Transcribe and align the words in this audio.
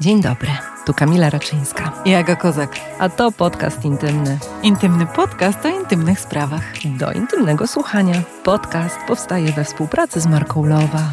Dzień 0.00 0.22
dobry, 0.22 0.48
tu 0.86 0.94
Kamila 0.94 1.30
Raczyńska. 1.30 2.02
I 2.04 2.14
Aga 2.14 2.36
Kozak. 2.36 2.76
A 2.98 3.08
to 3.08 3.32
podcast 3.32 3.84
intymny. 3.84 4.38
Intymny 4.62 5.06
podcast 5.06 5.66
o 5.66 5.68
intymnych 5.68 6.20
sprawach. 6.20 6.72
Do 6.98 7.12
intymnego 7.12 7.66
słuchania. 7.66 8.22
Podcast 8.44 8.96
powstaje 9.08 9.52
we 9.52 9.64
współpracy 9.64 10.20
z 10.20 10.26
marką 10.26 10.66
Lowa. 10.66 11.12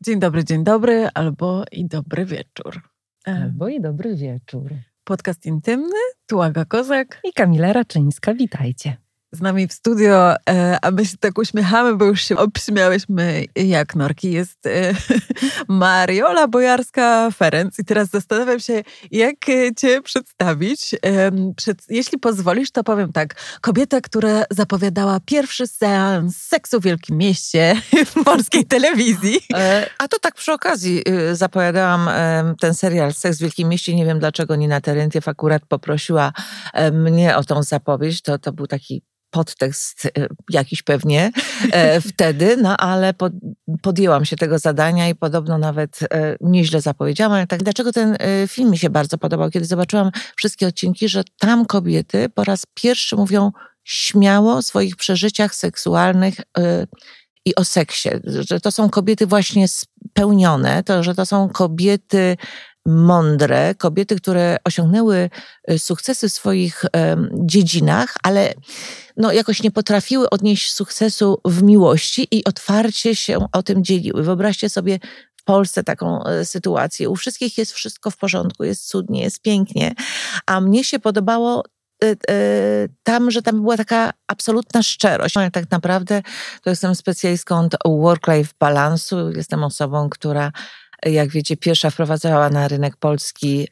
Dzień 0.00 0.20
dobry, 0.20 0.44
dzień 0.44 0.64
dobry, 0.64 1.08
albo 1.14 1.64
i 1.72 1.86
dobry 1.86 2.24
wieczór. 2.24 2.80
Albo 3.24 3.68
i 3.68 3.80
dobry 3.80 4.16
wieczór. 4.16 4.70
Podcast 5.04 5.46
intymny, 5.46 6.00
tu 6.26 6.42
Aga 6.42 6.64
Kozak. 6.64 7.20
I 7.24 7.32
Kamila 7.32 7.72
Raczyńska, 7.72 8.34
witajcie 8.34 8.96
z 9.32 9.40
nami 9.40 9.68
w 9.68 9.72
studio, 9.72 10.34
e, 10.50 10.78
a 10.82 10.90
my 10.90 11.06
się 11.06 11.16
tak 11.16 11.38
uśmiechamy, 11.38 11.96
bo 11.96 12.04
już 12.04 12.24
się 12.24 12.36
obśmiałyśmy 12.36 13.44
jak 13.56 13.94
norki. 13.94 14.32
Jest 14.32 14.66
e, 14.66 14.94
Mariola 15.68 16.48
Bojarska-Ferenc 16.48 17.70
i 17.78 17.84
teraz 17.84 18.08
zastanawiam 18.08 18.60
się, 18.60 18.82
jak 19.10 19.36
cię 19.76 20.02
przedstawić. 20.02 20.94
E, 20.94 21.30
przed, 21.56 21.78
jeśli 21.88 22.18
pozwolisz, 22.18 22.70
to 22.70 22.84
powiem 22.84 23.12
tak. 23.12 23.34
Kobieta, 23.60 24.00
która 24.00 24.44
zapowiadała 24.50 25.20
pierwszy 25.24 25.66
seans 25.66 26.36
seksu 26.36 26.80
w 26.80 26.84
Wielkim 26.84 27.16
Mieście 27.16 27.74
w 28.14 28.24
polskiej 28.24 28.64
telewizji. 28.64 29.40
A 29.98 30.08
to 30.08 30.18
tak 30.18 30.34
przy 30.34 30.52
okazji 30.52 31.02
y, 31.08 31.36
zapowiadałam 31.36 32.10
ten 32.60 32.74
serial 32.74 33.12
Seks 33.12 33.38
w 33.38 33.40
Wielkim 33.40 33.68
Mieście. 33.68 33.94
Nie 33.94 34.04
wiem, 34.04 34.18
dlaczego 34.18 34.56
Nina 34.56 34.80
Terentiew 34.80 35.28
akurat 35.28 35.66
poprosiła 35.66 36.32
mnie 36.92 37.36
o 37.36 37.44
tą 37.44 37.62
zapowiedź. 37.62 38.22
To, 38.22 38.38
to 38.38 38.52
był 38.52 38.66
taki 38.66 39.02
podtekst 39.30 40.06
e, 40.06 40.10
jakiś 40.50 40.82
pewnie 40.82 41.30
e, 41.72 42.00
wtedy, 42.10 42.56
no 42.56 42.76
ale 42.76 43.14
pod, 43.14 43.32
podjęłam 43.82 44.24
się 44.24 44.36
tego 44.36 44.58
zadania 44.58 45.08
i 45.08 45.14
podobno 45.14 45.58
nawet 45.58 45.98
e, 46.02 46.36
nieźle 46.40 46.80
zapowiedziałam. 46.80 47.46
Tak, 47.46 47.62
dlaczego 47.62 47.92
ten 47.92 48.16
film 48.48 48.70
mi 48.70 48.78
się 48.78 48.90
bardzo 48.90 49.18
podobał? 49.18 49.50
Kiedy 49.50 49.66
zobaczyłam 49.66 50.10
wszystkie 50.36 50.66
odcinki, 50.66 51.08
że 51.08 51.22
tam 51.38 51.66
kobiety 51.66 52.28
po 52.28 52.44
raz 52.44 52.66
pierwszy 52.74 53.16
mówią 53.16 53.52
śmiało 53.84 54.56
o 54.56 54.62
swoich 54.62 54.96
przeżyciach 54.96 55.54
seksualnych 55.54 56.34
i 57.44 57.54
o 57.54 57.64
seksie. 57.64 58.08
Że 58.24 58.60
to 58.60 58.70
są 58.70 58.90
kobiety 58.90 59.26
właśnie 59.26 59.68
spełnione, 59.68 60.82
to, 60.82 61.02
że 61.02 61.14
to 61.14 61.26
są 61.26 61.48
kobiety 61.48 62.36
mądre, 62.86 63.74
kobiety, 63.74 64.16
które 64.16 64.56
osiągnęły 64.64 65.30
sukcesy 65.78 66.28
w 66.28 66.32
swoich 66.32 66.84
dziedzinach, 67.32 68.14
ale 68.22 68.54
no, 69.16 69.32
jakoś 69.32 69.62
nie 69.62 69.70
potrafiły 69.70 70.30
odnieść 70.30 70.72
sukcesu 70.72 71.40
w 71.44 71.62
miłości 71.62 72.28
i 72.30 72.44
otwarcie 72.44 73.16
się 73.16 73.46
o 73.52 73.62
tym 73.62 73.84
dzieliły. 73.84 74.22
Wyobraźcie 74.22 74.68
sobie 74.68 74.98
w 75.36 75.44
Polsce 75.44 75.84
taką 75.84 76.24
e, 76.24 76.44
sytuację. 76.44 77.08
U 77.08 77.16
wszystkich 77.16 77.58
jest 77.58 77.72
wszystko 77.72 78.10
w 78.10 78.16
porządku, 78.16 78.64
jest 78.64 78.88
cudnie, 78.88 79.22
jest 79.22 79.42
pięknie, 79.42 79.94
a 80.46 80.60
mnie 80.60 80.84
się 80.84 80.98
podobało 80.98 81.64
e, 82.04 82.06
e, 82.10 82.16
tam, 83.02 83.30
że 83.30 83.42
tam 83.42 83.60
była 83.60 83.76
taka 83.76 84.12
absolutna 84.26 84.82
szczerość. 84.82 85.34
Tak 85.52 85.70
naprawdę 85.70 86.22
to 86.62 86.70
jestem 86.70 86.94
specjalistką 86.94 87.58
od 87.58 87.76
work-life 87.84 88.52
balansu. 88.60 89.30
Jestem 89.30 89.64
osobą, 89.64 90.10
która, 90.10 90.52
jak 91.06 91.28
wiecie, 91.30 91.56
pierwsza 91.56 91.90
wprowadzała 91.90 92.50
na 92.50 92.68
rynek 92.68 92.96
polski 92.96 93.68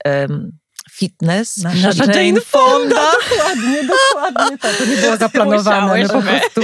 fitness. 0.99 1.57
Nasza, 1.57 1.89
Nasza 1.89 2.05
Jane, 2.05 2.25
Jane 2.25 2.41
Fonda. 2.41 2.95
Dokładnie, 3.31 3.83
dokładnie. 3.83 4.59
Tak, 4.59 4.77
to 4.77 4.85
nie 4.85 4.97
było 4.97 5.17
zaplanowane. 5.17 6.03
No 6.03 6.09
po 6.09 6.23
prostu 6.23 6.61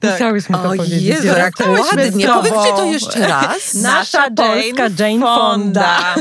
tak. 0.00 0.12
musiałyśmy 0.12 0.58
to 0.58 0.62
o 0.62 0.64
powiedzieć. 0.64 1.02
Jezu, 1.02 1.26
jak 1.26 1.54
ładnie. 1.60 2.28
Powiedzcie 2.28 2.72
to 2.76 2.84
jeszcze 2.84 3.28
raz. 3.28 3.74
Nasza 3.74 4.30
polska 4.30 4.82
Jane 4.98 5.20
Fonda. 5.20 6.14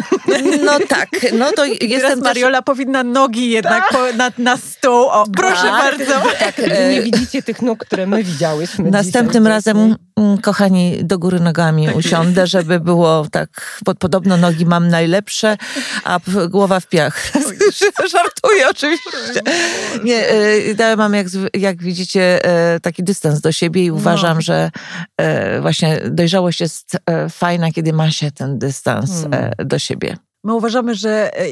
No 0.66 0.72
tak, 0.89 1.09
no 1.33 1.52
to 1.52 1.66
jestem 1.66 1.89
Teraz 1.89 2.20
Mariola 2.20 2.58
też... 2.58 2.66
powinna 2.66 3.03
nogi 3.03 3.50
jednak 3.50 3.89
po, 3.89 3.98
na, 4.17 4.31
na 4.38 4.58
stół. 4.58 5.08
O, 5.08 5.25
proszę 5.36 5.61
tak, 5.61 5.72
bardzo. 5.72 6.14
Tak, 6.39 6.58
nie 6.92 7.02
widzicie 7.02 7.44
tych 7.44 7.61
nóg, 7.61 7.86
które 7.86 8.08
my 8.08 8.23
widziałyśmy 8.23 8.92
Następnym 8.92 9.48
razem, 9.48 9.95
mm, 10.17 10.37
kochani, 10.37 10.99
do 11.04 11.20
góry 11.20 11.39
nogami 11.39 11.86
tak 11.86 11.95
usiądę, 11.95 12.48
żeby 12.48 12.80
było 12.80 13.26
tak, 13.32 13.82
podobno 13.99 14.37
nogi 14.37 14.66
mam 14.66 14.87
najlepsze, 14.87 15.58
a 16.04 16.20
głowa 16.49 16.80
w 16.80 16.87
piach. 16.87 17.32
Żartuję 18.14 18.69
oczywiście. 18.69 19.41
Nie, 20.03 20.30
e, 20.30 20.59
ja 20.80 20.95
mam 20.95 21.14
jak, 21.14 21.27
jak 21.53 21.83
widzicie 21.83 22.45
e, 22.45 22.80
taki 22.80 23.03
dystans 23.03 23.41
do 23.41 23.52
siebie 23.52 23.86
i 23.86 23.89
no. 23.89 23.95
uważam, 23.95 24.37
no. 24.37 24.41
że 24.41 24.71
e, 25.17 25.61
właśnie 25.61 26.02
dojrzałość 26.09 26.61
jest 26.61 26.97
fajna, 27.30 27.71
kiedy 27.71 27.93
ma 27.93 28.11
się 28.11 28.31
ten 28.31 28.59
dystans 28.59 29.11
hmm. 29.21 29.52
do 29.58 29.80
siebie. 29.80 30.17
My 30.45 30.54
uważamy, 30.54 30.95
że 30.95 31.37
e, 31.37 31.45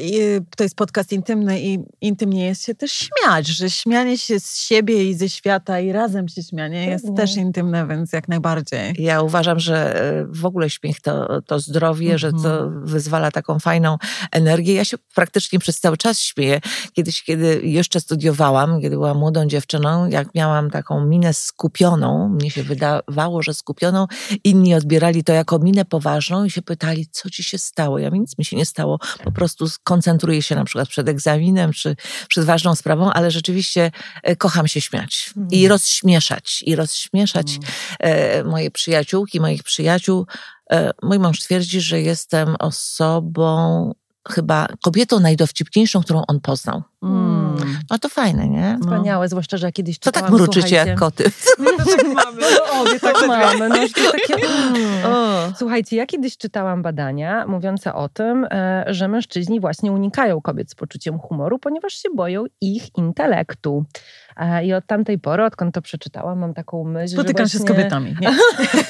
to 0.56 0.62
jest 0.64 0.76
podcast 0.76 1.12
intymny 1.12 1.60
i 1.60 1.78
intymnie 2.00 2.46
jest 2.46 2.64
się 2.64 2.74
też 2.74 2.92
śmiać, 2.92 3.46
że 3.46 3.70
śmianie 3.70 4.18
się 4.18 4.40
z 4.40 4.56
siebie 4.56 5.10
i 5.10 5.14
ze 5.14 5.28
świata 5.28 5.80
i 5.80 5.92
razem 5.92 6.28
się 6.28 6.42
śmianie 6.42 6.86
jest 6.86 7.06
też 7.16 7.36
intymne, 7.36 7.86
więc 7.86 8.12
jak 8.12 8.28
najbardziej. 8.28 8.94
Ja 8.98 9.22
uważam, 9.22 9.60
że 9.60 10.02
e, 10.02 10.26
w 10.28 10.46
ogóle 10.46 10.70
śmiech 10.70 11.00
to, 11.00 11.42
to 11.42 11.60
zdrowie, 11.60 12.14
-hmm. 12.14 12.18
że 12.18 12.32
to 12.32 12.64
mhm. 12.64 12.86
wyzwala 12.86 13.30
taką 13.30 13.58
fajną 13.58 13.96
energię. 14.32 14.74
Ja 14.74 14.84
się 14.84 14.96
praktycznie 15.14 15.58
przez 15.58 15.80
cały 15.80 15.96
czas 15.96 16.20
śmieję. 16.20 16.60
Kiedyś, 16.92 17.22
kiedy 17.22 17.60
jeszcze 17.64 18.00
studiowałam, 18.00 18.80
kiedy 18.80 18.96
byłam 18.96 19.18
młodą 19.18 19.46
dziewczyną, 19.46 20.08
jak 20.08 20.34
miałam 20.34 20.70
taką 20.70 21.06
minę 21.06 21.34
skupioną, 21.34 22.28
mnie 22.28 22.50
się 22.50 22.62
wydawało, 22.62 23.42
że 23.42 23.54
skupioną, 23.54 24.06
inni 24.44 24.74
odbierali 24.74 25.24
to 25.24 25.32
jako 25.32 25.58
minę 25.58 25.84
poważną 25.84 26.44
i 26.44 26.50
się 26.50 26.62
pytali, 26.62 27.06
co 27.10 27.30
ci 27.30 27.44
się 27.44 27.58
stało? 27.58 27.98
Ja 27.98 28.08
nic 28.08 28.38
mi 28.38 28.44
się 28.44 28.56
nie 28.56 28.66
stało 28.66 28.81
stało. 28.82 28.98
Po 29.24 29.32
prostu 29.32 29.66
koncentruję 29.84 30.42
się 30.42 30.54
na 30.54 30.64
przykład 30.64 30.88
przed 30.88 31.08
egzaminem 31.08 31.72
czy 31.72 31.96
przed 32.28 32.44
ważną 32.44 32.74
sprawą, 32.74 33.12
ale 33.12 33.30
rzeczywiście 33.30 33.90
e, 34.22 34.36
kocham 34.36 34.68
się 34.68 34.80
śmiać 34.80 35.30
mm. 35.36 35.48
i 35.50 35.68
rozśmieszać. 35.68 36.62
I 36.66 36.76
rozśmieszać 36.76 37.58
mm. 38.00 38.48
moje 38.48 38.70
przyjaciółki, 38.70 39.40
moich 39.40 39.62
przyjaciół. 39.62 40.26
E, 40.70 40.90
mój 41.02 41.18
mąż 41.18 41.40
twierdzi, 41.40 41.80
że 41.80 42.00
jestem 42.00 42.56
osobą 42.58 43.92
chyba 44.28 44.66
kobietą 44.82 45.20
najdowcipniejszą, 45.20 46.02
którą 46.02 46.22
on 46.28 46.40
poznał. 46.40 46.82
Mm. 47.02 47.56
No 47.90 47.98
to 47.98 48.08
fajne, 48.08 48.48
nie? 48.48 48.78
No. 48.80 48.86
Wspaniałe, 48.86 49.28
zwłaszcza, 49.28 49.56
że 49.56 49.66
ja 49.66 49.72
kiedyś 49.72 49.98
To 49.98 50.12
tak 50.12 50.30
mruczycie 50.30 50.76
jak 50.76 50.98
koty. 50.98 51.24
tak 51.96 52.06
mamy. 52.14 52.40
No, 52.40 52.80
obie 52.80 53.00
tak 53.00 53.16
mamy. 53.28 53.68
No, 53.68 53.74
to 53.74 54.12
takie... 54.12 54.46
Mm. 54.46 55.52
Słuchajcie, 55.56 55.96
ja 55.96 56.06
kiedyś 56.06 56.36
czytałam 56.36 56.82
badania 56.82 57.46
mówiące 57.46 57.94
o 57.94 58.08
tym, 58.08 58.46
e, 58.50 58.84
że 58.86 59.08
mężczyźni 59.08 59.60
właśnie 59.60 59.92
unikają 59.92 60.40
kobiet 60.40 60.70
z 60.70 60.74
poczuciem 60.74 61.18
humoru, 61.18 61.58
ponieważ 61.58 61.92
się 61.92 62.08
boją 62.14 62.44
ich 62.60 62.96
intelektu. 62.96 63.84
E, 64.36 64.64
I 64.64 64.74
od 64.74 64.86
tamtej 64.86 65.18
pory, 65.18 65.44
odkąd 65.44 65.74
to 65.74 65.82
przeczytałam, 65.82 66.38
mam 66.38 66.54
taką 66.54 66.84
myśl, 66.84 67.14
Spotykam 67.14 67.46
że 67.46 67.58
właśnie... 67.58 67.58
się 67.58 67.64
z 67.64 67.68
kobietami. 67.68 68.16
Nie? 68.20 68.30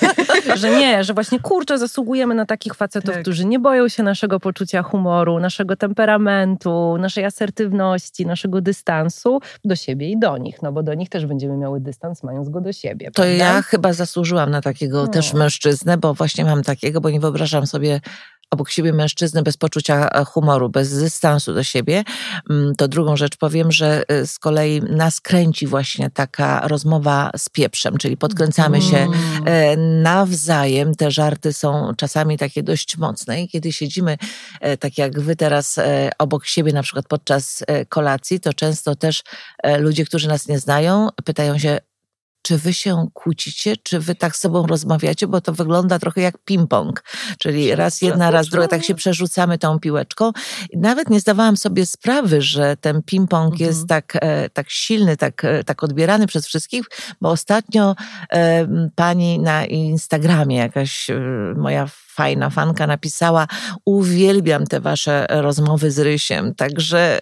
że 0.61 0.71
nie, 0.71 1.05
że 1.05 1.15
właśnie 1.15 1.41
kurczę, 1.41 1.79
zasługujemy 1.79 2.35
na 2.35 2.47
takich 2.47 2.75
facetów, 2.75 3.15
tak. 3.15 3.23
którzy 3.23 3.47
nie 3.47 3.59
boją 3.59 3.89
się 3.89 4.03
naszego 4.03 4.41
poczucia 4.41 4.83
humoru, 4.83 5.39
naszego 5.39 5.77
temperamentu, 5.77 6.97
naszej 6.99 7.25
asertywności, 7.25 8.02
naszego 8.27 8.61
dystansu 8.61 9.41
do 9.65 9.77
siebie 9.77 10.11
i 10.11 10.19
do 10.19 10.39
nich, 10.39 10.63
no 10.63 10.73
bo 10.73 10.83
do 10.83 10.95
nich 10.95 11.09
też 11.09 11.27
będziemy 11.27 11.57
miały 11.57 11.81
dystans, 11.81 12.23
mając 12.23 12.49
go 12.49 12.61
do 12.61 12.73
siebie. 12.73 13.07
To 13.07 13.23
prawda? 13.23 13.33
ja 13.33 13.63
chyba 13.63 13.93
zasłużyłam 13.93 14.51
na 14.51 14.61
takiego 14.61 15.03
no. 15.03 15.09
też 15.09 15.33
mężczyznę, 15.33 15.99
bo 15.99 16.15
właśnie 16.15 16.45
mam 16.45 16.63
takiego, 16.63 17.01
bo 17.01 17.11
nie 17.11 17.21
wyobrażam 17.21 17.67
sobie 17.67 18.01
obok 18.53 18.71
siebie 18.71 18.93
mężczyzny 18.93 19.43
bez 19.43 19.57
poczucia 19.57 20.09
e, 20.09 20.25
humoru, 20.25 20.69
bez 20.69 20.99
dystansu 20.99 21.55
do 21.55 21.63
siebie, 21.63 22.05
mm, 22.51 22.75
to 22.75 22.89
drugą 22.89 23.17
rzecz 23.17 23.37
powiem, 23.37 23.73
że 23.73 24.03
e, 24.09 24.27
z 24.27 24.39
kolei 24.39 24.83
nas 24.83 25.21
kręci 25.21 25.67
właśnie 25.67 26.11
taka 26.11 26.69
rozmowa 26.69 27.31
z 27.37 27.49
pieprzem, 27.49 27.99
czyli 27.99 28.17
podkręcamy 28.17 28.83
się 28.83 28.97
mm. 28.97 29.13
e, 29.45 29.77
nawzajem. 29.77 30.95
Te 30.95 31.11
żarty 31.11 31.53
są 31.53 31.93
czasami 31.97 32.39
takie 32.39 32.63
dość 32.63 32.97
mocne 32.99 33.43
i 33.43 33.49
kiedy 33.49 33.73
siedzimy, 33.73 34.19
tak 34.81 34.99
jak 34.99 35.21
wy 35.21 35.37
teraz 35.37 35.81
obok 36.19 36.47
siebie, 36.47 36.73
na 36.73 36.83
przykład 36.83 37.07
podczas 37.09 37.65
kolacji, 37.89 38.41
to 38.41 38.53
często 38.53 38.97
też 38.97 39.23
ludzie, 39.79 40.05
którzy 40.05 40.29
nas 40.29 40.49
nie 40.49 40.59
znają, 40.59 41.09
pytają 41.25 41.59
się, 41.59 41.79
czy 42.43 42.59
wy 42.59 42.73
się 42.73 43.07
kłócicie, 43.15 43.77
czy 43.77 44.01
wy 44.01 44.15
tak 44.15 44.37
z 44.37 44.41
sobą 44.41 44.67
rozmawiacie, 44.67 45.27
bo 45.27 45.41
to 45.41 45.53
wygląda 45.53 45.99
trochę 45.99 46.21
jak 46.21 46.39
ping-pong, 46.51 46.93
czyli 47.39 47.75
raz 47.75 48.03
jedna, 48.03 48.31
raz 48.31 48.49
druga, 48.49 48.69
tak 48.69 48.85
się 48.85 48.95
przerzucamy 48.95 49.59
tą 49.59 49.79
piłeczką. 49.81 50.33
Nawet 50.77 51.11
nie 51.11 51.21
zdawałam 51.21 51.57
sobie 51.57 51.87
sprawy, 51.87 52.43
że 52.43 52.77
ten 52.77 53.03
ping-pong 53.03 53.53
mhm. 53.53 53.69
jest 53.69 53.89
tak, 53.89 54.19
e, 54.21 54.51
tak 54.51 54.71
silny, 54.71 55.17
tak, 55.17 55.45
e, 55.45 55.65
tak 55.65 55.83
odbierany 55.83 56.27
przez 56.27 56.47
wszystkich, 56.47 56.85
bo 57.21 57.31
ostatnio 57.31 57.95
e, 58.33 58.67
pani 58.95 59.39
na 59.39 59.67
Instagramie, 59.67 60.57
jakaś 60.57 61.07
moja 61.57 61.87
fajna 62.09 62.51
fanka 62.51 62.87
napisała, 62.87 63.47
uwielbiam 63.85 64.67
te 64.67 64.81
wasze 64.81 65.27
rozmowy 65.31 65.91
z 65.91 65.99
Rysiem, 65.99 66.55
także 66.55 67.19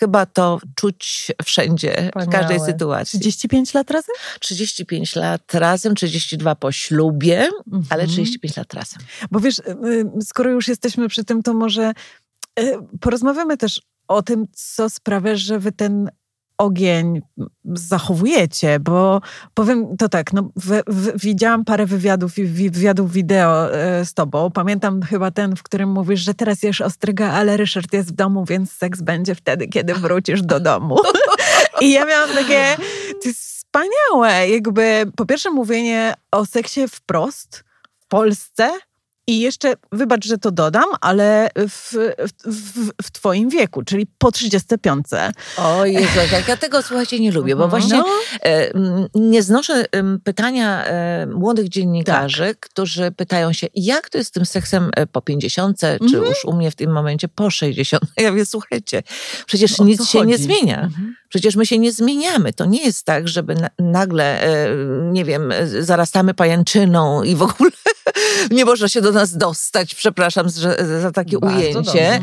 chyba 0.00 0.26
to 0.26 0.60
czuć 0.74 1.32
wszędzie, 1.44 1.90
Wspaniałe. 1.92 2.26
w 2.26 2.28
każdej 2.30 2.60
sytuacji. 2.60 3.20
35 3.20 3.74
lat 3.74 3.90
razem? 3.90 4.14
35 4.40 5.16
lat 5.16 5.54
razem, 5.54 5.94
32 5.94 6.54
po 6.54 6.72
ślubie, 6.72 7.48
mhm. 7.66 7.84
ale 7.90 8.06
35 8.06 8.56
lat 8.56 8.74
razem. 8.74 8.98
Bo 9.30 9.40
wiesz, 9.40 9.58
y, 9.58 9.62
y, 10.18 10.22
skoro 10.22 10.50
już 10.50 10.68
jesteśmy 10.68 11.08
przy 11.08 11.24
tym, 11.24 11.42
to 11.42 11.54
może 11.54 11.92
y, 12.60 12.78
porozmawiamy 13.00 13.56
też 13.56 13.82
o 14.08 14.22
tym, 14.22 14.46
co 14.52 14.90
sprawia, 14.90 15.36
że 15.36 15.58
wy 15.58 15.72
ten 15.72 16.10
ogień 16.60 17.20
zachowujecie, 17.64 18.80
bo 18.80 19.20
powiem 19.54 19.96
to 19.96 20.08
tak, 20.08 20.32
no, 20.32 20.50
w, 20.56 20.82
w, 20.86 21.20
widziałam 21.20 21.64
parę 21.64 21.86
wywiadów 21.86 22.38
i 22.38 22.44
wywiadów 22.44 23.12
wideo 23.12 23.74
e, 23.74 24.04
z 24.04 24.14
tobą. 24.14 24.50
Pamiętam 24.50 25.02
chyba 25.02 25.30
ten, 25.30 25.56
w 25.56 25.62
którym 25.62 25.88
mówisz, 25.88 26.20
że 26.20 26.34
teraz 26.34 26.62
jesz 26.62 26.80
ostryga, 26.80 27.32
ale 27.32 27.56
Ryszard 27.56 27.92
jest 27.92 28.08
w 28.08 28.12
domu, 28.12 28.44
więc 28.44 28.72
seks 28.72 29.00
będzie 29.00 29.34
wtedy, 29.34 29.68
kiedy 29.68 29.94
wrócisz 29.94 30.42
do 30.42 30.60
domu. 30.60 30.96
I 31.82 31.92
ja 31.92 32.06
miałam 32.06 32.30
takie, 32.30 32.76
to 33.22 33.28
jest 33.28 33.40
wspaniałe, 33.40 34.48
jakby 34.48 35.04
po 35.16 35.26
pierwsze 35.26 35.50
mówienie 35.50 36.14
o 36.30 36.46
seksie 36.46 36.88
wprost 36.88 37.64
w 38.00 38.06
Polsce, 38.06 38.70
i 39.30 39.40
jeszcze, 39.40 39.74
wybacz, 39.92 40.26
że 40.26 40.38
to 40.38 40.50
dodam, 40.50 40.84
ale 41.00 41.50
w, 41.56 41.94
w, 42.44 42.90
w 43.02 43.10
twoim 43.10 43.48
wieku, 43.48 43.82
czyli 43.82 44.06
po 44.18 44.32
35. 44.32 45.06
O 45.56 45.84
Jezu, 45.84 46.18
jak 46.32 46.48
ja 46.48 46.56
tego, 46.56 46.82
słuchajcie, 46.82 47.20
nie 47.20 47.32
lubię, 47.32 47.56
bo 47.56 47.64
mhm. 47.64 47.82
właśnie 47.82 47.98
no. 47.98 48.06
e, 48.44 48.70
nie 49.14 49.42
znoszę 49.42 49.84
pytania 50.24 50.84
e, 50.84 51.26
młodych 51.26 51.68
dziennikarzy, 51.68 52.46
tak. 52.46 52.60
którzy 52.60 53.12
pytają 53.12 53.52
się, 53.52 53.66
jak 53.74 54.10
to 54.10 54.18
jest 54.18 54.30
z 54.30 54.32
tym 54.32 54.46
seksem 54.46 54.90
e, 54.96 55.06
po 55.06 55.22
50, 55.22 55.80
czy 55.80 55.86
mhm. 55.86 56.24
już 56.24 56.44
u 56.44 56.52
mnie 56.52 56.70
w 56.70 56.74
tym 56.74 56.92
momencie 56.92 57.28
po 57.28 57.50
60. 57.50 58.02
Ja 58.16 58.30
mówię, 58.30 58.46
słuchajcie, 58.46 59.02
przecież 59.46 59.78
nic 59.78 60.08
się 60.08 60.26
nie 60.26 60.38
zmienia. 60.38 60.82
Mhm. 60.82 61.14
Przecież 61.28 61.56
my 61.56 61.66
się 61.66 61.78
nie 61.78 61.92
zmieniamy. 61.92 62.52
To 62.52 62.64
nie 62.64 62.84
jest 62.84 63.06
tak, 63.06 63.28
żeby 63.28 63.54
nagle, 63.78 64.40
nie 65.12 65.24
wiem, 65.24 65.52
zarastamy 65.80 66.34
pajęczyną 66.34 67.22
i 67.22 67.36
w 67.36 67.42
ogóle 67.42 67.70
nie 68.50 68.64
można 68.64 68.88
się 68.88 69.00
do 69.00 69.12
nas 69.20 69.36
dostać, 69.36 69.94
przepraszam 69.94 70.50
za, 70.50 70.74
za 71.00 71.10
takie 71.12 71.38
Bardzo 71.38 71.58
ujęcie, 71.58 71.72
dobrze. 71.74 72.20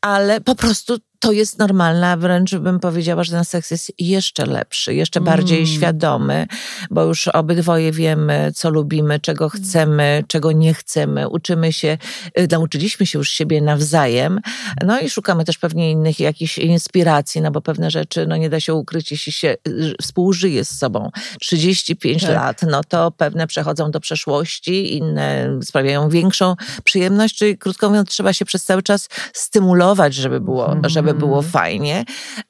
ale 0.00 0.40
po 0.40 0.54
prostu 0.54 0.98
to 1.26 1.32
jest 1.32 1.58
normalne, 1.58 2.16
wręcz 2.16 2.54
bym 2.54 2.80
powiedziała, 2.80 3.24
że 3.24 3.32
ten 3.32 3.44
seks 3.44 3.70
jest 3.70 3.92
jeszcze 3.98 4.46
lepszy, 4.46 4.94
jeszcze 4.94 5.20
mm. 5.20 5.32
bardziej 5.32 5.66
świadomy, 5.66 6.46
bo 6.90 7.04
już 7.04 7.28
obydwoje 7.28 7.92
wiemy, 7.92 8.52
co 8.54 8.70
lubimy, 8.70 9.20
czego 9.20 9.44
mm. 9.44 9.50
chcemy, 9.50 10.24
czego 10.28 10.52
nie 10.52 10.74
chcemy. 10.74 11.28
Uczymy 11.28 11.72
się, 11.72 11.98
y, 12.38 12.48
nauczyliśmy 12.50 13.06
się 13.06 13.18
już 13.18 13.30
siebie 13.30 13.60
nawzajem, 13.60 14.40
no 14.84 15.00
i 15.00 15.10
szukamy 15.10 15.44
też 15.44 15.58
pewnie 15.58 15.90
innych 15.90 16.20
jakichś 16.20 16.58
inspiracji, 16.58 17.40
no 17.40 17.50
bo 17.50 17.60
pewne 17.60 17.90
rzeczy, 17.90 18.26
no 18.26 18.36
nie 18.36 18.50
da 18.50 18.60
się 18.60 18.74
ukryć, 18.74 19.10
jeśli 19.10 19.32
się 19.32 19.56
y, 19.68 19.94
współżyje 20.02 20.64
z 20.64 20.78
sobą 20.78 21.10
35 21.40 22.22
tak. 22.22 22.30
lat, 22.30 22.62
no 22.70 22.80
to 22.88 23.10
pewne 23.10 23.46
przechodzą 23.46 23.90
do 23.90 24.00
przeszłości, 24.00 24.96
inne 24.96 25.58
sprawiają 25.62 26.08
większą 26.08 26.54
przyjemność, 26.84 27.36
czyli 27.36 27.58
krótko 27.58 27.88
mówiąc, 27.88 28.08
trzeba 28.08 28.32
się 28.32 28.44
przez 28.44 28.64
cały 28.64 28.82
czas 28.82 29.08
stymulować, 29.32 30.14
żeby 30.14 30.40
było, 30.40 30.72
mm. 30.72 30.88
żeby 30.88 31.15
było 31.18 31.36
mhm. 31.36 31.52
fajnie. 31.52 32.04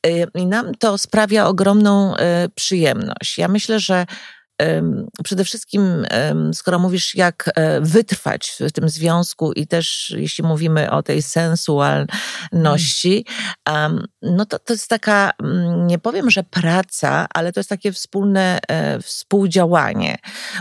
Y, 0.06 0.26
I 0.34 0.46
nam 0.46 0.74
to 0.74 0.98
sprawia 0.98 1.46
ogromną 1.46 2.16
y, 2.16 2.18
przyjemność. 2.54 3.38
Ja 3.38 3.48
myślę, 3.48 3.80
że 3.80 4.06
Przede 5.24 5.44
wszystkim, 5.44 6.06
skoro 6.52 6.78
mówisz, 6.78 7.14
jak 7.14 7.50
e, 7.54 7.80
wytrwać 7.80 8.56
w 8.60 8.72
tym 8.72 8.88
związku, 8.88 9.52
i 9.52 9.66
też 9.66 10.14
jeśli 10.16 10.44
mówimy 10.44 10.90
o 10.90 11.02
tej 11.02 11.22
sensualności, 11.22 13.26
no 14.22 14.46
to, 14.46 14.58
to 14.58 14.72
jest 14.72 14.88
taka, 14.88 15.30
mm, 15.42 15.86
nie 15.86 15.98
powiem, 15.98 16.30
że 16.30 16.42
praca, 16.42 17.26
ale 17.34 17.52
to 17.52 17.60
jest 17.60 17.70
takie 17.70 17.92
wspólne 17.92 18.58
e, 18.68 19.02
współdziałanie. 19.02 20.16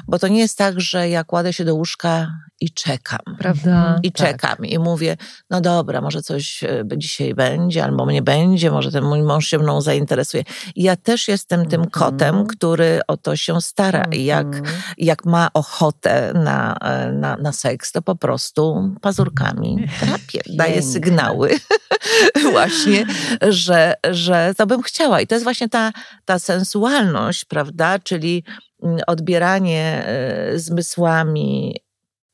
Bo 0.07 0.19
to 0.19 0.27
nie 0.27 0.39
jest 0.39 0.57
tak, 0.57 0.81
że 0.81 1.09
ja 1.09 1.23
kładę 1.23 1.53
się 1.53 1.65
do 1.65 1.75
łóżka 1.75 2.27
i 2.61 2.73
czekam. 2.73 3.19
Prawda? 3.39 3.99
I 4.03 4.11
tak. 4.11 4.27
czekam 4.27 4.65
i 4.65 4.79
mówię, 4.79 5.17
no 5.49 5.61
dobra, 5.61 6.01
może 6.01 6.21
coś 6.21 6.63
e, 6.63 6.83
dzisiaj 6.97 7.33
będzie, 7.33 7.83
albo 7.83 8.05
mnie 8.05 8.21
będzie, 8.21 8.71
może 8.71 8.91
ten 8.91 9.03
mój 9.03 9.23
mąż 9.23 9.47
się 9.47 9.59
mną 9.59 9.81
zainteresuje. 9.81 10.43
I 10.75 10.83
ja 10.83 10.95
też 10.95 11.27
jestem 11.27 11.65
tym 11.65 11.85
kotem, 11.85 12.29
mhm. 12.29 12.47
który 12.47 12.99
o 13.07 13.17
to 13.17 13.35
się 13.35 13.61
stara. 13.61 14.03
I 14.11 14.25
jak, 14.25 14.47
mhm. 14.47 14.75
jak 14.97 15.25
ma 15.25 15.49
ochotę 15.53 16.33
na, 16.33 16.77
e, 16.81 17.11
na, 17.11 17.37
na 17.37 17.51
seks, 17.51 17.91
to 17.91 18.01
po 18.01 18.15
prostu 18.15 18.93
pazurkami 19.01 19.87
drapie, 19.99 20.41
daje 20.57 20.81
sygnały 20.81 21.59
właśnie, 22.51 23.05
że, 23.41 23.93
że 24.11 24.53
to 24.57 24.67
bym 24.67 24.81
chciała. 24.81 25.21
I 25.21 25.27
to 25.27 25.35
jest 25.35 25.43
właśnie 25.43 25.69
ta, 25.69 25.91
ta 26.25 26.39
sensualność, 26.39 27.45
prawda? 27.45 27.99
Czyli 27.99 28.43
mm, 28.83 28.99
odbieranie 29.07 30.03
e, 30.05 30.59
zmysłami 30.59 31.75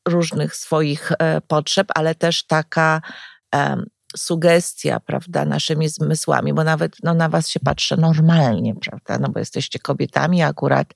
różnych 0.08 0.56
swoich 0.56 1.12
e, 1.12 1.40
potrzeb, 1.40 1.88
ale 1.94 2.14
też 2.14 2.46
taka 2.46 3.00
sugestia, 4.16 5.00
prawda, 5.00 5.44
naszymi 5.44 5.88
zmysłami, 5.88 6.54
bo 6.54 6.64
nawet 6.64 6.96
no, 7.02 7.14
na 7.14 7.28
was 7.28 7.48
się 7.48 7.60
patrzę 7.60 7.96
normalnie, 7.96 8.74
prawda, 8.74 9.18
no 9.18 9.28
bo 9.28 9.38
jesteście 9.38 9.78
kobietami, 9.78 10.42
akurat 10.42 10.88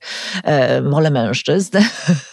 e, 0.43 0.81
mole 0.81 1.11
mężczyzn, 1.11 1.77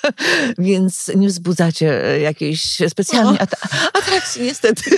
więc 0.59 1.11
nie 1.17 1.29
wzbudzacie 1.29 2.05
e, 2.05 2.21
jakiejś 2.21 2.79
specjalnej 2.88 3.41
at 3.41 3.55
atrakcji, 3.94 4.43
niestety. 4.43 4.91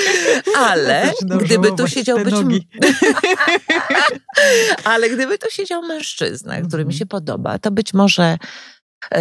Ale 0.66 1.12
gdyby 1.40 1.72
tu 1.72 1.88
siedział 1.88 2.18
być... 2.18 2.34
Ale 4.84 5.10
gdyby 5.10 5.38
tu 5.38 5.50
siedział 5.50 5.82
mężczyzna, 5.82 6.60
który 6.60 6.84
mi 6.84 6.92
mhm. 6.92 6.98
się 6.98 7.06
podoba, 7.06 7.58
to 7.58 7.70
być 7.70 7.94
może 7.94 8.24
E, 8.34 8.38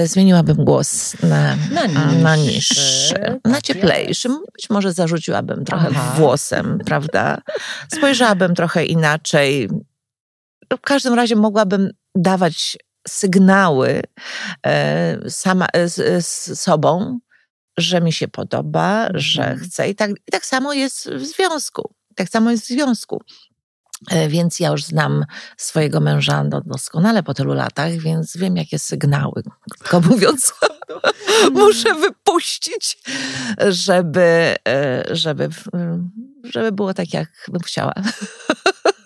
zmieniłabym 0.06 0.66
głos 0.66 1.16
na, 1.24 1.56
na 1.72 1.86
niższy, 1.86 2.22
na, 2.22 2.36
niższy, 2.36 3.40
na 3.46 3.54
tak 3.54 3.62
cieplejszy. 3.62 4.30
Być 4.30 4.70
może 4.70 4.94
zarzuciłabym 4.94 5.66
trochę 5.66 5.88
Aha. 5.92 6.14
włosem, 6.18 6.80
prawda? 6.86 7.38
Spojrzałabym 7.94 8.56
trochę 8.56 8.86
inaczej. 8.86 9.70
W 10.74 10.82
każdym 10.82 11.14
razie 11.14 11.36
mogłabym 11.36 11.90
dawać 12.16 12.78
sygnały 13.08 14.02
e, 14.66 15.30
sama 15.30 15.68
e, 15.74 15.90
z, 15.90 16.26
z 16.26 16.60
sobą, 16.60 17.20
że 17.78 18.02
mi 18.02 18.14
się 18.14 18.28
podoba, 18.28 19.08
że 19.14 19.42
mhm. 19.42 19.60
chcę. 19.60 19.90
I 19.90 19.96
tak, 19.96 20.12
I 20.12 20.32
tak 20.32 20.46
samo 20.46 20.74
jest 20.74 21.10
w 21.10 21.26
związku. 21.26 21.94
Tak 22.16 22.30
samo 22.30 22.52
jest 22.52 22.64
w 22.64 22.68
związku. 22.68 23.22
E, 24.10 24.28
więc 24.28 24.60
ja 24.60 24.70
już 24.70 24.84
znam 24.84 25.26
swojego 25.58 26.00
męża 26.00 26.44
doskonale 26.66 27.24
po 27.24 27.34
tylu 27.34 27.54
latach, 27.54 27.92
więc 27.92 28.38
wiem, 28.38 28.58
jakie 28.58 28.80
sygnały, 28.80 29.44
krótko 29.70 30.00
mówiąc, 30.10 30.54
muszę 31.52 31.94
wypuścić, 31.94 32.98
żeby, 33.70 34.56
e, 34.68 35.04
żeby, 35.12 35.50
żeby 36.44 36.72
było 36.72 36.94
tak, 36.94 37.14
jak 37.14 37.30
bym 37.48 37.62
chciała. 37.62 37.94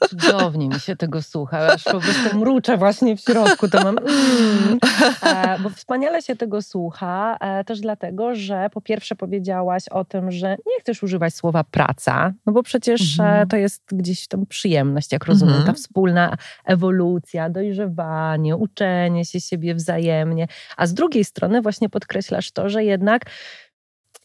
Cudownie 0.10 0.68
mi 0.68 0.80
się 0.80 0.96
tego 0.96 1.22
słucha, 1.22 1.58
aż 1.58 1.84
po 1.84 2.00
prostu 2.00 2.38
mruczę 2.38 2.78
właśnie 2.78 3.18
w 3.18 3.22
środku, 3.22 3.68
to 3.68 3.84
mam 3.84 3.98
mm. 3.98 4.80
e, 5.24 5.60
bo 5.60 5.70
wspaniale 5.70 6.22
się 6.22 6.36
tego 6.36 6.62
słucha, 6.62 7.38
e, 7.40 7.64
też 7.64 7.80
dlatego, 7.80 8.36
że 8.36 8.70
po 8.74 8.82
pierwsze 8.82 9.16
powiedziałaś 9.16 9.88
o 9.90 10.06
tym, 10.06 10.32
że 10.32 10.50
nie 10.50 10.80
chcesz 10.80 11.04
używać 11.04 11.34
słowa 11.36 11.64
praca, 11.64 12.34
no 12.46 12.54
bo 12.54 12.64
przecież 12.64 13.20
e, 13.20 13.24
mhm. 13.24 13.48
to 13.48 13.58
jest 13.58 13.84
gdzieś 13.92 14.28
tam 14.28 14.46
przyjemność, 14.46 15.12
jak 15.12 15.26
rozumiem, 15.26 15.56
mhm. 15.56 15.76
ta 15.76 15.82
wspólna 15.82 16.38
ewolucja, 16.66 17.50
dojrzewanie, 17.50 18.56
uczenie 18.56 19.26
się 19.26 19.42
siebie 19.42 19.76
wzajemnie, 19.76 20.48
a 20.78 20.88
z 20.88 20.94
drugiej 20.94 21.26
strony 21.26 21.62
właśnie 21.62 21.90
podkreślasz 21.90 22.52
to, 22.52 22.70
że 22.70 22.84
jednak 22.84 23.26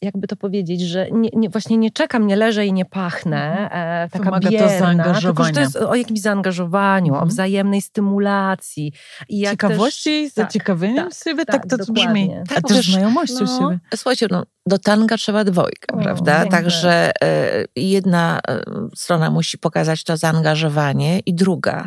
jakby 0.03 0.27
to 0.27 0.37
powiedzieć, 0.37 0.81
że 0.81 1.11
nie, 1.11 1.31
nie, 1.33 1.49
właśnie 1.49 1.77
nie 1.79 1.91
czekam, 1.91 2.27
nie 2.27 2.37
leżę 2.37 2.67
i 2.67 2.73
nie 2.73 2.85
pachnę, 2.85 3.53
mhm. 3.53 4.05
e, 4.05 4.09
taka 4.09 4.25
Wymaga 4.25 4.51
bierna, 4.51 4.69
to 4.69 4.79
zaangażowania. 4.79 5.53
Tylko, 5.53 5.55
to 5.55 5.61
jest 5.61 5.77
o 5.77 5.95
jakimś 5.95 6.21
zaangażowaniu, 6.21 7.13
mhm. 7.13 7.25
o 7.25 7.27
wzajemnej 7.27 7.83
stymulacji. 7.83 8.93
I 9.29 9.39
jak 9.39 9.53
Ciekawości, 9.53 10.25
też, 10.25 10.33
zaciekawieniem 10.33 11.05
tak, 11.05 11.15
siebie, 11.25 11.45
tak, 11.45 11.63
tak 11.63 11.71
to 11.71 11.77
dokładnie. 11.77 12.05
brzmi. 12.05 12.31
Tak, 12.49 12.59
A 12.59 12.61
też 12.61 12.91
znajomością 12.91 13.45
no, 13.45 13.59
siebie. 13.59 13.81
Słuchajcie, 13.95 14.27
no, 14.31 14.43
do 14.67 14.79
tanga 14.79 15.17
trzeba 15.17 15.45
dwojga, 15.45 15.87
o, 15.93 15.97
prawda? 15.97 16.47
Także 16.47 17.11
e, 17.23 17.65
jedna 17.77 18.41
e, 18.49 18.63
strona 18.97 19.31
musi 19.31 19.59
pokazać 19.59 20.05
to 20.05 20.17
zaangażowanie 20.17 21.21
i 21.27 21.35
druga. 21.35 21.87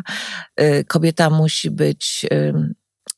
E, 0.56 0.84
kobieta 0.84 1.30
musi 1.30 1.70
być 1.70 2.26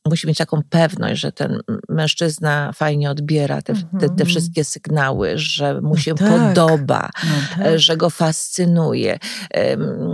musi 0.09 0.27
mieć 0.27 0.37
taką 0.37 0.61
pewność, 0.69 1.21
że 1.21 1.31
ten 1.31 1.59
mężczyzna 1.89 2.71
fajnie 2.73 3.11
odbiera 3.11 3.61
te, 3.61 3.73
te, 3.73 3.81
te 3.99 4.05
mhm. 4.05 4.25
wszystkie 4.25 4.63
sygnały, 4.63 5.33
że 5.35 5.81
mu 5.81 5.89
no 5.89 5.97
się 5.97 6.15
tak. 6.15 6.29
podoba, 6.29 7.09
no 7.23 7.63
tak. 7.63 7.79
że 7.79 7.97
go 7.97 8.09
fascynuje. 8.09 9.19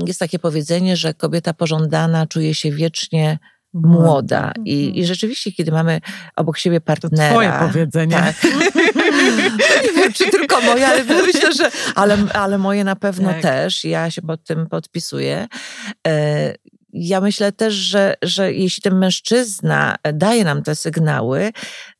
Jest 0.07 0.19
takie 0.19 0.39
powiedzenie, 0.39 0.97
że 0.97 1.13
kobieta 1.13 1.53
pożądana 1.53 2.27
czuje 2.27 2.55
się 2.55 2.71
wiecznie 2.71 3.39
młoda. 3.75 4.51
I, 4.65 4.83
I 4.83 4.87
mhm. 4.87 5.05
rzeczywiście, 5.05 5.51
kiedy 5.51 5.71
mamy 5.71 6.01
obok 6.35 6.57
siebie 6.57 6.81
partnera. 6.81 7.29
To 7.29 7.33
twoje 7.33 7.53
powiedzenie. 7.59 8.15
Tak, 8.15 8.43
nie 9.83 9.93
wiem, 9.95 10.13
czy 10.13 10.31
tylko 10.31 10.61
moje, 10.61 10.87
ale 10.87 11.03
myślę, 11.03 11.53
że 11.53 11.71
ale, 11.95 12.17
ale 12.33 12.57
moje 12.57 12.83
na 12.83 12.95
pewno 12.95 13.29
tak. 13.29 13.41
też. 13.41 13.85
Ja 13.85 14.11
się 14.11 14.21
pod 14.21 14.43
tym 14.43 14.67
podpisuję. 14.67 15.47
E, 16.95 16.99
ja 16.99 17.21
myślę 17.21 17.51
też, 17.51 17.73
że, 17.73 18.15
że 18.21 18.53
jeśli 18.53 18.81
ten 18.81 18.97
mężczyzna 18.97 19.95
daje 20.13 20.43
nam 20.43 20.63
te 20.63 20.75
sygnały, 20.75 21.51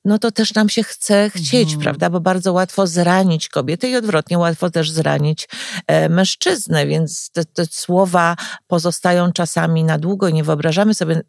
no 0.05 0.19
to 0.19 0.31
też 0.31 0.53
nam 0.53 0.69
się 0.69 0.83
chce 0.83 1.29
chcieć, 1.29 1.67
mhm. 1.69 1.81
prawda? 1.81 2.09
Bo 2.09 2.19
bardzo 2.19 2.53
łatwo 2.53 2.87
zranić 2.87 3.49
kobietę 3.49 3.89
i 3.89 3.95
odwrotnie 3.95 4.37
łatwo 4.37 4.69
też 4.69 4.91
zranić 4.91 5.47
e, 5.87 6.09
mężczyznę, 6.09 6.87
więc 6.87 7.29
te, 7.31 7.45
te 7.45 7.65
słowa 7.65 8.35
pozostają 8.67 9.31
czasami 9.31 9.83
na 9.83 9.97
długo 9.97 10.27
i 10.27 10.33
nie 10.33 10.43
wyobrażamy 10.43 10.93
sobie 10.93 11.21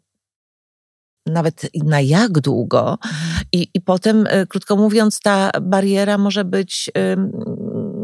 nawet 1.25 1.69
na 1.83 2.01
jak 2.01 2.31
długo. 2.31 2.91
Mhm. 2.91 3.43
I, 3.51 3.67
I 3.73 3.81
potem, 3.81 4.25
e, 4.29 4.47
krótko 4.47 4.75
mówiąc, 4.75 5.19
ta 5.19 5.51
bariera 5.61 6.17
może 6.17 6.45
być 6.45 6.91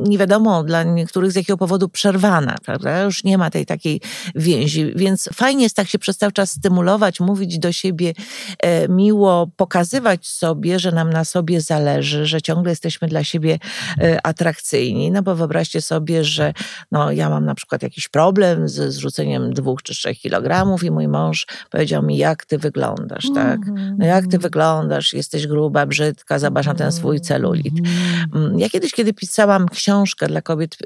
nie 0.04 0.18
wiadomo 0.18 0.64
dla 0.64 0.84
niektórych 0.84 1.32
z 1.32 1.36
jakiego 1.36 1.58
powodu 1.58 1.90
przerwana, 1.90 2.56
prawda? 2.66 3.02
Już 3.02 3.24
nie 3.24 3.38
ma 3.38 3.50
tej 3.50 3.66
takiej 3.66 4.02
więzi, 4.36 4.94
więc 4.96 5.30
fajnie 5.34 5.64
jest 5.64 5.76
tak 5.76 5.88
się 5.88 6.00
przez 6.00 6.18
cały 6.18 6.32
czas 6.32 6.52
stymulować, 6.52 7.20
mówić 7.20 7.60
do 7.60 7.72
siebie 7.72 8.14
e, 8.60 8.88
miło, 8.88 9.48
pokazywać 9.56 10.28
sobie, 10.28 10.80
że 10.80 10.92
nam 10.92 11.10
na 11.10 11.26
sobie 11.26 11.62
zależy, 11.62 12.26
że 12.26 12.42
ciągle 12.42 12.72
jesteśmy 12.72 13.08
dla 13.08 13.24
siebie 13.24 13.60
e, 14.02 14.28
atrakcyjni, 14.28 15.12
no 15.12 15.24
bo 15.24 15.36
wyobraźcie 15.36 15.82
sobie, 15.82 16.24
że 16.24 16.54
no, 16.92 17.12
ja 17.12 17.30
mam 17.30 17.46
na 17.46 17.56
przykład 17.56 17.84
jakiś 17.84 18.08
problem 18.08 18.68
z 18.70 18.94
zrzuceniem 18.94 19.54
dwóch 19.54 19.84
czy 19.84 19.94
trzech 19.94 20.20
kilogramów 20.20 20.84
i 20.84 20.92
mój 20.92 21.08
mąż 21.08 21.48
powiedział 21.70 22.04
mi, 22.04 22.18
jak 22.18 22.46
ty 22.46 22.58
wyglądasz, 22.58 23.26
tak? 23.36 23.60
No 23.98 24.06
jak 24.06 24.22
ty 24.22 24.26
mhm. 24.26 24.42
wyglądasz, 24.42 25.14
jesteś 25.14 25.48
gruba, 25.48 25.86
brzydka, 25.86 26.40
zobacz 26.40 26.66
na 26.66 26.74
ten 26.74 26.92
swój 26.92 27.22
celulit. 27.22 27.80
Mhm. 27.80 28.46
Mm, 28.46 28.60
ja 28.60 28.70
kiedyś, 28.70 28.92
kiedy 28.92 29.14
pisałam 29.14 29.68
książkę 29.70 29.93
dla 30.28 30.42
kobiet 30.42 30.78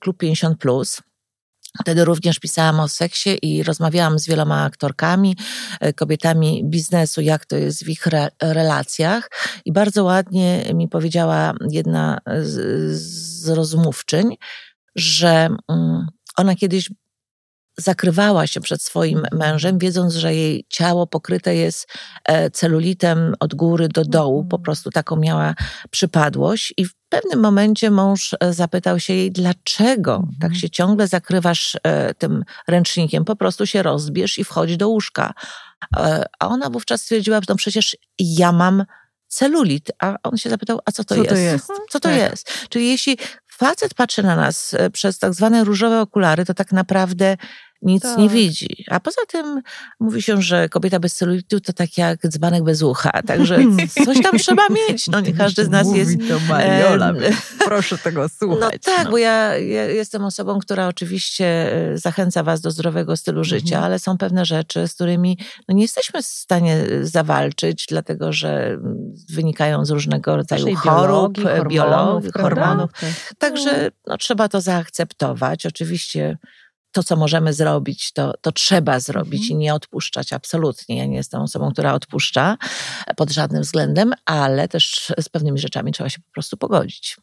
Klub 0.00 0.18
50 0.18 0.58
Plus. 0.58 1.02
Wtedy 1.80 2.04
również 2.04 2.38
pisałam 2.38 2.80
o 2.80 2.88
seksie 2.88 3.38
i 3.42 3.62
rozmawiałam 3.62 4.18
z 4.18 4.26
wieloma 4.26 4.64
aktorkami, 4.64 5.36
e, 5.80 5.92
kobietami 5.92 6.62
biznesu, 6.64 7.20
jak 7.20 7.46
to 7.46 7.56
jest 7.56 7.84
w 7.84 7.88
ich 7.88 8.06
re 8.06 8.28
relacjach. 8.42 9.30
I 9.64 9.72
bardzo 9.72 10.04
ładnie 10.04 10.64
mi 10.74 10.88
powiedziała 10.88 11.54
jedna 11.70 12.18
z, 12.42 12.92
z 13.00 13.48
rozmówczyń, 13.48 14.36
że 14.96 15.48
mm, 15.68 16.06
ona 16.36 16.54
kiedyś 16.54 16.90
zakrywała 17.76 18.46
się 18.46 18.60
przed 18.60 18.82
swoim 18.82 19.22
mężem, 19.32 19.78
wiedząc, 19.78 20.14
że 20.14 20.34
jej 20.34 20.64
ciało 20.68 21.06
pokryte 21.06 21.54
jest 21.54 21.88
e, 22.24 22.50
celulitem 22.50 23.34
od 23.40 23.54
góry 23.54 23.88
do 23.88 24.04
dołu, 24.04 24.44
po 24.44 24.56
mhm. 24.56 24.62
prostu 24.62 24.90
taką 24.90 25.16
miała 25.16 25.54
przypadłość 25.90 26.74
i 26.76 26.84
w 26.84 26.94
pewnym 27.08 27.40
momencie 27.40 27.90
mąż 27.90 28.36
e, 28.40 28.52
zapytał 28.52 29.00
się 29.00 29.14
jej, 29.14 29.32
dlaczego 29.32 30.22
tak 30.40 30.50
mhm. 30.50 30.54
się 30.54 30.70
ciągle 30.70 31.08
zakrywasz 31.08 31.76
e, 31.82 32.14
tym 32.14 32.44
ręcznikiem, 32.68 33.24
po 33.24 33.36
prostu 33.36 33.66
się 33.66 33.82
rozbierz 33.82 34.38
i 34.38 34.44
wchodź 34.44 34.76
do 34.76 34.88
łóżka. 34.88 35.32
A 36.38 36.48
ona 36.48 36.70
wówczas 36.70 37.02
stwierdziła, 37.02 37.36
że 37.36 37.46
no 37.48 37.56
przecież 37.56 37.96
ja 38.18 38.52
mam 38.52 38.84
celulit, 39.32 39.90
a 39.98 40.16
on 40.22 40.36
się 40.36 40.50
zapytał, 40.50 40.80
a 40.84 40.92
co 40.92 41.04
to, 41.04 41.14
co 41.14 41.20
jest? 41.20 41.28
to 41.30 41.36
jest? 41.36 41.66
Co 41.66 42.00
to 42.00 42.08
tak. 42.08 42.18
jest? 42.18 42.68
Czyli 42.68 42.88
jeśli 42.88 43.18
facet 43.62 43.94
patrzy 43.94 44.22
na 44.22 44.36
nas 44.36 44.74
przez 44.92 45.18
tak 45.18 45.34
zwane 45.34 45.64
różowe 45.64 46.00
okulary, 46.00 46.44
to 46.44 46.54
tak 46.54 46.72
naprawdę 46.72 47.36
nic 47.82 48.02
tak. 48.02 48.18
nie 48.18 48.28
widzi. 48.28 48.84
A 48.90 49.00
poza 49.00 49.20
tym 49.28 49.62
mówi 50.00 50.22
się, 50.22 50.42
że 50.42 50.68
kobieta 50.68 51.00
bez 51.00 51.14
celulitu 51.14 51.60
to 51.60 51.72
tak 51.72 51.98
jak 51.98 52.28
dzbanek 52.28 52.64
bez 52.64 52.82
ucha. 52.82 53.22
Także 53.26 53.58
coś 54.06 54.22
tam 54.22 54.38
trzeba 54.38 54.62
mieć. 54.68 55.06
No 55.06 55.20
nie 55.20 55.32
każdy 55.32 55.64
z 55.64 55.68
nas 55.68 55.86
mówi 55.86 55.98
jest... 55.98 56.18
to 56.28 56.38
Mariola, 56.48 57.12
proszę 57.58 57.98
tego 57.98 58.28
słuchać. 58.28 58.72
No 58.72 58.94
tak, 58.94 59.04
no. 59.04 59.10
bo 59.10 59.18
ja, 59.18 59.58
ja, 59.58 59.84
jestem 59.84 60.24
osobą, 60.24 60.58
która 60.58 60.88
oczywiście 60.88 61.44
e, 61.92 61.98
zachęca 61.98 62.42
was 62.42 62.60
do 62.60 62.70
zdrowego 62.70 63.16
stylu 63.16 63.44
życia, 63.44 63.76
mhm. 63.76 63.84
ale 63.84 63.98
są 63.98 64.18
pewne 64.18 64.44
rzeczy, 64.44 64.88
z 64.88 64.94
którymi 64.94 65.38
no, 65.68 65.74
nie 65.74 65.82
jesteśmy 65.82 66.22
w 66.22 66.26
stanie 66.26 66.76
e, 66.76 67.06
zawalczyć, 67.06 67.86
dlatego 67.88 68.32
że 68.32 68.78
wynikają 69.30 69.84
z 69.84 69.90
różnego 69.90 70.36
rodzaju 70.36 70.76
chorób, 70.76 71.38
biologii, 71.38 71.44
biologii 71.68 72.30
hormonów. 72.32 72.32
hormonów. 72.32 72.90
Tak. 73.00 73.34
Także 73.38 73.90
no, 74.06 74.18
trzeba 74.18 74.48
to 74.48 74.60
zaakceptować. 74.60 75.66
Oczywiście 75.66 76.38
to, 76.92 77.02
co 77.02 77.16
możemy 77.16 77.52
zrobić, 77.52 78.12
to, 78.12 78.34
to 78.40 78.52
trzeba 78.52 79.00
zrobić 79.00 79.42
mhm. 79.42 79.50
i 79.50 79.64
nie 79.64 79.74
odpuszczać 79.74 80.32
absolutnie. 80.32 80.98
Ja 80.98 81.06
nie 81.06 81.16
jestem 81.16 81.40
osobą, 81.40 81.70
która 81.72 81.94
odpuszcza 81.94 82.56
pod 83.16 83.30
żadnym 83.30 83.62
względem, 83.62 84.12
ale 84.24 84.68
też 84.68 85.12
z 85.20 85.28
pewnymi 85.28 85.58
rzeczami 85.58 85.92
trzeba 85.92 86.10
się 86.10 86.20
po 86.20 86.32
prostu 86.32 86.56
pogodzić. 86.56 87.16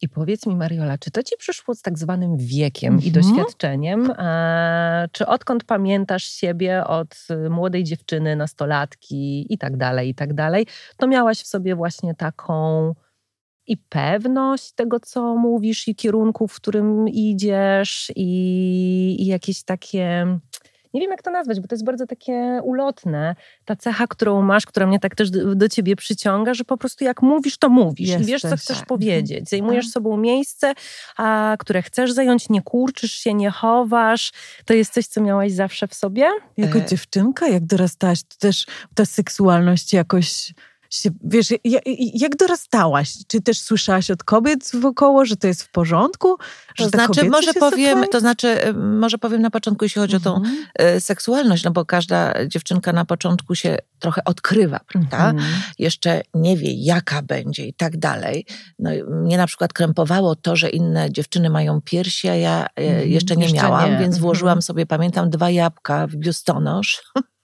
I 0.00 0.08
powiedz 0.08 0.46
mi, 0.46 0.56
Mariola, 0.56 0.98
czy 0.98 1.10
to 1.10 1.22
ci 1.22 1.36
przyszło 1.36 1.74
z 1.74 1.82
tak 1.82 1.98
zwanym 1.98 2.36
wiekiem 2.36 3.00
i 3.00 3.08
mhm. 3.08 3.12
doświadczeniem? 3.12 4.10
E, 4.18 5.08
czy 5.12 5.26
odkąd 5.26 5.64
pamiętasz 5.64 6.24
siebie 6.24 6.84
od 6.86 7.16
młodej 7.50 7.84
dziewczyny, 7.84 8.36
nastolatki 8.36 9.46
i 9.54 9.58
tak 9.58 9.76
dalej, 9.76 10.08
i 10.08 10.14
tak 10.14 10.34
dalej, 10.34 10.66
to 10.96 11.06
miałaś 11.06 11.40
w 11.40 11.46
sobie 11.46 11.74
właśnie 11.74 12.14
taką 12.14 12.94
i 13.66 13.76
pewność 13.76 14.72
tego, 14.72 15.00
co 15.00 15.36
mówisz, 15.36 15.88
i 15.88 15.94
kierunku, 15.94 16.48
w 16.48 16.54
którym 16.54 17.08
idziesz, 17.08 18.12
i, 18.16 19.16
i 19.18 19.26
jakieś 19.26 19.62
takie 19.62 20.26
nie 20.94 21.00
wiem 21.00 21.10
jak 21.10 21.22
to 21.22 21.30
nazwać, 21.30 21.60
bo 21.60 21.68
to 21.68 21.74
jest 21.74 21.84
bardzo 21.84 22.06
takie 22.06 22.60
ulotne. 22.64 23.36
Ta 23.64 23.76
cecha, 23.76 24.06
którą 24.06 24.42
masz, 24.42 24.66
która 24.66 24.86
mnie 24.86 25.00
tak 25.00 25.14
też 25.14 25.30
do, 25.30 25.54
do 25.54 25.68
ciebie 25.68 25.96
przyciąga, 25.96 26.54
że 26.54 26.64
po 26.64 26.76
prostu 26.76 27.04
jak 27.04 27.22
mówisz, 27.22 27.58
to 27.58 27.68
mówisz. 27.68 28.08
Jesteś, 28.08 28.26
wiesz, 28.26 28.42
co 28.42 28.56
chcesz 28.56 28.78
tak. 28.78 28.86
powiedzieć. 28.86 29.48
Zajmujesz 29.48 29.84
tak. 29.84 29.92
sobą 29.92 30.16
miejsce, 30.16 30.74
a, 31.16 31.56
które 31.58 31.82
chcesz 31.82 32.12
zająć, 32.12 32.48
nie 32.48 32.62
kurczysz 32.62 33.12
się, 33.12 33.34
nie 33.34 33.50
chowasz. 33.50 34.32
To 34.64 34.74
jest 34.74 34.92
coś, 34.92 35.06
co 35.06 35.20
miałaś 35.20 35.52
zawsze 35.52 35.88
w 35.88 35.94
sobie? 35.94 36.30
Jako 36.56 36.78
e... 36.78 36.86
dziewczynka, 36.86 37.48
jak 37.48 37.66
dorastałaś, 37.66 38.22
to 38.22 38.36
też 38.38 38.66
ta 38.94 39.04
seksualność 39.04 39.92
jakoś 39.92 40.54
wiesz, 41.24 41.48
jak 42.14 42.36
dorastałaś? 42.36 43.14
Czy 43.28 43.42
też 43.42 43.60
słyszałaś 43.60 44.10
od 44.10 44.24
kobiet 44.24 44.70
wokoło, 44.74 45.24
że 45.24 45.36
to 45.36 45.46
jest 45.46 45.62
w 45.62 45.70
porządku? 45.70 46.36
To 46.76 46.88
znaczy, 46.88 47.30
może 47.30 47.54
powiem, 47.54 48.04
to 48.12 48.20
znaczy, 48.20 48.74
może 48.74 49.18
powiem 49.18 49.42
na 49.42 49.50
początku, 49.50 49.84
jeśli 49.84 50.00
chodzi 50.00 50.16
mhm. 50.16 50.34
o 50.34 50.40
tą 50.40 50.44
mhm. 50.44 50.66
e, 50.74 51.00
seksualność, 51.00 51.64
no 51.64 51.70
bo 51.70 51.84
każda 51.84 52.46
dziewczynka 52.46 52.92
na 52.92 53.04
początku 53.04 53.54
się 53.54 53.78
trochę 53.98 54.24
odkrywa, 54.24 54.80
prawda? 54.86 55.30
Mhm. 55.30 55.52
Jeszcze 55.78 56.22
nie 56.34 56.56
wie, 56.56 56.72
jaka 56.72 57.22
będzie 57.22 57.66
i 57.66 57.74
tak 57.74 57.96
dalej. 57.96 58.46
No, 58.78 58.90
mnie 59.08 59.36
na 59.36 59.46
przykład 59.46 59.72
krępowało 59.72 60.36
to, 60.36 60.56
że 60.56 60.70
inne 60.70 61.12
dziewczyny 61.12 61.50
mają 61.50 61.80
piersi, 61.80 62.28
a 62.28 62.34
ja 62.34 62.66
e, 62.66 62.82
mhm. 62.82 63.08
jeszcze 63.08 63.36
nie 63.36 63.42
jeszcze 63.42 63.62
miałam, 63.62 63.90
nie. 63.90 63.98
więc 63.98 64.18
włożyłam 64.18 64.62
sobie, 64.62 64.86
pamiętam, 64.86 65.30
dwa 65.30 65.50
jabłka 65.50 66.06
w 66.06 66.16
biustonosz. 66.16 67.02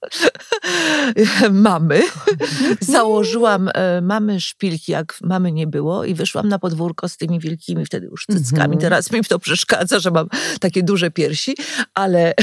mamy. 1.50 2.02
Założyłam 2.80 3.70
e, 3.74 4.00
mamy 4.00 4.40
szpilki, 4.40 4.92
jak 4.92 5.18
mamy 5.22 5.52
nie 5.52 5.66
było 5.66 6.04
i 6.04 6.14
wyszłam 6.14 6.48
na 6.48 6.58
podwórko 6.58 7.08
z 7.08 7.16
tymi 7.16 7.40
wielkimi 7.40 7.86
wtedy 7.86 8.06
już 8.06 8.26
cyckami. 8.26 8.76
-hmm. 8.76 8.80
Teraz 8.80 9.12
mi 9.12 9.24
to 9.24 9.38
przeszkadza, 9.38 9.98
że 9.98 10.10
mam 10.10 10.28
takie 10.60 10.82
duże 10.82 11.10
piersi, 11.10 11.56
ale, 11.94 12.34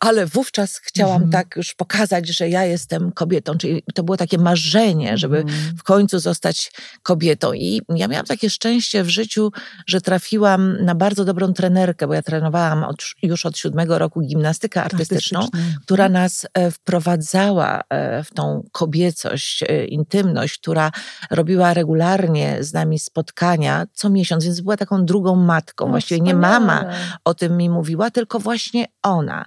ale 0.00 0.26
wówczas 0.26 0.80
chciałam 0.82 1.24
-hmm. 1.24 1.32
tak 1.32 1.56
już 1.56 1.74
pokazać, 1.74 2.28
że 2.28 2.48
ja 2.48 2.64
jestem 2.64 3.12
kobietą. 3.12 3.58
Czyli 3.58 3.82
to 3.94 4.02
było 4.02 4.16
takie 4.16 4.38
marzenie, 4.38 5.18
żeby 5.18 5.44
-hmm. 5.44 5.50
w 5.78 5.82
końcu 5.82 6.18
zostać 6.18 6.72
kobietą. 7.02 7.52
I 7.52 7.82
ja 7.88 8.08
miałam 8.08 8.26
takie 8.26 8.50
szczęście 8.50 9.02
w 9.02 9.08
życiu, 9.08 9.52
że 9.86 10.00
trafiłam 10.00 10.84
na 10.84 10.94
bardzo 10.94 11.24
dobrą 11.24 11.52
trenerkę, 11.52 12.06
bo 12.06 12.14
ja 12.14 12.22
trenowałam 12.22 12.84
od, 12.84 13.04
już 13.22 13.46
od 13.46 13.58
siódmego 13.58 13.98
roku 13.98 14.20
gimnastykę 14.20 14.82
artystyczną, 14.82 15.48
która 15.84 16.08
nas 16.08 16.46
E, 16.56 16.70
wprowadzała 16.70 17.82
e, 17.88 18.24
w 18.24 18.34
tą 18.34 18.62
kobiecość, 18.72 19.62
e, 19.62 19.84
intymność, 19.84 20.58
która 20.58 20.90
robiła 21.30 21.74
regularnie 21.74 22.56
z 22.60 22.72
nami 22.72 22.98
spotkania 22.98 23.86
co 23.92 24.10
miesiąc, 24.10 24.44
więc 24.44 24.60
była 24.60 24.76
taką 24.76 25.04
drugą 25.04 25.36
matką. 25.36 25.84
No, 25.84 25.90
Właściwie 25.90 26.20
nie 26.20 26.34
mama 26.34 26.84
o 27.24 27.34
tym 27.34 27.56
mi 27.56 27.70
mówiła, 27.70 28.10
tylko 28.10 28.38
właśnie 28.38 28.86
ona. 29.02 29.44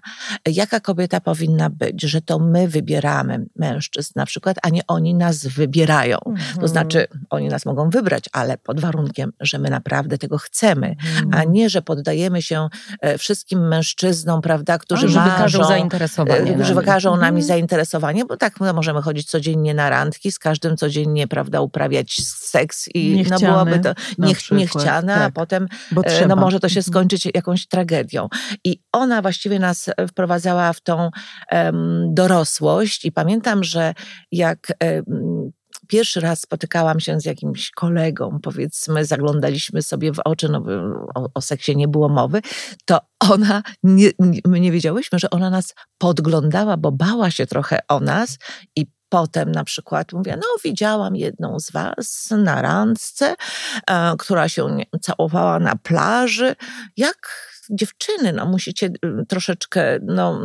Jaka 0.48 0.80
kobieta 0.80 1.20
powinna 1.22 1.70
być, 1.70 2.02
że 2.02 2.22
to 2.22 2.40
my 2.40 2.68
wybieramy 2.68 3.46
mężczyzn 3.56 4.14
na 4.16 4.26
przykład, 4.26 4.58
a 4.64 4.70
nie 4.70 4.82
oni 4.88 5.16
nas 5.16 5.48
wybierają. 5.48 6.18
Mhm. 6.26 6.60
To 6.60 6.68
znaczy, 6.68 7.08
oni 7.30 7.48
nas 7.48 7.66
mogą 7.66 7.90
wybrać, 7.90 8.24
ale 8.32 8.58
pod 8.58 8.80
warunkiem, 8.80 9.34
że 9.40 9.60
my 9.60 9.70
naprawdę 9.70 10.18
tego 10.18 10.38
chcemy, 10.38 10.88
mhm. 10.90 11.30
a 11.34 11.44
nie, 11.44 11.70
że 11.70 11.82
poddajemy 11.82 12.42
się 12.42 12.68
wszystkim 13.18 13.68
mężczyznom, 13.68 14.42
prawda, 14.42 14.78
którzy 14.78 15.08
marzą, 15.08 15.32
wykażą 15.32 15.64
zainteresowanie. 15.64 16.54
Którzy 16.54 16.76
wykażą 16.76 17.00
wykażą 17.00 17.22
nami 17.22 17.42
mhm. 17.42 17.48
zainteresowanie, 17.48 18.26
bo 18.26 18.38
tak 18.38 18.60
no, 18.60 18.74
możemy 18.74 19.02
chodzić 19.02 19.30
codziennie 19.30 19.74
na 19.74 19.90
randki, 19.90 20.32
z 20.32 20.40
każdym 20.40 20.78
codziennie, 20.78 21.28
prawda, 21.28 21.62
uprawiać 21.62 22.16
seks 22.26 22.88
i 22.94 23.16
niechciany, 23.16 23.42
no 23.42 23.52
byłoby 23.52 23.80
to 23.80 23.94
niech, 24.18 24.52
niechciane, 24.52 25.14
tak. 25.14 25.24
a 25.24 25.32
potem 25.32 25.68
e, 26.04 26.28
no, 26.28 26.36
może 26.36 26.60
to 26.60 26.70
się 26.70 26.80
mhm. 26.80 26.92
skończyć 26.92 27.28
jakąś 27.34 27.68
tragedią. 27.68 28.30
I 28.64 28.82
ona 28.92 29.22
właściwie 29.22 29.60
nas 29.60 29.89
wprowadzała 30.10 30.74
w 30.74 30.82
tą 30.82 31.10
dorosłość 32.08 33.06
i 33.06 33.12
pamiętam, 33.12 33.64
że 33.64 33.94
jak 34.32 34.74
pierwszy 35.88 36.20
raz 36.20 36.42
spotykałam 36.42 37.00
się 37.00 37.20
z 37.20 37.26
jakimś 37.26 37.72
kolegą, 37.72 38.40
powiedzmy, 38.44 39.06
zaglądaliśmy 39.06 39.82
sobie 39.82 40.14
w 40.14 40.20
oczy, 40.26 40.50
no 40.50 40.64
o, 41.16 41.30
o 41.34 41.42
seksie 41.42 41.76
nie 41.76 41.88
było 41.88 42.10
mowy, 42.10 42.42
to 42.86 43.00
ona, 43.20 43.64
nie, 43.84 44.10
nie, 44.20 44.40
my 44.46 44.60
nie 44.60 44.72
wiedziałyśmy, 44.72 45.20
że 45.20 45.30
ona 45.30 45.50
nas 45.50 45.76
podglądała, 45.98 46.78
bo 46.78 46.92
bała 46.92 47.32
się 47.32 47.48
trochę 47.48 47.80
o 47.88 48.00
nas 48.00 48.38
i 48.76 48.86
Potem 49.12 49.52
na 49.52 49.64
przykład 49.64 50.14
mówię, 50.14 50.38
no 50.38 50.48
widziałam 50.64 51.16
jedną 51.16 51.60
z 51.60 51.72
was 51.72 52.30
na 52.38 52.62
randce, 52.62 53.36
e, 53.90 54.16
która 54.20 54.50
się 54.50 54.78
całowała 55.02 55.60
na 55.60 55.76
plaży. 55.76 56.56
Jak 56.98 57.49
dziewczyny, 57.70 58.34
no 58.34 58.46
musicie 58.46 58.88
y, 58.88 59.26
troszeczkę, 59.28 60.00
no 60.04 60.42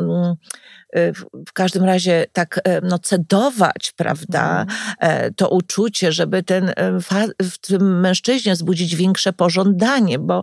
y, 0.97 1.13
w 1.49 1.53
każdym 1.53 1.85
razie 1.85 2.27
tak 2.33 2.61
e, 2.65 2.81
no, 2.81 2.99
cedować, 2.99 3.93
prawda, 3.97 4.67
mm. 4.99 5.35
to 5.35 5.49
uczucie, 5.49 6.13
żeby 6.13 6.43
ten, 6.43 6.69
e, 6.77 6.99
w 7.43 7.59
tym 7.59 8.01
mężczyźnie 8.01 8.53
wzbudzić 8.53 8.97
większe 8.97 9.33
pożądanie, 9.33 10.19
bo 10.19 10.43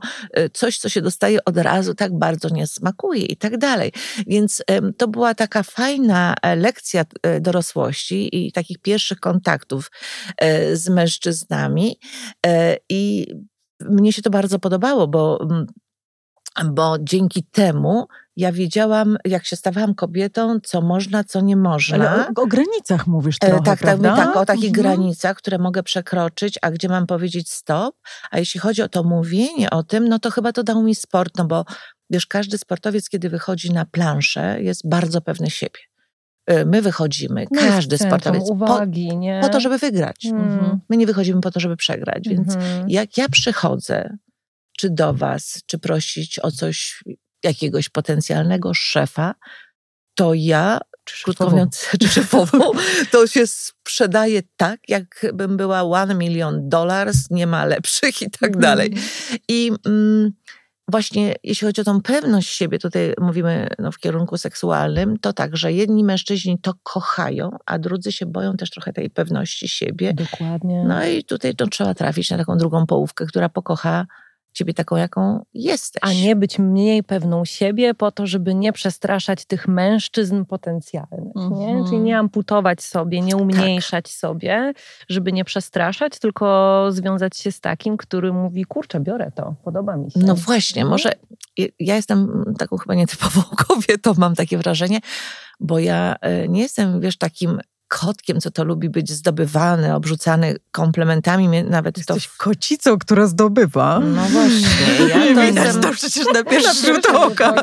coś, 0.53 0.77
co 0.77 0.89
się 0.89 1.01
dostaje 1.01 1.45
od 1.45 1.57
razu, 1.57 1.93
tak 1.95 2.17
bardzo 2.17 2.50
nie 2.50 2.67
smakuje 2.67 3.25
i 3.25 3.38
tak 3.38 3.57
dalej. 3.57 3.91
Więc 4.27 4.63
to 4.97 5.07
była 5.07 5.35
taka 5.35 5.63
fajna 5.63 6.35
lekcja 6.57 7.05
dorosłości 7.41 8.45
i 8.45 8.51
takich 8.51 8.79
pierwszych 8.79 9.19
kontaktów 9.19 9.91
z 10.73 10.89
mężczyznami 10.89 12.00
i 12.89 13.27
mnie 13.89 14.13
się 14.13 14.21
to 14.21 14.29
bardzo 14.29 14.59
podobało, 14.59 15.07
bo 15.07 15.47
bo 16.65 16.98
dzięki 17.00 17.43
temu 17.43 18.08
ja 18.36 18.51
wiedziałam, 18.51 19.17
jak 19.25 19.46
się 19.46 19.55
stawałam 19.55 19.96
kobietą, 19.96 20.60
co 20.63 20.81
można, 20.81 21.24
co 21.24 21.41
nie 21.41 21.55
można. 21.55 22.10
Ale 22.10 22.27
o, 22.27 22.41
o 22.41 22.48
granicach 22.48 23.08
mówisz 23.08 23.36
e, 23.41 23.48
trochę, 23.48 23.63
tak, 23.63 23.79
prawda? 23.79 24.15
tak, 24.15 24.27
tak, 24.27 24.38
o 24.38 24.46
takich 24.46 24.70
mhm. 24.70 24.84
granicach, 24.84 25.38
które 25.38 25.58
mogę 25.58 25.84
przekroczyć, 25.84 26.60
a 26.62 26.72
gdzie 26.72 26.89
mam 26.89 27.08
powiedzieć 27.08 27.50
stop. 27.50 27.96
A 28.31 28.39
jeśli 28.39 28.60
chodzi 28.60 28.81
o 28.81 28.89
to 28.89 29.03
mówienie 29.03 29.70
o 29.70 29.84
tym, 29.84 30.08
no 30.08 30.20
to 30.20 30.31
chyba 30.31 30.53
to 30.53 30.63
dał 30.63 30.84
mi 30.84 30.96
sport, 30.96 31.38
no 31.38 31.46
bo 31.46 31.65
wiesz, 32.10 32.27
każdy 32.27 32.58
sportowiec, 32.58 33.10
kiedy 33.10 33.29
wychodzi 33.29 33.74
na 33.74 33.86
planszę, 33.86 34.62
jest 34.62 34.89
bardzo 34.89 35.22
pewny 35.22 35.50
siebie. 35.50 35.79
E, 36.46 36.65
my 36.65 36.81
wychodzimy, 36.81 37.46
no 37.51 37.62
każdy 37.62 37.98
sportowiec, 37.98 38.50
uwagi, 38.50 39.08
po, 39.10 39.15
nie? 39.15 39.39
po 39.43 39.50
to, 39.50 39.60
żeby 39.60 39.77
wygrać. 39.77 40.25
Mhm. 40.25 40.79
My 40.89 40.98
nie 40.98 41.05
wychodzimy 41.05 41.41
po 41.41 41.51
to, 41.51 41.60
żeby 41.60 41.75
przegrać. 41.75 42.29
Więc 42.29 42.55
mhm. 42.55 42.89
jak 42.89 43.17
ja 43.17 43.29
przychodzę 43.29 44.17
czy 44.77 44.89
do 44.89 45.13
Was, 45.13 45.61
czy 45.65 45.79
prosić 45.79 46.39
o 46.39 46.51
coś 46.51 47.03
jakiegoś 47.43 47.89
potencjalnego 47.89 48.73
szefa, 48.73 49.35
to 50.15 50.33
ja, 50.33 50.79
krótko 51.23 51.49
mówiąc, 51.49 51.87
czy 52.01 52.07
szefową, 52.07 52.71
to 53.11 53.27
się 53.27 53.47
sprzedaje 53.47 54.41
tak, 54.57 54.79
jakbym 54.87 55.57
była 55.57 55.81
one 55.81 56.15
milion 56.15 56.69
dollars, 56.69 57.29
nie 57.29 57.47
ma 57.47 57.65
lepszych 57.65 58.21
i 58.21 58.31
tak 58.31 58.49
mm. 58.49 58.59
dalej. 58.59 58.93
I 59.47 59.71
mm, 59.85 60.31
właśnie 60.87 61.35
jeśli 61.43 61.67
chodzi 61.67 61.81
o 61.81 61.83
tą 61.83 62.01
pewność 62.01 62.49
siebie, 62.49 62.79
tutaj 62.79 63.13
mówimy 63.19 63.67
no, 63.79 63.91
w 63.91 63.97
kierunku 63.97 64.37
seksualnym, 64.37 65.19
to 65.19 65.33
tak, 65.33 65.57
że 65.57 65.73
jedni 65.73 66.03
mężczyźni 66.03 66.59
to 66.59 66.73
kochają, 66.83 67.57
a 67.65 67.79
drudzy 67.79 68.11
się 68.11 68.25
boją 68.25 68.57
też 68.57 68.69
trochę 68.69 68.93
tej 68.93 69.09
pewności 69.09 69.67
siebie. 69.67 70.13
Dokładnie. 70.13 70.83
No 70.87 71.05
i 71.05 71.23
tutaj 71.23 71.55
to 71.55 71.67
trzeba 71.67 71.93
trafić 71.93 72.29
na 72.29 72.37
taką 72.37 72.57
drugą 72.57 72.85
połówkę, 72.85 73.25
która 73.25 73.49
pokocha 73.49 74.05
ciebie 74.53 74.74
taką, 74.74 74.96
jaką 74.96 75.46
jesteś. 75.53 76.01
A 76.03 76.13
nie 76.13 76.36
być 76.36 76.60
mniej 76.60 77.03
pewną 77.03 77.46
siebie 77.46 77.93
po 77.93 78.12
to, 78.12 78.27
żeby 78.27 78.55
nie 78.55 78.74
przestraszać 78.74 79.46
tych 79.46 79.67
mężczyzn 79.67 80.46
potencjalnych. 80.46 81.36
Mm 81.36 81.50
-hmm. 81.50 81.58
nie? 81.58 81.67
Czyli 81.67 81.79
mhm. 81.79 82.03
nie 82.03 82.17
amputować 82.17 82.81
sobie, 82.81 83.22
nie 83.22 83.36
umniejszać 83.36 84.05
tak. 84.05 84.13
sobie, 84.13 84.74
żeby 85.10 85.31
nie 85.31 85.46
przestraszać, 85.46 86.20
tylko 86.20 86.86
związać 86.89 87.38
się 87.38 87.51
z 87.51 87.60
takim, 87.60 87.98
który 87.98 88.34
mówi, 88.34 88.65
kurczę, 88.65 89.00
biorę 89.00 89.31
to, 89.36 89.55
podoba 89.63 89.98
mi 89.98 90.12
się. 90.12 90.20
No 90.20 90.36
właśnie, 90.36 90.81
mhm. 90.81 90.91
może 90.91 91.12
ja 91.79 91.96
jestem 91.96 92.43
taką 92.58 92.77
chyba 92.77 92.96
nietypową 92.96 93.41
kobietą, 93.67 94.13
mam 94.17 94.36
takie 94.36 94.58
wrażenie, 94.58 95.00
bo 95.60 95.79
ja 95.79 96.15
e, 96.22 96.48
nie 96.48 96.62
jestem, 96.62 97.01
wiesz, 97.01 97.17
takim 97.17 97.60
kotkiem, 98.00 98.41
co 98.41 98.51
to 98.51 98.63
lubi 98.63 98.89
być 98.89 99.12
zdobywany, 99.12 99.95
obrzucany 99.95 100.55
komplementami, 100.71 101.63
nawet 101.63 101.98
Jesteś 101.98 102.27
to... 102.27 102.33
kocicą, 102.38 102.98
która 102.98 103.27
zdobywa. 103.27 104.00
No 104.00 104.21
właśnie. 104.21 104.67
Ja 105.07 105.36
to, 105.36 105.43
jestem... 105.43 105.81
to 105.81 105.91
przecież 105.91 106.25
na 106.33 106.43
pierwszy 106.51 106.93
rzut 106.93 107.05
oka. 107.05 107.53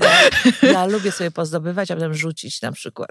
Ja 0.62 0.86
lubię 0.86 1.12
sobie 1.12 1.30
pozdobywać, 1.30 1.90
a 1.90 1.94
potem 1.94 2.14
rzucić 2.14 2.62
na 2.62 2.72
przykład. 2.72 3.10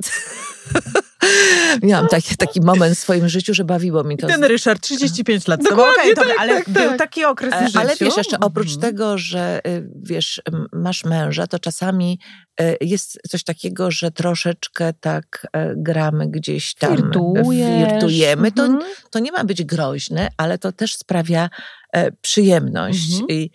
Miałam 1.83 2.07
taki, 2.07 2.37
taki 2.37 2.61
moment 2.61 2.95
w 2.95 2.99
swoim 2.99 3.29
życiu, 3.29 3.53
że 3.53 3.63
bawiło 3.63 4.03
mi 4.03 4.17
to. 4.17 4.27
Ten 4.27 4.43
Ryszard, 4.43 4.81
35 4.81 5.47
lat. 5.47 5.63
Dokładnie, 5.63 6.11
okay, 6.11 6.15
tak, 6.15 6.27
ale 6.39 6.55
tak, 6.55 6.69
był 6.69 6.89
tak. 6.89 6.97
taki 6.97 7.25
okres 7.25 7.53
w 7.53 7.65
życiu. 7.65 7.79
Ale 7.79 7.95
wiesz, 7.95 8.17
jeszcze 8.17 8.39
oprócz 8.39 8.75
mhm. 8.75 8.81
tego, 8.81 9.17
że 9.17 9.59
y, 9.67 9.89
wiesz, 10.03 10.41
masz 10.73 11.03
męża, 11.03 11.47
to 11.47 11.59
czasami 11.59 12.19
y, 12.61 12.77
jest 12.81 13.19
coś 13.29 13.43
takiego, 13.43 13.91
że 13.91 14.11
troszeczkę 14.11 14.93
tak 14.93 15.47
e, 15.53 15.73
gramy 15.77 16.27
gdzieś 16.27 16.73
tam, 16.75 16.97
Flirtujesz. 16.97 17.47
flirtujemy. 17.47 18.51
To, 18.51 18.65
mhm. 18.65 18.93
to 19.11 19.19
nie 19.19 19.31
ma 19.31 19.43
być 19.43 19.63
groźne, 19.63 20.29
ale 20.37 20.57
to 20.57 20.71
też 20.71 20.95
sprawia 20.95 21.49
e, 21.93 22.11
przyjemność. 22.11 23.11
Mhm. 23.11 23.29
I, 23.29 23.51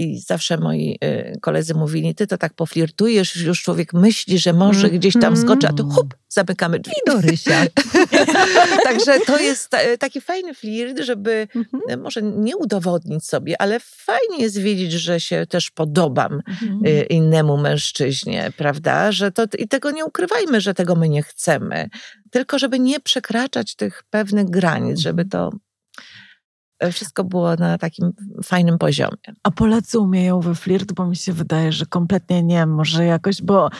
i 0.00 0.20
zawsze 0.20 0.56
moi 0.56 0.98
y, 1.04 1.38
koledzy 1.40 1.74
mówili, 1.74 2.14
ty 2.14 2.26
to 2.26 2.38
tak 2.38 2.54
poflirtujesz, 2.54 3.36
już 3.36 3.62
człowiek 3.62 3.92
myśli, 3.92 4.38
że 4.38 4.52
może 4.52 4.86
mm. 4.86 4.98
gdzieś 4.98 5.14
tam 5.20 5.36
skoczy, 5.36 5.68
a 5.68 5.72
tu 5.72 5.82
mm. 5.82 5.94
hop, 5.94 6.14
zamykamy 6.28 6.78
drzwi. 6.78 6.94
Do 7.06 7.20
Rysia. 7.20 7.66
Także 8.88 9.20
to 9.26 9.40
jest 9.40 9.70
taki 9.98 10.20
fajny 10.20 10.54
flirt, 10.54 11.00
żeby 11.00 11.48
mhm. 11.56 11.82
y, 11.90 11.96
może 11.96 12.22
nie 12.22 12.56
udowodnić 12.56 13.24
sobie, 13.24 13.62
ale 13.62 13.80
fajnie 13.80 14.38
jest 14.38 14.58
wiedzieć, 14.58 14.92
że 14.92 15.20
się 15.20 15.46
też 15.48 15.70
podobam 15.70 16.42
mhm. 16.48 16.80
Y, 16.86 17.02
innemu 17.02 17.56
mężczyźnie, 17.56 18.52
prawda? 18.56 19.12
Że 19.12 19.32
to, 19.32 19.44
I 19.58 19.68
tego 19.68 19.90
nie 19.90 20.04
ukrywajmy, 20.04 20.60
że 20.60 20.74
tego 20.74 20.94
my 20.94 21.08
nie 21.08 21.22
chcemy. 21.22 21.88
Tylko 22.30 22.58
żeby 22.58 22.78
nie 22.78 23.00
przekraczać 23.00 23.74
tych 23.74 24.02
pewnych 24.10 24.50
granic, 24.50 25.00
żeby 25.00 25.24
to 25.24 25.50
wszystko 26.92 27.24
było 27.24 27.56
na 27.56 27.78
takim 27.78 28.12
fajnym 28.44 28.78
poziomie. 28.78 29.16
A 29.42 29.50
Polacy 29.50 29.98
umieją 29.98 30.40
we 30.40 30.54
flirt, 30.54 30.92
bo 30.92 31.06
mi 31.06 31.16
się 31.16 31.32
wydaje, 31.32 31.72
że 31.72 31.86
kompletnie 31.86 32.42
nie, 32.42 32.66
może 32.66 33.04
jakoś, 33.04 33.42
bo 33.42 33.70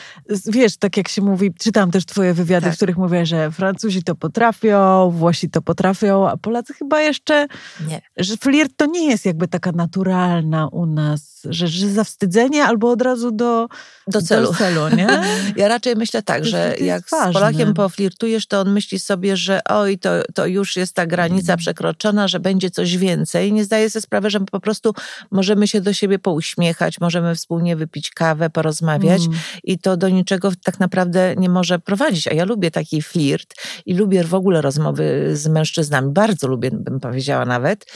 wiesz, 0.46 0.76
tak 0.76 0.96
jak 0.96 1.08
się 1.08 1.22
mówi, 1.22 1.54
czytam 1.54 1.90
też 1.90 2.06
twoje 2.06 2.34
wywiady, 2.34 2.64
tak. 2.64 2.74
w 2.74 2.76
których 2.76 2.96
mówię, 2.96 3.26
że 3.26 3.50
Francuzi 3.50 4.02
to 4.02 4.14
potrafią, 4.14 5.10
Włosi 5.10 5.50
to 5.50 5.62
potrafią, 5.62 6.28
a 6.28 6.36
Polacy 6.36 6.74
chyba 6.74 7.00
jeszcze, 7.00 7.46
nie. 7.88 8.00
że 8.16 8.36
flirt 8.36 8.72
to 8.76 8.86
nie 8.86 9.10
jest 9.10 9.26
jakby 9.26 9.48
taka 9.48 9.72
naturalna 9.72 10.68
u 10.68 10.86
nas, 10.86 11.40
że, 11.44 11.68
że 11.68 11.88
zawstydzenie 11.88 12.64
albo 12.64 12.90
od 12.90 13.02
razu 13.02 13.30
do, 13.30 13.68
do 14.06 14.22
celu. 14.22 14.46
Do 14.46 14.58
celu 14.58 14.96
nie? 14.96 15.22
ja 15.56 15.68
raczej 15.68 15.96
myślę 15.96 16.22
tak, 16.22 16.44
że 16.44 16.76
jak 16.80 17.10
ważne. 17.10 17.30
z 17.30 17.34
Polakiem 17.34 17.74
poflirtujesz, 17.74 18.46
to 18.46 18.60
on 18.60 18.72
myśli 18.72 18.98
sobie, 18.98 19.36
że 19.36 19.60
oj, 19.68 19.98
to, 19.98 20.10
to 20.34 20.46
już 20.46 20.76
jest 20.76 20.94
ta 20.94 21.06
granica 21.06 21.52
mm. 21.52 21.58
przekroczona, 21.58 22.28
że 22.28 22.40
będzie 22.40 22.70
coś 22.70 22.89
coś 22.90 22.98
więcej. 22.98 23.52
Nie 23.52 23.64
zdaję 23.64 23.90
sobie 23.90 24.02
sprawy, 24.02 24.30
że 24.30 24.40
po 24.40 24.60
prostu 24.60 24.92
możemy 25.30 25.68
się 25.68 25.80
do 25.80 25.92
siebie 25.92 26.18
pouśmiechać, 26.18 27.00
możemy 27.00 27.34
wspólnie 27.34 27.76
wypić 27.76 28.10
kawę, 28.10 28.50
porozmawiać 28.50 29.26
mm. 29.26 29.38
i 29.64 29.78
to 29.78 29.96
do 29.96 30.08
niczego 30.08 30.52
tak 30.64 30.80
naprawdę 30.80 31.34
nie 31.36 31.48
może 31.48 31.78
prowadzić. 31.78 32.28
A 32.28 32.34
ja 32.34 32.44
lubię 32.44 32.70
taki 32.70 33.02
flirt 33.02 33.54
i 33.86 33.94
lubię 33.94 34.24
w 34.24 34.34
ogóle 34.34 34.60
rozmowy 34.60 35.30
z 35.36 35.48
mężczyznami. 35.48 36.12
Bardzo 36.12 36.48
lubię, 36.48 36.70
bym 36.72 37.00
powiedziała 37.00 37.44
nawet. 37.44 37.86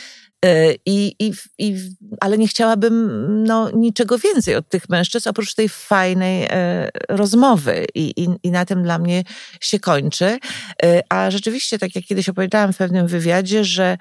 E, 0.44 0.74
I, 0.87 1.16
i, 1.18 1.33
i, 1.59 1.76
ale 2.20 2.38
nie 2.38 2.48
chciałabym 2.48 3.09
no, 3.44 3.70
niczego 3.70 4.18
więcej 4.18 4.57
od 4.57 4.68
tych 4.68 4.88
mężczyzn, 4.88 5.28
oprócz 5.28 5.54
tej 5.54 5.68
fajnej 5.68 6.46
e, 6.50 6.88
rozmowy. 7.09 7.87
I, 7.94 8.22
i, 8.22 8.28
I 8.42 8.50
na 8.50 8.64
tym 8.64 8.83
dla 8.83 8.98
mnie 8.98 9.24
się 9.61 9.78
kończy. 9.78 10.38
E, 10.83 11.02
a 11.09 11.30
rzeczywiście, 11.30 11.78
tak 11.78 11.94
jak 11.94 12.04
kiedyś 12.04 12.28
opowiadałam 12.28 12.72
w 12.72 12.76
pewnym 12.76 13.07
wywiadzie, 13.07 13.64
że 13.64 13.98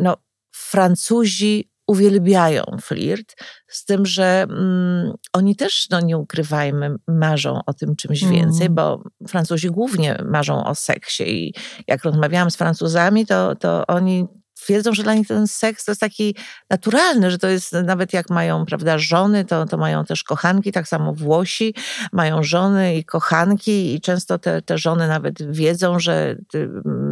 no, 0.00 0.16
Francuzi 0.54 1.70
uwielbiają 1.86 2.64
flirt, 2.82 3.34
z 3.68 3.84
tym, 3.84 4.06
że 4.06 4.46
mm, 4.50 5.12
oni 5.32 5.56
też, 5.56 5.86
no 5.90 6.00
nie 6.00 6.18
ukrywajmy, 6.18 6.96
marzą 7.08 7.60
o 7.66 7.74
tym 7.74 7.96
czymś 7.96 8.22
mm. 8.22 8.34
więcej, 8.34 8.70
bo 8.70 9.02
Francuzi 9.28 9.68
głównie 9.68 10.18
marzą 10.24 10.64
o 10.64 10.74
seksie 10.74 11.22
i 11.22 11.54
jak 11.86 12.04
rozmawiałam 12.04 12.50
z 12.50 12.56
Francuzami, 12.56 13.26
to, 13.26 13.56
to 13.56 13.86
oni 13.86 14.26
twierdzą, 14.54 14.94
że 14.94 15.02
dla 15.02 15.14
nich 15.14 15.28
ten 15.28 15.46
seks 15.46 15.84
to 15.84 15.90
jest 15.90 16.00
taki 16.00 16.36
naturalny, 16.70 17.30
że 17.30 17.38
to 17.38 17.48
jest 17.48 17.72
nawet 17.72 18.12
jak 18.12 18.30
mają, 18.30 18.66
prawda, 18.66 18.98
żony, 18.98 19.44
to, 19.44 19.66
to 19.66 19.76
mają 19.76 20.04
też 20.04 20.24
kochanki, 20.24 20.72
tak 20.72 20.88
samo 20.88 21.12
Włosi 21.14 21.74
mają 22.12 22.42
żony 22.42 22.96
i 22.96 23.04
kochanki 23.04 23.94
i 23.94 24.00
często 24.00 24.38
te, 24.38 24.62
te 24.62 24.78
żony 24.78 25.08
nawet 25.08 25.52
wiedzą, 25.52 25.98
że 25.98 26.36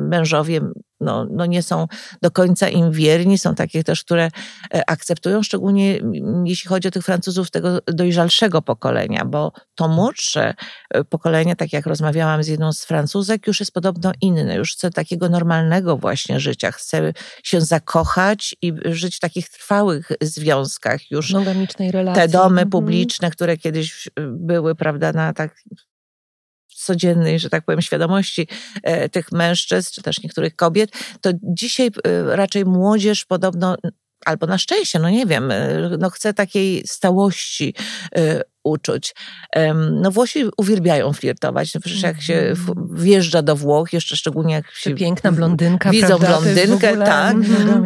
mężowie 0.09 0.61
no, 1.05 1.27
no 1.31 1.47
nie 1.47 1.63
są 1.63 1.87
do 2.23 2.31
końca 2.31 2.69
im 2.69 2.93
wierni. 2.93 3.39
Są 3.39 3.55
takie 3.55 3.85
też, 3.85 4.05
które 4.05 4.31
e, 4.75 4.91
akceptują, 4.91 5.43
szczególnie 5.43 6.01
jeśli 6.45 6.69
chodzi 6.69 6.89
o 6.89 6.91
tych 6.91 7.05
Francuzów 7.05 7.51
tego 7.51 7.79
dojrzalszego 7.87 8.63
pokolenia, 8.63 9.25
bo 9.25 9.53
to 9.75 9.89
młodsze 9.89 10.55
e, 10.91 11.05
pokolenie, 11.05 11.57
tak 11.57 11.73
jak 11.73 11.87
rozmawiałam 11.87 12.43
z 12.43 12.49
jedną 12.49 12.73
z 12.73 12.85
Francuzek, 12.85 13.47
już 13.47 13.61
jest 13.61 13.73
podobno 13.73 14.13
inne, 14.21 14.57
już 14.57 14.73
chce 14.73 14.91
takiego 14.91 15.29
normalnego 15.29 15.97
właśnie 15.97 16.41
życia, 16.41 16.73
chce 16.73 17.13
się 17.43 17.61
zakochać 17.61 18.55
i 18.63 18.73
żyć 18.85 19.17
w 19.17 19.21
takich 19.21 19.49
trwałych 19.49 20.13
związkach 20.21 21.11
już. 21.11 21.33
Monogamicznej 21.33 21.91
relacji. 21.91 22.23
Te 22.23 22.29
domy 22.29 22.63
mhm. 22.63 22.71
publiczne, 22.71 23.31
które 23.31 23.57
kiedyś 23.57 24.09
były, 24.17 24.75
prawda, 24.75 25.13
na 25.13 25.33
tak 25.33 25.55
codziennej, 26.75 27.39
że 27.39 27.51
tak 27.51 27.65
powiem, 27.65 27.83
świadomości 27.83 28.49
e, 28.83 29.09
tych 29.09 29.33
mężczyzn, 29.33 29.91
czy 29.95 30.03
też 30.03 30.23
niektórych 30.23 30.57
kobiet, 30.57 30.91
to 31.21 31.31
dzisiaj 31.43 31.87
e, 31.87 32.37
raczej 32.37 32.65
młodzież 32.65 33.25
podobno 33.25 33.77
albo 34.27 34.47
na 34.47 34.59
szczęście, 34.59 34.99
no 34.99 35.11
nie 35.11 35.27
wiem, 35.27 35.51
e, 35.51 35.91
no 35.99 36.11
chce 36.11 36.35
takiej 36.35 36.87
stałości 36.87 37.75
uczuć. 38.65 39.15
No 39.93 40.11
Włosi 40.11 40.45
uwielbiają 40.57 41.13
flirtować. 41.13 41.75
No 41.75 41.81
przecież 41.81 42.03
jak 42.03 42.21
się 42.21 42.35
mhm. 42.35 42.89
wjeżdża 42.95 43.43
do 43.43 43.57
Włoch, 43.57 43.93
jeszcze 43.93 44.17
szczególnie 44.17 44.55
jak 44.55 44.71
się 44.71 44.95
piękna 44.95 45.33
blondynka, 45.33 45.91
widzą 45.91 46.07
prawda? 46.07 46.27
blondynkę, 46.27 46.91
ogóle... 46.91 47.07
tak, 47.07 47.37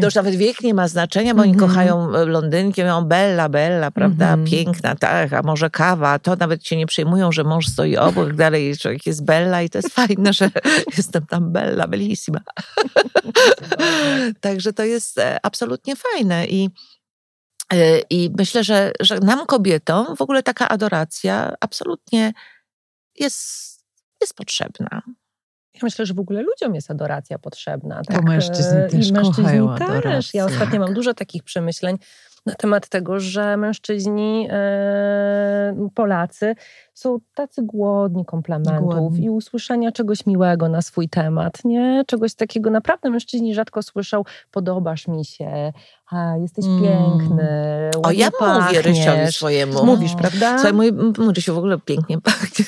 to 0.01 0.07
już 0.07 0.15
nawet 0.15 0.37
wiek 0.37 0.61
nie 0.61 0.75
ma 0.75 0.89
znaczenia, 0.89 1.35
bo 1.35 1.43
oni 1.43 1.53
mm 1.53 1.65
-hmm. 1.65 1.69
kochają 1.69 2.15
e, 2.15 2.27
blondynki, 2.27 2.81
mówią 2.83 3.05
bella, 3.05 3.49
bella, 3.49 3.91
prawda, 3.91 4.33
mm 4.33 4.45
-hmm. 4.45 4.51
piękna, 4.51 4.95
tak, 4.95 5.33
a 5.33 5.43
może 5.43 5.71
kawa, 5.71 6.19
to 6.19 6.37
nawet 6.37 6.67
się 6.67 6.77
nie 6.77 6.87
przejmują, 6.87 7.33
że 7.33 7.45
mąż 7.45 7.67
stoi 7.67 7.97
obok, 7.97 8.33
dalej 8.35 8.77
człowiek 8.79 9.07
jest 9.07 9.25
bella 9.25 9.63
i 9.63 9.71
to 9.71 9.79
jest 9.79 9.95
fajne, 9.95 10.33
że 10.33 10.51
jestem 10.97 11.27
tam 11.27 11.53
bella, 11.53 11.89
bellissima. 11.89 12.41
Także 14.41 14.73
to 14.73 14.85
jest 14.85 15.19
e, 15.19 15.39
absolutnie 15.43 15.97
fajne 15.97 16.47
i 16.47 16.71
I 18.11 18.31
myślę, 18.39 18.65
że, 18.65 18.93
że 19.01 19.21
nam 19.21 19.47
kobietom 19.47 20.17
w 20.17 20.23
ogóle 20.23 20.43
taka 20.43 20.69
adoracja 20.69 21.55
absolutnie 21.61 22.33
jest, 23.19 23.79
jest 24.21 24.35
potrzebna. 24.35 25.03
Ja 25.75 25.81
myślę, 25.83 26.07
że 26.07 26.15
w 26.15 26.21
ogóle 26.21 26.43
ludziom 26.43 26.75
jest 26.75 26.91
adoracja 26.91 27.39
potrzebna. 27.39 28.03
Tak? 28.03 28.17
Bo 28.17 28.31
mężczyźni 28.31 28.79
e, 28.79 28.89
też 28.89 29.09
I 29.09 29.13
mężczyźni 29.13 29.45
kochają 29.45 29.75
też. 29.77 29.89
Adorację. 29.89 30.39
Ja 30.39 30.45
ostatnio 30.45 30.81
mam 30.81 30.95
dużo 30.95 31.15
takich 31.15 31.43
przemyśleń 31.43 31.99
na 32.47 32.55
temat 32.55 32.89
tego, 32.89 33.21
że 33.21 33.57
mężczyźni 33.57 34.49
e, 34.51 35.89
Polacy 35.95 36.55
są 36.95 37.19
tacy 37.35 37.63
głodni 37.63 38.25
komplementów 38.25 38.95
głodni. 38.95 39.25
i 39.25 39.31
usłyszenia 39.31 39.93
czegoś 39.93 40.27
miłego 40.27 40.69
na 40.69 40.83
swój 40.83 41.09
temat, 41.09 41.65
nie? 41.65 42.03
Czegoś 42.07 42.35
takiego 42.35 42.71
naprawdę 42.71 43.11
mężczyźni 43.11 43.55
rzadko 43.55 43.83
słyszą, 43.83 44.23
podobasz 44.51 45.09
mi 45.09 45.25
się, 45.25 45.73
a, 46.11 46.37
jesteś 46.37 46.65
mm. 46.65 46.83
piękny, 46.83 47.49
O, 48.03 48.13
ja 48.13 48.31
pachniesz. 48.31 48.67
mówię 48.67 48.83
Rysiowi 48.83 49.33
swojemu. 49.33 49.87
Mówisz, 49.87 50.15
prawda? 50.15 50.59
Słuchaj, 50.59 50.73
mój, 50.73 50.93
mój 50.93 51.35
Rysiu 51.35 51.55
w 51.55 51.59
ogóle 51.59 51.79
pięknie 51.79 52.21
pachnie. 52.21 52.65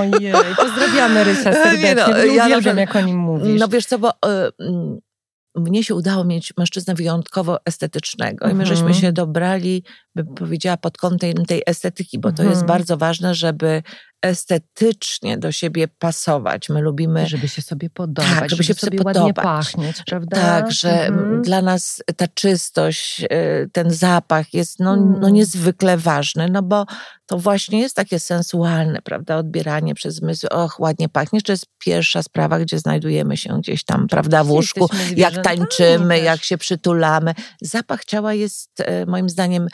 Ojej, 0.00 0.32
pozdrawiamy 0.56 1.24
Rysia 1.24 1.52
serdecznie, 1.64 1.94
no, 1.94 2.24
ja 2.24 2.46
uwielbiam, 2.46 2.78
jak 2.78 2.96
o 2.96 3.00
nim 3.00 3.18
mówisz. 3.18 3.60
No 3.60 3.68
wiesz 3.68 3.86
co, 3.86 3.98
bo... 3.98 4.10
Y, 4.10 5.11
mnie 5.54 5.84
się 5.84 5.94
udało 5.94 6.24
mieć 6.24 6.52
mężczyznę 6.58 6.94
wyjątkowo 6.94 7.58
estetycznego 7.64 8.48
i 8.48 8.54
my 8.54 8.66
żeśmy 8.66 8.86
mhm. 8.86 9.00
się 9.00 9.12
dobrali, 9.12 9.84
bym 10.14 10.26
powiedziała, 10.26 10.76
pod 10.76 10.98
kątem 10.98 11.46
tej 11.46 11.62
estetyki, 11.66 12.18
bo 12.18 12.32
to 12.32 12.42
jest 12.42 12.62
mhm. 12.62 12.66
bardzo 12.66 12.96
ważne, 12.96 13.34
żeby 13.34 13.82
estetycznie 14.22 15.38
do 15.38 15.52
siebie 15.52 15.88
pasować. 15.88 16.68
My 16.68 16.80
lubimy... 16.80 17.26
Żeby 17.26 17.48
się 17.48 17.62
sobie 17.62 17.90
podobać, 17.90 18.30
tak, 18.30 18.50
żeby, 18.50 18.62
żeby 18.62 18.64
się 18.64 18.74
sobie 18.74 18.98
podobać. 18.98 19.16
ładnie 19.16 19.34
pachnieć, 19.34 19.96
prawda? 20.06 20.36
Tak, 20.36 20.72
że 20.72 21.06
mhm. 21.06 21.42
dla 21.42 21.62
nas 21.62 22.02
ta 22.16 22.28
czystość, 22.28 23.20
y, 23.20 23.70
ten 23.72 23.90
zapach 23.90 24.54
jest 24.54 24.80
no, 24.80 24.96
no 24.96 25.18
mm. 25.18 25.32
niezwykle 25.32 25.96
ważny, 25.96 26.48
no 26.50 26.62
bo 26.62 26.86
to 27.26 27.38
właśnie 27.38 27.80
jest 27.80 27.96
takie 27.96 28.20
sensualne, 28.20 29.02
prawda? 29.02 29.36
Odbieranie 29.36 29.94
przez 29.94 30.14
zmysły, 30.14 30.48
och, 30.48 30.80
ładnie 30.80 31.08
pachniesz, 31.08 31.42
to 31.42 31.52
jest 31.52 31.66
pierwsza 31.78 32.22
sprawa, 32.22 32.58
gdzie 32.58 32.78
znajdujemy 32.78 33.36
się 33.36 33.58
gdzieś 33.58 33.84
tam, 33.84 34.08
prawda, 34.08 34.44
w 34.44 34.50
łóżku, 34.50 34.88
jak 35.16 35.42
tańczymy, 35.42 36.20
jak 36.20 36.44
się 36.44 36.58
przytulamy. 36.58 37.34
Zapach 37.60 38.04
ciała 38.04 38.34
jest 38.34 38.80
y, 38.80 39.06
moim 39.06 39.28
zdaniem 39.28 39.68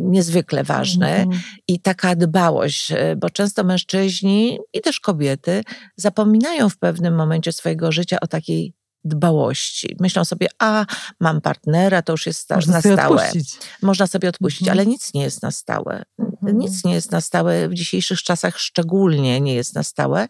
niezwykle 0.00 0.64
ważny 0.64 1.06
mm-hmm. 1.06 1.38
i 1.68 1.80
taka 1.80 2.16
dbałość, 2.16 2.92
e, 2.92 3.16
bo 3.16 3.30
często 3.30 3.64
mężczyźni 3.64 4.58
i 4.72 4.80
też 4.80 5.00
kobiety 5.00 5.62
zapominają 5.96 6.68
w 6.68 6.78
pewnym 6.78 7.14
momencie 7.14 7.52
swojego 7.52 7.92
życia 7.92 8.20
o 8.20 8.26
takiej 8.26 8.74
dbałości. 9.04 9.96
Myślą 10.00 10.24
sobie, 10.24 10.46
a 10.58 10.86
mam 11.20 11.40
partnera, 11.40 12.02
to 12.02 12.12
już 12.12 12.26
jest 12.26 12.50
Można 12.50 12.72
na 12.72 12.80
stałe. 12.80 13.16
Odpuścić. 13.16 13.58
Można 13.82 14.06
sobie 14.06 14.28
odpuścić, 14.28 14.68
mm-hmm. 14.68 14.70
ale 14.70 14.86
nic 14.86 15.14
nie 15.14 15.22
jest 15.22 15.42
na 15.42 15.50
stałe. 15.50 16.02
Mm-hmm. 16.20 16.54
Nic 16.54 16.84
nie 16.84 16.94
jest 16.94 17.12
na 17.12 17.20
stałe, 17.20 17.68
w 17.68 17.74
dzisiejszych 17.74 18.22
czasach 18.22 18.58
szczególnie 18.58 19.40
nie 19.40 19.54
jest 19.54 19.74
na 19.74 19.82
stałe. 19.82 20.28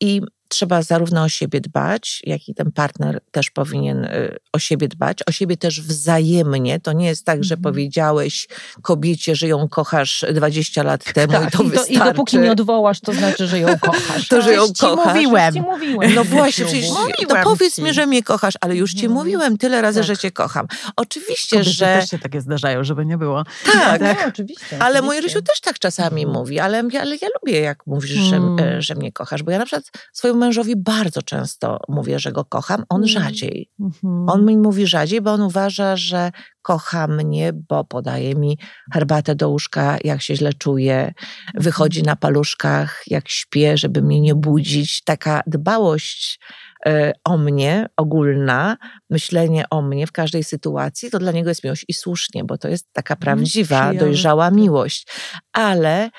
I 0.00 0.22
trzeba 0.48 0.82
zarówno 0.82 1.22
o 1.22 1.28
siebie 1.28 1.60
dbać, 1.60 2.22
jak 2.24 2.48
i 2.48 2.54
ten 2.54 2.72
partner 2.72 3.20
też 3.30 3.50
powinien 3.50 4.04
y, 4.04 4.36
o 4.52 4.58
siebie 4.58 4.88
dbać, 4.88 5.18
o 5.28 5.32
siebie 5.32 5.56
też 5.56 5.80
wzajemnie. 5.80 6.80
To 6.80 6.92
nie 6.92 7.06
jest 7.06 7.24
tak, 7.24 7.44
że 7.44 7.54
mhm. 7.54 7.62
powiedziałeś 7.62 8.48
kobiecie, 8.82 9.36
że 9.36 9.48
ją 9.48 9.68
kochasz 9.68 10.24
20 10.34 10.82
lat 10.82 11.12
temu 11.12 11.32
tak, 11.32 11.48
i 11.48 11.70
to 11.70 11.84
i. 11.84 11.94
I 11.94 11.98
dopóki 11.98 12.38
nie 12.38 12.52
odwołasz, 12.52 13.00
to 13.00 13.12
znaczy, 13.12 13.46
że 13.46 13.58
ją 13.58 13.78
kochasz. 13.90 14.28
to, 14.28 14.42
że 14.42 14.54
ją 14.54 14.66
Ci 14.66 14.74
kochasz. 14.80 15.14
Mówiłem. 15.14 15.54
Ci 15.54 15.60
mówiłem. 15.60 16.14
No 16.14 16.24
właśnie, 16.24 16.64
przecież 16.64 16.88
to 17.28 17.36
powiedz 17.44 17.76
ci. 17.76 17.82
mi, 17.82 17.94
że 17.94 18.06
mnie 18.06 18.22
kochasz, 18.22 18.54
ale 18.60 18.76
już 18.76 18.94
ci 18.94 19.06
mhm. 19.06 19.12
mówiłem 19.12 19.58
tyle 19.58 19.82
razy, 19.82 20.00
tak. 20.00 20.06
że 20.06 20.16
cię 20.16 20.30
kocham. 20.30 20.66
Oczywiście, 20.96 21.56
Kobiety 21.56 21.72
że... 21.72 21.86
też 21.86 22.10
się 22.10 22.18
takie 22.18 22.40
zdarzają, 22.40 22.84
żeby 22.84 23.06
nie 23.06 23.18
było. 23.18 23.44
Tak, 23.72 24.00
tak. 24.00 24.18
No, 24.20 24.28
oczywiście. 24.28 24.66
Ale 24.70 24.80
oczywiście. 24.80 25.02
mój 25.02 25.20
Rysiu 25.20 25.42
też 25.42 25.60
tak 25.60 25.78
czasami 25.78 26.22
mhm. 26.22 26.40
mówi, 26.40 26.58
ale, 26.58 26.78
ale 27.00 27.16
ja 27.22 27.28
lubię, 27.40 27.60
jak 27.60 27.86
mówisz, 27.86 28.10
że, 28.10 28.36
hmm. 28.36 28.82
że 28.82 28.94
mnie 28.94 29.12
kochasz, 29.12 29.42
bo 29.42 29.50
ja 29.50 29.58
na 29.58 29.66
przykład 29.66 29.84
swojemu 30.12 30.35
mężowi 30.36 30.76
bardzo 30.76 31.22
często 31.22 31.78
mówię, 31.88 32.18
że 32.18 32.32
go 32.32 32.44
kocham, 32.44 32.84
on 32.88 32.96
mm. 32.96 33.08
rzadziej. 33.08 33.70
Mm-hmm. 33.80 34.24
On 34.30 34.44
mi 34.44 34.56
mówi 34.56 34.86
rzadziej, 34.86 35.20
bo 35.20 35.32
on 35.32 35.40
uważa, 35.40 35.96
że 35.96 36.32
kocha 36.62 37.06
mnie, 37.06 37.52
bo 37.52 37.84
podaje 37.84 38.34
mi 38.34 38.58
herbatę 38.92 39.34
do 39.34 39.48
łóżka, 39.48 39.98
jak 40.04 40.22
się 40.22 40.36
źle 40.36 40.52
czuję, 40.52 41.12
wychodzi 41.54 42.02
na 42.02 42.16
paluszkach, 42.16 43.02
jak 43.06 43.28
śpię, 43.28 43.76
żeby 43.76 44.02
mnie 44.02 44.20
nie 44.20 44.34
budzić. 44.34 45.02
Taka 45.04 45.42
dbałość 45.46 46.40
e, 46.86 47.12
o 47.24 47.38
mnie, 47.38 47.86
ogólna, 47.96 48.76
myślenie 49.10 49.64
o 49.70 49.82
mnie 49.82 50.06
w 50.06 50.12
każdej 50.12 50.44
sytuacji, 50.44 51.10
to 51.10 51.18
dla 51.18 51.32
niego 51.32 51.48
jest 51.48 51.64
miłość 51.64 51.84
i 51.88 51.94
słusznie, 51.94 52.44
bo 52.44 52.58
to 52.58 52.68
jest 52.68 52.86
taka 52.92 53.14
mm, 53.14 53.20
prawdziwa, 53.20 53.94
dojrzała 53.94 54.50
miłość. 54.50 55.06
Ale 55.52 56.10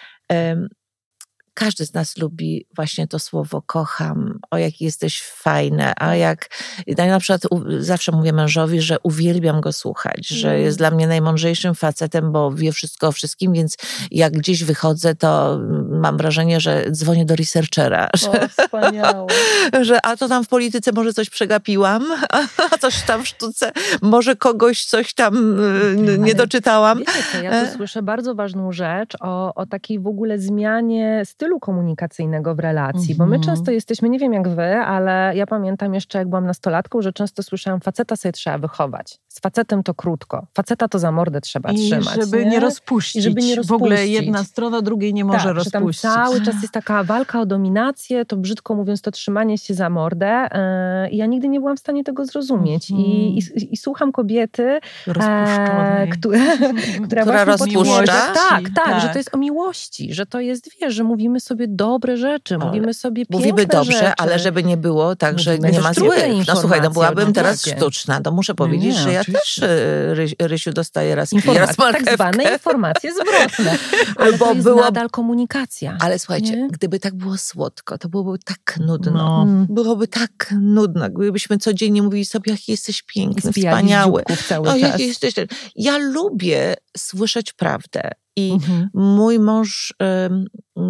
każdy 1.57 1.85
z 1.85 1.93
nas 1.93 2.17
lubi 2.17 2.65
właśnie 2.75 3.07
to 3.07 3.19
słowo 3.19 3.61
kocham, 3.61 4.39
o 4.51 4.57
jak 4.57 4.81
jesteś 4.81 5.21
fajne, 5.21 5.93
a 5.97 6.15
jak 6.15 6.49
ja 6.87 7.07
na 7.07 7.19
przykład 7.19 7.41
zawsze 7.79 8.11
mówię 8.11 8.33
mężowi, 8.33 8.81
że 8.81 8.97
uwielbiam 9.03 9.61
go 9.61 9.73
słuchać, 9.73 10.27
że 10.27 10.49
mm. 10.49 10.61
jest 10.61 10.77
dla 10.77 10.91
mnie 10.91 11.07
najmądrzejszym 11.07 11.75
facetem, 11.75 12.31
bo 12.31 12.51
wie 12.51 12.71
wszystko 12.71 13.07
o 13.07 13.11
wszystkim, 13.11 13.53
więc 13.53 13.77
jak 14.11 14.33
gdzieś 14.33 14.63
wychodzę, 14.63 15.15
to 15.15 15.59
mam 15.89 16.17
wrażenie, 16.17 16.59
że 16.59 16.85
dzwonię 16.91 17.25
do 17.25 17.35
researchera. 17.35 18.09
O, 18.13 18.17
że, 18.17 18.49
wspaniałe. 18.49 19.27
że 19.87 20.05
a 20.05 20.17
to 20.17 20.27
tam 20.27 20.43
w 20.43 20.47
polityce 20.47 20.91
może 20.91 21.13
coś 21.13 21.29
przegapiłam, 21.29 22.05
a 22.71 22.77
coś 22.77 23.01
tam 23.01 23.23
w 23.23 23.27
sztuce, 23.27 23.71
może 24.01 24.35
kogoś 24.35 24.85
coś 24.85 25.13
tam 25.13 25.59
y, 25.59 26.17
nie 26.19 26.35
doczytałam. 26.35 26.99
Wiecie 26.99 27.11
co, 27.31 27.37
ja 27.37 27.51
tu 27.51 27.71
e? 27.71 27.75
słyszę 27.75 28.01
bardzo 28.01 28.35
ważną 28.35 28.71
rzecz 28.71 29.13
o, 29.19 29.53
o 29.55 29.65
takiej 29.65 29.99
w 29.99 30.07
ogóle 30.07 30.39
zmianie 30.39 31.23
stylu 31.25 31.46
stylu 31.47 31.59
komunikacyjnego 31.59 32.55
w 32.55 32.59
relacji, 32.59 33.15
bo 33.15 33.25
my 33.25 33.35
mhm. 33.35 33.43
często 33.43 33.71
jesteśmy, 33.71 34.09
nie 34.09 34.19
wiem 34.19 34.33
jak 34.33 34.49
wy, 34.49 34.75
ale 34.75 35.35
ja 35.35 35.47
pamiętam 35.47 35.93
jeszcze 35.93 36.17
jak 36.17 36.29
byłam 36.29 36.45
nastolatką, 36.45 37.01
że 37.01 37.13
często 37.13 37.43
słyszałam, 37.43 37.79
faceta 37.79 38.15
sobie 38.15 38.31
trzeba 38.31 38.57
wychować. 38.57 39.19
Z 39.37 39.39
facetem 39.39 39.83
to 39.83 39.93
krótko. 39.93 40.47
Faceta 40.53 40.87
to 40.87 40.99
za 40.99 41.11
mordę 41.11 41.41
trzeba 41.41 41.71
I 41.71 41.75
trzymać. 41.75 42.15
Żeby 42.15 42.45
nie? 42.45 42.51
nie 42.51 42.59
rozpuścić. 42.59 43.15
I 43.15 43.21
żeby 43.21 43.41
nie 43.41 43.55
rozpuścić. 43.55 43.69
W 43.69 43.73
ogóle 43.73 44.07
jedna 44.07 44.43
strona 44.43 44.81
drugiej 44.81 45.13
nie 45.13 45.25
może 45.25 45.43
tak, 45.43 45.55
rozpuścić. 45.55 46.01
Tam 46.01 46.25
cały 46.25 46.41
czas 46.41 46.55
jest 46.61 46.73
taka 46.73 47.03
walka 47.03 47.41
o 47.41 47.45
dominację, 47.45 48.25
to 48.25 48.37
brzydko 48.37 48.75
mówiąc, 48.75 49.01
to 49.01 49.11
trzymanie 49.11 49.57
się 49.57 49.73
za 49.73 49.89
mordę. 49.89 50.49
Yy, 51.03 51.09
I 51.09 51.17
ja 51.17 51.25
nigdy 51.25 51.47
nie 51.47 51.59
byłam 51.59 51.77
w 51.77 51.79
stanie 51.79 52.03
tego 52.03 52.25
zrozumieć. 52.25 52.91
Mm. 52.91 53.03
I, 53.03 53.39
i, 53.55 53.73
I, 53.73 53.77
słucham 53.77 54.11
kobiety, 54.11 54.79
e, 55.07 56.07
która, 56.19 56.57
która, 57.05 57.21
która 57.21 57.45
rozpuszcza. 57.45 58.05
Tak, 58.05 58.33
tak, 58.49 58.63
tak, 58.85 59.01
że 59.01 59.09
to 59.09 59.17
jest 59.17 59.35
o 59.35 59.37
miłości, 59.37 60.13
że 60.13 60.25
to 60.25 60.39
jest, 60.39 60.69
wiesz, 60.81 60.93
że 60.93 61.03
mówimy 61.03 61.27
mówimy 61.27 61.39
sobie 61.39 61.67
dobre 61.67 62.17
rzeczy, 62.17 62.57
mówimy 62.57 62.93
sobie 62.93 63.23
Mówimy 63.29 63.65
dobrze, 63.65 63.91
rzeczy. 63.91 64.13
ale 64.17 64.39
żeby 64.39 64.63
nie 64.63 64.77
było 64.77 65.15
tak, 65.15 65.39
że 65.39 65.59
nie 65.59 65.79
ma 65.79 65.93
złych. 65.93 66.47
No 66.47 66.55
słuchaj, 66.55 66.81
no 66.81 66.89
byłabym 66.89 67.33
teraz 67.33 67.65
sztuczna, 67.65 68.21
to 68.21 68.31
muszę 68.31 68.55
powiedzieć, 68.55 68.95
nie, 68.95 69.01
że 69.01 69.13
ja 69.13 69.23
też 69.33 69.59
e, 69.59 69.67
Ry, 70.13 70.27
Rysiu 70.39 70.71
dostaje 70.73 71.15
raz 71.15 71.33
Informacje, 71.33 71.65
raz 71.67 71.77
marchewkę. 71.77 72.05
tak 72.05 72.15
zwane 72.15 72.53
informacje 72.53 73.11
zwrotne. 73.13 73.77
Ale 74.17 74.33
Bo 74.37 74.45
to 74.45 74.53
jest 74.53 74.63
było- 74.67 74.81
nadal 74.81 75.09
komunikacja. 75.09 75.97
Ale 76.01 76.19
słuchajcie, 76.19 76.51
Nie? 76.57 76.67
gdyby 76.71 76.99
tak 76.99 77.15
było 77.15 77.37
słodko, 77.37 77.97
to 77.97 78.09
byłoby 78.09 78.37
tak 78.45 78.77
nudno. 78.79 79.11
No. 79.11 79.43
Mm. 79.43 79.67
Byłoby 79.69 80.07
tak 80.07 80.53
nudno, 80.61 81.09
gdybyśmy 81.09 81.57
codziennie 81.57 82.01
mówili 82.03 82.25
sobie, 82.25 82.51
jaki 82.51 82.71
jesteś 82.71 83.01
piękny, 83.03 83.51
wspaniały. 83.51 84.23
cały 84.47 84.67
O, 84.69 84.71
czas. 84.71 84.81
jaki 84.81 85.07
jesteś... 85.07 85.33
Ja 85.75 85.97
lubię 85.97 86.75
słyszeć 86.97 87.53
prawdę 87.53 88.11
i 88.35 88.51
Mhm. 88.51 88.89
Mój 88.93 89.39
mąż 89.39 89.93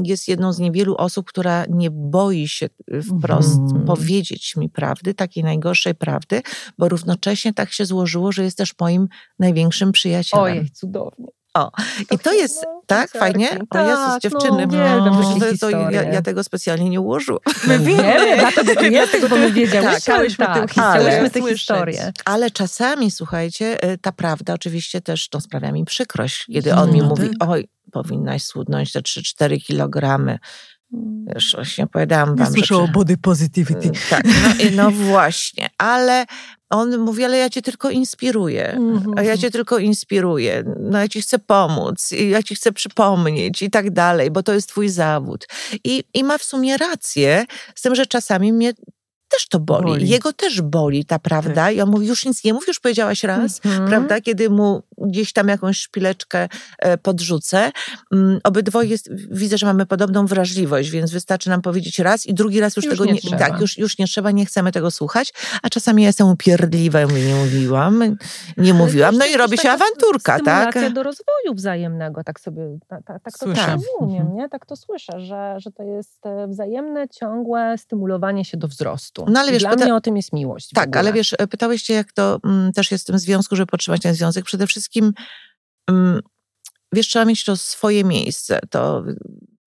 jest 0.04 0.28
jedną 0.28 0.54
z 0.54 0.60
niewielu 0.60 0.96
osób, 0.96 1.28
która 1.28 1.66
nie 1.70 1.92
boi 1.92 2.48
się 2.48 2.70
y, 2.94 3.02
wprost 3.04 3.60
Mhm. 3.60 3.86
powiedzieć 3.86 4.56
mi 4.56 4.70
prawdy, 4.70 5.14
takiej 5.14 5.44
najgorszej 5.44 5.96
prawdy, 5.96 6.42
bo 6.78 6.90
równocześnie 6.90 7.54
tak 7.54 7.72
się 7.72 7.86
złożyło, 7.86 8.32
że 8.32 8.44
jest 8.44 8.58
też 8.58 8.74
moim 8.80 9.08
największym 9.40 9.92
przyjacielem. 9.92 10.44
Ojej, 10.46 10.70
cudownie. 10.72 11.37
O, 11.58 11.72
I 12.12 12.20
to 12.20 12.34
jest, 12.34 12.66
tak, 12.86 13.12
fajnie? 13.12 13.50
O 13.70 13.80
Jezus, 13.80 14.22
dziewczyny, 14.22 14.68
no, 14.68 15.40
to, 15.40 15.58
to, 15.60 15.70
ja, 15.70 16.04
ja 16.04 16.22
tego 16.22 16.44
specjalnie 16.44 16.90
nie 16.90 17.02
ułożyłam. 17.02 17.42
My 17.68 17.80
wiemy, 17.86 18.38
dlatego 18.40 18.76
tu 18.76 18.86
jesteś, 18.86 19.30
bo 19.30 19.36
my 19.36 19.52
wiedziałyśmy, 19.52 19.92
Tak, 19.92 20.02
chciałyśmy 20.02 20.46
tę 20.46 20.54
tak, 20.54 20.72
historię 20.72 21.30
tę 21.30 21.56
historię. 21.56 22.12
Ale 22.26 22.52
czasami, 22.52 23.12
słuchajcie, 23.12 23.92
y, 23.92 23.98
ta 23.98 24.12
prawda 24.12 24.54
oczywiście 24.54 25.02
też 25.02 25.30
no, 25.34 25.42
sprawia 25.42 25.72
mi 25.72 25.86
przykrość, 25.86 26.46
kiedy 26.46 26.76
on 26.76 26.92
mi 26.92 27.00
No 27.00 27.08
mówi, 27.08 27.30
tak. 27.40 27.50
oj, 27.50 27.68
powinnaś 27.92 28.44
schudnąć 28.44 28.92
te 28.92 29.00
3-4 29.00 29.62
kilogramy. 29.62 30.40
Wiesz, 31.34 31.52
właśnie 31.56 31.84
opowiadałam 31.84 32.30
Nie 32.30 32.44
wam, 32.44 32.54
słyszę 32.54 32.76
że... 32.76 32.82
o 32.82 32.88
body 32.88 33.18
positivity. 33.18 33.92
Tak, 34.10 34.24
no, 34.26 34.84
no 34.84 34.92
właśnie, 34.92 35.70
ale 35.78 36.26
on 36.70 36.98
mówi, 36.98 37.24
ale 37.24 37.38
ja 37.38 37.50
cię 37.50 37.62
tylko 37.62 37.90
inspiruję. 37.90 38.72
Mhm. 38.72 39.14
A 39.18 39.22
ja 39.24 39.38
cię 39.38 39.52
tylko 39.52 39.78
inspiruję, 39.78 40.64
no 40.80 41.00
ja 41.00 41.08
ci 41.08 41.22
chcę 41.22 41.40
pomóc, 41.40 42.12
i 42.12 42.30
ja 42.30 42.44
ci 42.44 42.56
chcę 42.56 42.72
przypomnieć 42.72 43.62
i 43.62 43.70
tak 43.70 43.92
dalej, 43.92 44.32
bo 44.32 44.44
to 44.44 44.54
jest 44.54 44.70
twój 44.70 44.90
zawód. 44.90 45.48
I, 45.84 46.04
I 46.14 46.24
ma 46.24 46.38
w 46.38 46.44
sumie 46.44 46.78
rację 46.78 47.46
z 47.76 47.82
tym, 47.82 47.96
że 47.96 48.06
czasami 48.06 48.54
mnie 48.54 48.74
też 49.30 49.48
to 49.48 49.60
boli. 49.60 49.84
Boli. 49.86 50.10
Jego 50.10 50.34
też 50.34 50.62
boli 50.62 51.06
ta 51.06 51.20
prawda. 51.20 51.72
I 51.72 51.82
on 51.82 51.90
mówi, 51.90 52.08
już 52.08 52.26
nic 52.26 52.44
nie 52.44 52.54
mów, 52.54 52.68
już 52.68 52.80
powiedziałaś 52.80 53.24
raz, 53.24 53.62
Mhm. 53.66 53.90
prawda? 53.90 54.22
Kiedy 54.22 54.50
mu 54.50 54.84
gdzieś 54.98 55.34
tam 55.34 55.48
jakąś 55.48 55.78
szpileczkę 55.80 56.50
e, 56.80 56.98
podrzucę. 56.98 57.72
Mm, 58.14 58.40
Obydwoje 58.44 58.90
jest, 58.90 59.10
widzę, 59.32 59.58
że 59.58 59.66
mamy 59.66 59.86
podobną 59.86 60.26
wrażliwość, 60.26 60.90
więc 60.90 61.12
wystarczy 61.12 61.50
nam 61.50 61.62
powiedzieć 61.62 62.00
raz 62.00 62.26
i 62.26 62.34
drugi 62.34 62.60
raz 62.60 62.76
już, 62.76 62.86
Już 62.86 62.94
tego 62.94 63.06
nie 63.06 63.14
nie, 63.14 63.20
trzeba. 63.22 63.38
tak, 63.38 63.62
już, 63.62 63.78
już 63.78 63.98
nie 63.98 64.08
trzeba, 64.08 64.32
nie 64.32 64.46
chcemy 64.46 64.72
tego 64.72 64.92
słuchać, 64.92 65.34
a 65.64 65.70
czasami 65.70 66.04
ja 66.04 66.10
jestem 66.10 66.28
upierdliwa 66.28 67.02
mówię, 67.08 67.26
nie 67.26 67.36
mówiłam, 67.36 68.18
nie 68.58 68.74
mówiłam, 68.74 69.18
no 69.18 69.26
i 69.26 69.38
robi 69.38 69.58
się 69.58 69.70
awanturka, 69.72 70.40
tak? 70.40 70.94
Do 70.94 71.04
rozwoju 71.04 71.54
wzajemnego, 71.54 72.24
tak 72.24 72.40
sobie, 72.40 72.64
tak, 72.88 73.04
tak, 73.06 73.24
tak 73.24 73.34
to 73.38 73.46
Słyszę. 73.46 73.62
rozumiem, 73.76 74.22
Mhm. 74.22 74.38
nie? 74.38 74.50
Tak 74.50 74.66
to 74.66 74.76
słyszę, 74.76 75.20
że, 75.20 75.56
że 75.60 75.72
to 75.72 75.84
jest 75.84 76.26
e, 76.26 76.48
wzajemne, 76.48 77.08
ciągłe 77.10 77.78
stymulowanie 77.78 78.46
się 78.46 78.58
do 78.58 78.68
wzrostu. 78.68 79.26
No 79.30 79.40
ale 79.40 79.52
wiesz, 79.52 79.62
Dla 79.64 79.70
pyta- 79.72 79.84
mnie 79.86 79.96
o 79.96 80.02
tym 80.02 80.18
jest 80.18 80.34
miłość. 80.34 80.70
Tak, 80.76 80.98
ale 80.98 81.14
wiesz, 81.14 81.36
e, 81.40 81.48
pytałyście, 81.48 81.94
jak 81.94 82.12
to 82.14 82.40
mm, 82.44 82.74
też 82.74 82.92
jest 82.92 83.04
w 83.04 83.08
tym 83.08 83.20
związku, 83.20 83.56
żeby 83.56 83.68
podtrzymać 83.68 84.02
ten 84.02 84.14
związek. 84.16 84.46
Przede 84.46 84.68
wszystkim, 84.68 84.87
mm, 85.90 86.22
wiesz, 86.92 87.08
trzeba 87.08 87.26
mieć 87.26 87.46
to 87.46 87.58
swoje 87.58 88.04
miejsce. 88.04 88.60
To 88.70 89.04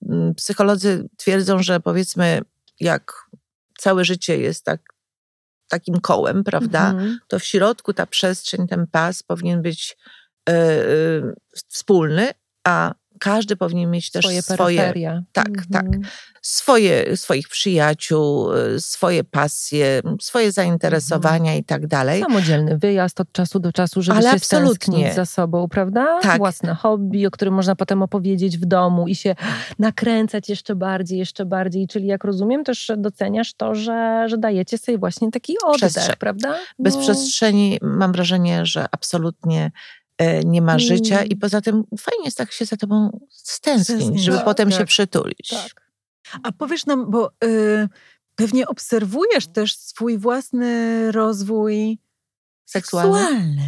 mm, 0.09 0.35
psycholodzy 0.35 1.09
twierdzą, 1.17 1.63
że 1.63 1.81
powiedzmy, 1.81 2.41
jak 2.81 3.31
całe 3.79 4.05
życie 4.05 4.39
jest 4.39 4.65
tak, 4.65 4.81
takim 5.69 6.01
kołem, 6.01 6.45
prawda? 6.45 6.91
Mhm. 6.91 7.19
To 7.29 7.39
w 7.39 7.45
środku 7.45 7.93
ta 7.93 8.07
przestrzeń, 8.07 8.67
ten 8.67 8.87
pas 8.87 9.23
powinien 9.23 9.63
być 9.63 9.97
e, 10.49 10.53
e, 10.53 10.87
wspólny, 11.69 12.31
a 12.65 12.95
każdy 13.21 13.57
powinien 13.57 13.91
mieć 13.91 14.11
też 14.11 14.25
Swoje 14.25 14.43
swoje 14.43 14.93
tak, 15.33 15.49
tak. 15.73 15.87
swoje, 16.43 17.17
swoich 17.17 17.49
przyjaciół, 17.49 18.49
swoje 18.79 19.25
pasje, 19.25 20.03
swoje 20.21 20.53
zainteresowania 20.53 21.55
i 21.57 21.65
tak 21.65 21.87
dalej. 21.87 22.21
Samodzielny 22.23 22.79
wyjazd 22.79 23.21
od 23.21 23.33
czasu 23.33 23.61
do 23.61 23.73
czasu, 23.73 24.03
żeby 24.03 24.19
Ale 24.19 24.31
się 24.31 24.37
absolutnie. 24.37 25.15
za 25.15 25.27
sobą, 25.27 25.69
prawda? 25.69 26.19
Tak. 26.23 26.39
Własne 26.39 26.75
hobby, 26.75 27.27
o 27.27 27.31
którym 27.31 27.55
można 27.55 27.77
potem 27.77 28.03
opowiedzieć 28.03 28.59
w 28.59 28.65
domu 28.65 29.09
i 29.09 29.15
się 29.15 29.35
nakręcać 29.79 30.49
jeszcze 30.49 30.75
bardziej, 30.77 31.19
jeszcze 31.19 31.45
bardziej. 31.47 31.87
Czyli 31.89 32.07
jak 32.07 32.25
rozumiem, 32.25 32.65
też 32.65 32.93
doceniasz 32.97 33.55
to, 33.55 33.75
że, 33.75 34.25
że 34.29 34.39
dajecie 34.39 34.79
sobie 34.79 34.99
właśnie 34.99 35.31
taki 35.31 35.55
oddech, 35.65 35.91
Przestrzeń. 35.91 36.17
prawda? 36.19 36.59
Bez 36.79 36.95
No. 36.97 37.01
przestrzeni 37.01 37.79
mam 37.83 38.13
wrażenie, 38.13 38.67
że 38.67 38.87
absolutnie 38.93 39.71
nie 40.45 40.63
ma 40.63 40.79
życia 40.79 41.17
Mm. 41.17 41.29
i 41.29 41.37
poza 41.37 41.61
tym 41.61 41.85
fajnie 41.99 42.25
jest 42.25 42.37
tak 42.37 42.53
się 42.53 42.65
za 42.65 42.77
tobą 42.77 43.21
stęsknić, 43.31 44.23
żeby 44.23 44.37
tak, 44.37 44.45
potem 44.45 44.71
się 44.71 44.79
tak. 44.79 44.87
przytulić. 44.87 45.49
Tak. 45.49 45.91
A 46.43 46.53
powiesz 46.53 46.87
nam, 46.87 47.11
bo 47.11 47.31
y, 47.45 47.89
pewnie 48.35 48.67
obserwujesz 48.67 49.47
też 49.47 49.77
swój 49.77 50.19
własny 50.19 51.13
rozwój 51.13 51.99
Seksualny? 52.67 53.19
seksualny. 53.19 53.63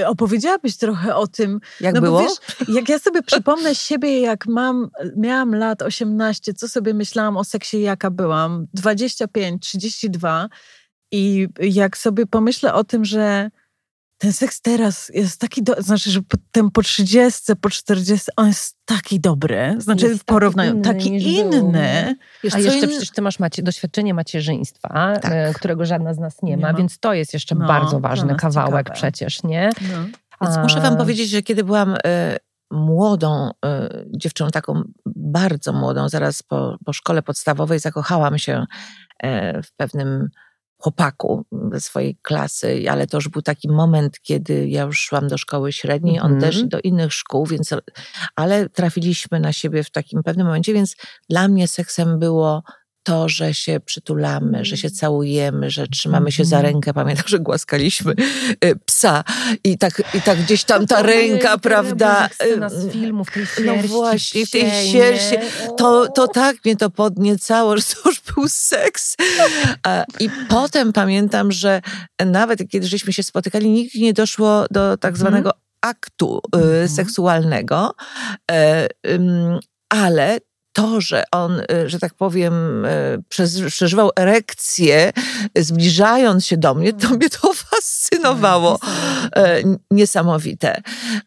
Y, 0.00 0.06
Opowiedziałabyś 0.06 0.76
trochę 0.76 1.16
o 1.16 1.26
tym. 1.26 1.60
Jak 1.80 1.94
no 1.94 2.00
było? 2.00 2.22
Bo 2.22 2.28
wiesz, 2.28 2.68
jak 2.68 2.88
ja 2.88 2.98
sobie 2.98 3.22
przypomnę 3.22 3.74
siebie, 3.74 4.20
jak 4.20 4.46
mam, 4.46 4.90
miałam 5.16 5.54
lat 5.54 5.82
18, 5.82 6.54
co 6.54 6.68
sobie 6.68 6.94
myślałam 6.94 7.36
o 7.36 7.44
seksie, 7.44 7.80
jaka 7.80 8.10
byłam, 8.10 8.66
25, 8.74 9.62
32 9.62 10.48
i 11.12 11.48
jak 11.60 11.96
sobie 11.96 12.26
pomyślę 12.26 12.74
o 12.74 12.84
tym, 12.84 13.04
że 13.04 13.50
ten 14.22 14.32
seks 14.32 14.60
teraz 14.60 15.10
jest 15.14 15.40
taki, 15.40 15.62
do, 15.62 15.74
znaczy, 15.82 16.10
że 16.10 16.20
ten 16.52 16.70
po 16.70 16.82
30, 16.82 17.52
po 17.60 17.70
40, 17.70 18.30
on 18.36 18.46
jest 18.46 18.76
taki 18.84 19.20
dobry, 19.20 19.74
znaczy 19.78 20.06
Jest 20.06 20.16
w 20.16 20.24
taki 20.24 20.26
porównaniu, 20.34 20.72
inny 20.72 20.82
taki 20.82 21.10
niż 21.10 21.24
był, 21.24 21.32
inny. 21.32 22.16
Wiesz, 22.44 22.54
A 22.54 22.58
jeszcze 22.58 22.78
in- 22.78 22.88
przecież 22.88 23.10
ty 23.10 23.22
masz 23.22 23.38
macie, 23.38 23.62
doświadczenie 23.62 24.14
macierzyństwa, 24.14 24.88
Tak. 25.22 25.32
e, 25.32 25.54
którego 25.54 25.86
żadna 25.86 26.14
z 26.14 26.18
nas 26.18 26.42
nie, 26.42 26.50
Nie 26.50 26.56
ma, 26.56 26.72
ma. 26.72 26.78
więc 26.78 26.98
to 26.98 27.14
jest 27.14 27.34
jeszcze 27.34 27.54
No, 27.54 27.66
bardzo 27.66 28.00
ważny 28.00 28.34
kawałek 28.34 28.86
ciekawe. 28.86 28.94
przecież, 28.94 29.42
nie? 29.42 29.70
No. 29.92 30.06
Więc 30.46 30.56
muszę 30.58 30.80
wam 30.80 30.96
powiedzieć, 30.96 31.30
że 31.30 31.42
kiedy 31.42 31.64
byłam 31.64 31.94
e, 32.04 32.36
młodą 32.70 33.50
e, 33.64 33.88
dziewczyną, 34.16 34.50
taką 34.50 34.82
bardzo 35.06 35.72
młodą, 35.72 36.08
zaraz 36.08 36.42
po, 36.42 36.76
po 36.84 36.92
szkole 36.92 37.22
podstawowej 37.22 37.78
zakochałam 37.78 38.38
się 38.38 38.64
e, 39.22 39.62
w 39.62 39.72
pewnym 39.76 40.28
chłopaku 40.82 41.44
ze 41.72 41.80
swojej 41.80 42.16
klasy, 42.22 42.84
ale 42.90 43.06
to 43.06 43.16
już 43.16 43.28
był 43.28 43.42
taki 43.42 43.68
moment, 43.68 44.20
kiedy 44.20 44.68
ja 44.68 44.82
już 44.82 45.00
szłam 45.00 45.28
do 45.28 45.38
szkoły 45.38 45.72
średniej, 45.72 46.20
on 46.20 46.32
Mhm. 46.32 46.40
też 46.40 46.60
i 46.60 46.68
do 46.68 46.80
innych 46.80 47.12
szkół, 47.14 47.46
więc, 47.46 47.74
ale 48.36 48.68
trafiliśmy 48.68 49.40
na 49.40 49.52
siebie 49.52 49.84
w 49.84 49.90
takim 49.90 50.22
pewnym 50.22 50.46
momencie, 50.46 50.72
więc 50.72 50.96
dla 51.30 51.48
mnie 51.48 51.68
seksem 51.68 52.18
było 52.18 52.62
to, 53.02 53.28
że 53.28 53.54
się 53.54 53.80
przytulamy, 53.80 54.64
że 54.64 54.76
się 54.76 54.90
całujemy, 54.90 55.70
że 55.70 55.86
trzymamy 55.88 56.32
się 56.32 56.44
za 56.44 56.56
Mhm. 56.56 56.74
rękę. 56.74 56.94
Pamiętam, 56.94 57.24
że 57.28 57.38
głaskaliśmy 57.38 58.14
y, 58.64 58.76
psa 58.86 59.24
i 59.64 59.78
tak, 59.78 60.02
i 60.14 60.22
tak 60.22 60.38
gdzieś 60.42 60.64
tam 60.64 60.86
ta 60.86 61.02
ręka, 61.02 61.58
prawda? 61.58 62.28
Y, 62.44 62.70
z 62.70 62.92
filmu, 62.92 63.24
w 63.24 63.30
tej 63.30 63.44
no 63.64 63.72
sierści 63.74 63.88
właśnie, 63.88 64.46
w 64.46 64.50
tej 64.50 64.70
sierści. 64.92 65.36
To, 65.76 66.08
to 66.08 66.28
tak 66.28 66.56
mnie 66.64 66.76
to 66.76 66.90
podniecało, 66.90 67.76
że 67.76 67.82
to 67.82 68.08
już 68.08 68.20
był 68.20 68.48
seks. 68.48 69.16
I 70.20 70.30
potem 70.48 70.92
pamiętam, 70.92 71.52
że 71.52 71.80
nawet 72.26 72.68
kiedy 72.70 72.86
żeśmy 72.86 73.12
się 73.12 73.22
spotykali, 73.22 73.70
nigdy 73.70 73.98
nie 73.98 74.12
doszło 74.12 74.64
do 74.70 74.96
tak 74.96 75.16
zwanego 75.16 75.50
aktu 75.80 76.40
y, 76.56 76.58
Mhm. 76.58 76.88
seksualnego, 76.88 77.94
e, 78.50 78.88
ale 79.88 80.38
to, 80.72 81.00
że 81.00 81.24
on, 81.32 81.60
y, 81.60 81.88
że 81.88 81.98
tak 81.98 82.14
powiem, 82.14 82.84
y, 82.84 83.22
przeżywał 83.70 84.10
erekcję, 84.16 85.12
zbliżając 85.56 86.46
się 86.46 86.56
do 86.56 86.74
mnie, 86.74 86.92
to 86.92 87.08
mnie 87.08 87.30
to 87.30 87.52
fascynowało. 87.70 88.78
E, 89.36 89.56
n- 89.56 89.78
niesamowite. 89.90 90.82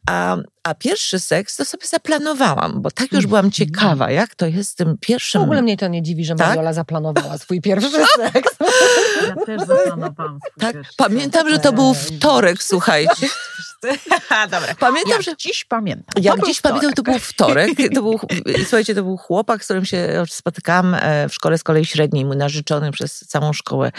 A, 0.10 0.38
a 0.65 0.75
pierwszy 0.75 1.19
seks 1.19 1.56
to 1.56 1.65
sobie 1.65 1.88
zaplanowałam, 1.88 2.82
bo 2.82 2.91
tak 2.91 3.12
już 3.12 3.28
byłam 3.28 3.51
ciekawa, 3.51 4.12
jak 4.12 4.36
to 4.36 4.45
jest 4.45 4.69
z 4.71 4.75
tym 4.75 4.95
W 4.95 4.99
pierwszym. 4.99 5.41
ogóle 5.41 5.62
mnie 5.62 5.78
to 5.78 5.88
nie 5.88 6.01
dziwi, 6.04 6.25
że 6.25 6.36
Tak? 6.36 6.47
Mariola 6.47 6.73
zaplanowała 6.73 7.38
swój 7.38 7.62
pierwszy 7.62 7.89
seks. 8.17 8.56
Ja 9.28 9.45
też 9.45 9.62
zaplanowałam. 9.67 10.39
swój 10.39 10.62
Tak, 10.62 10.73
pierwszy 10.73 10.93
pamiętam, 10.97 11.49
że 11.49 11.60
to 11.60 11.73
był 11.73 11.93
wtorek, 11.93 12.63
słuchajcie. 12.63 13.28
Ha, 14.30 14.47
Dobra. 14.51 14.75
Pamiętam, 14.80 15.12
Jak 15.12 15.21
że 15.21 15.38
dziś 15.38 15.65
pamiętam. 15.65 16.23
Był 16.23 16.45
dziś 16.45 16.62
pamiętam, 16.62 16.93
to 16.93 17.04
był 17.04 17.19
wtorek. 17.19 17.71
To 17.95 18.01
był, 18.01 18.19
słuchajcie, 18.67 18.95
to 18.95 19.04
był 19.04 19.17
chłopak, 19.17 19.62
z 19.62 19.65
którym 19.65 19.86
się 19.86 20.23
spotykałam 20.30 20.93
e, 20.93 21.30
w 21.30 21.34
szkole 21.34 21.58
z 21.58 21.63
kolei 21.63 21.86
średniej, 21.86 22.25
mój 22.25 22.38
narzeczony 22.38 22.91
przez 22.91 23.19
całą 23.19 23.54
szkołę 23.54 23.91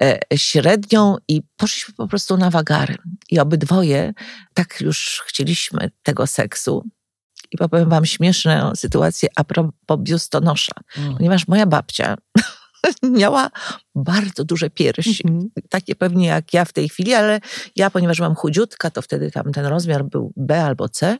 e, 0.00 0.18
średnią 0.36 1.16
i 1.28 1.42
poszliśmy 1.56 1.94
po 1.94 2.08
prostu 2.08 2.36
na 2.36 2.50
wagary. 2.50 2.96
I 3.30 3.38
obydwoje 3.40 4.12
tak 4.64 4.80
już 4.80 5.22
chcieliśmy 5.26 5.90
tego 6.02 6.26
seksu. 6.26 6.84
I 7.50 7.56
powiem 7.56 7.88
wam 7.88 8.06
śmieszną 8.06 8.74
sytuację 8.74 9.28
a 9.36 9.44
propos 9.44 9.98
biustonosza. 9.98 10.72
Mm. 10.96 11.16
Ponieważ 11.16 11.48
moja 11.48 11.66
babcia 11.66 12.16
miała 13.20 13.50
bardzo 13.94 14.44
duże 14.44 14.70
piersi. 14.70 15.28
Mhm. 15.28 15.50
Takie 15.68 15.94
pewnie 15.94 16.26
jak 16.26 16.54
ja 16.54 16.64
w 16.64 16.72
tej 16.72 16.88
chwili, 16.88 17.14
ale 17.14 17.40
ja, 17.76 17.90
ponieważ 17.90 18.20
mam 18.20 18.34
chudziutka, 18.34 18.90
to 18.90 19.02
wtedy 19.02 19.30
tam 19.30 19.52
ten 19.52 19.66
rozmiar 19.66 20.04
był 20.04 20.32
B 20.36 20.64
albo 20.64 20.88
C 20.88 21.18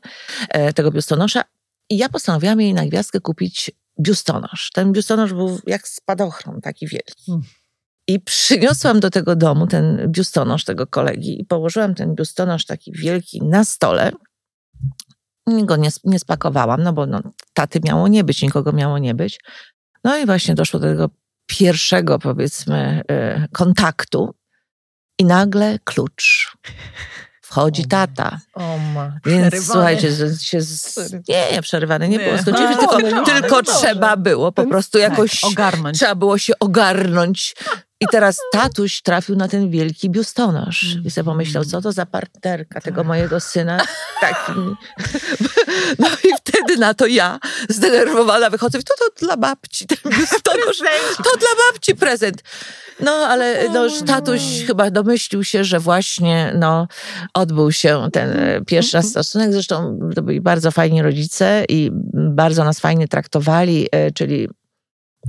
e, 0.48 0.72
tego 0.72 0.90
biustonosza. 0.90 1.42
I 1.90 1.98
ja 1.98 2.08
postanowiłam 2.08 2.60
jej 2.60 2.74
na 2.74 2.86
gwiazdkę 2.86 3.20
kupić 3.20 3.70
biustonosz. 4.00 4.70
Ten 4.74 4.92
biustonosz 4.92 5.32
był 5.32 5.60
jak 5.66 5.88
spadochron, 5.88 6.60
taki 6.60 6.86
wielki. 6.86 7.32
Mm. 7.32 7.42
I 8.10 8.20
przyniosłam 8.20 9.00
do 9.00 9.10
tego 9.10 9.36
domu 9.36 9.66
ten 9.66 10.12
biustonosz 10.12 10.64
tego 10.64 10.86
kolegi 10.86 11.40
i 11.40 11.44
położyłam 11.44 11.94
ten 11.94 12.14
biustonosz 12.14 12.66
taki 12.66 12.92
wielki 12.92 13.42
na 13.42 13.64
stole. 13.64 14.12
Go 15.46 15.76
nie, 15.76 15.88
nie 16.04 16.18
spakowałam, 16.18 16.82
no 16.82 16.92
bo 16.92 17.06
no, 17.06 17.22
taty 17.52 17.80
miało 17.84 18.08
nie 18.08 18.24
być, 18.24 18.42
nikogo 18.42 18.72
miało 18.72 18.98
nie 18.98 19.14
być. 19.14 19.40
No 20.04 20.16
i 20.16 20.26
właśnie 20.26 20.54
doszło 20.54 20.80
do 20.80 20.86
tego 20.86 21.10
pierwszego, 21.46 22.18
powiedzmy, 22.18 23.02
e, 23.10 23.48
kontaktu 23.52 24.34
i 25.18 25.24
nagle 25.24 25.78
klucz. 25.84 26.56
Wchodzi 27.42 27.84
tata. 27.84 28.40
O 28.54 28.78
ma. 28.78 29.18
Więc 29.26 29.40
przerywany. 29.40 29.62
słuchajcie, 29.62 30.10
się 30.40 30.60
z... 30.60 31.12
nie, 31.28 31.52
nie, 31.52 31.62
przerywany 31.62 32.08
nie, 32.08 32.18
nie. 32.18 32.24
było. 32.24 32.38
Skończyli, 32.38 32.76
tylko, 32.80 32.98
no, 32.98 33.24
tylko 33.24 33.62
trzeba 33.62 34.16
było 34.16 34.52
po 34.52 34.66
prostu 34.66 34.98
jakoś 34.98 35.40
tak, 35.40 35.50
ogarnąć. 35.50 35.98
Trzeba 35.98 36.14
było 36.14 36.38
się 36.38 36.52
ogarnąć 36.60 37.54
i 38.00 38.06
teraz 38.10 38.38
tatuś 38.52 39.02
trafił 39.02 39.36
na 39.36 39.48
ten 39.48 39.70
wielki 39.70 40.10
biustonosz. 40.10 40.96
I 41.04 41.10
sobie 41.10 41.24
pomyślał, 41.24 41.64
co 41.64 41.80
to 41.80 41.92
za 41.92 42.06
partnerka 42.06 42.80
tego 42.80 42.96
tak. 42.96 43.06
mojego 43.06 43.40
syna. 43.40 43.80
Tak. 44.20 44.52
No 45.98 46.08
i 46.08 46.28
wtedy 46.38 46.76
na 46.76 46.94
to 46.94 47.06
ja, 47.06 47.38
zdenerwowana, 47.68 48.50
wychodzę, 48.50 48.78
to 48.78 48.94
to 48.98 49.26
dla 49.26 49.36
babci 49.36 49.86
ten 49.86 50.12
biustonosz. 50.12 50.78
To 51.16 51.36
dla 51.38 51.48
babci 51.66 51.94
prezent. 51.94 52.42
No, 53.00 53.12
ale 53.12 53.68
no, 53.68 53.86
tatuś 54.06 54.40
chyba 54.66 54.90
domyślił 54.90 55.44
się, 55.44 55.64
że 55.64 55.80
właśnie 55.80 56.52
no, 56.58 56.88
odbył 57.34 57.72
się 57.72 58.08
ten 58.12 58.38
e, 58.38 58.60
pierwszy 58.66 58.96
raz 58.96 59.06
stosunek. 59.06 59.52
Zresztą 59.52 59.98
to 60.14 60.22
byli 60.22 60.40
bardzo 60.40 60.70
fajni 60.70 61.02
rodzice 61.02 61.64
i 61.68 61.90
bardzo 62.14 62.64
nas 62.64 62.80
fajnie 62.80 63.08
traktowali, 63.08 63.88
e, 63.92 64.10
czyli 64.10 64.48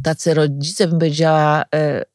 tacy 0.03 0.33
rodzice, 0.33 0.87
bym 0.87 0.99
powiedziała, 0.99 1.63
e, 1.75 2.10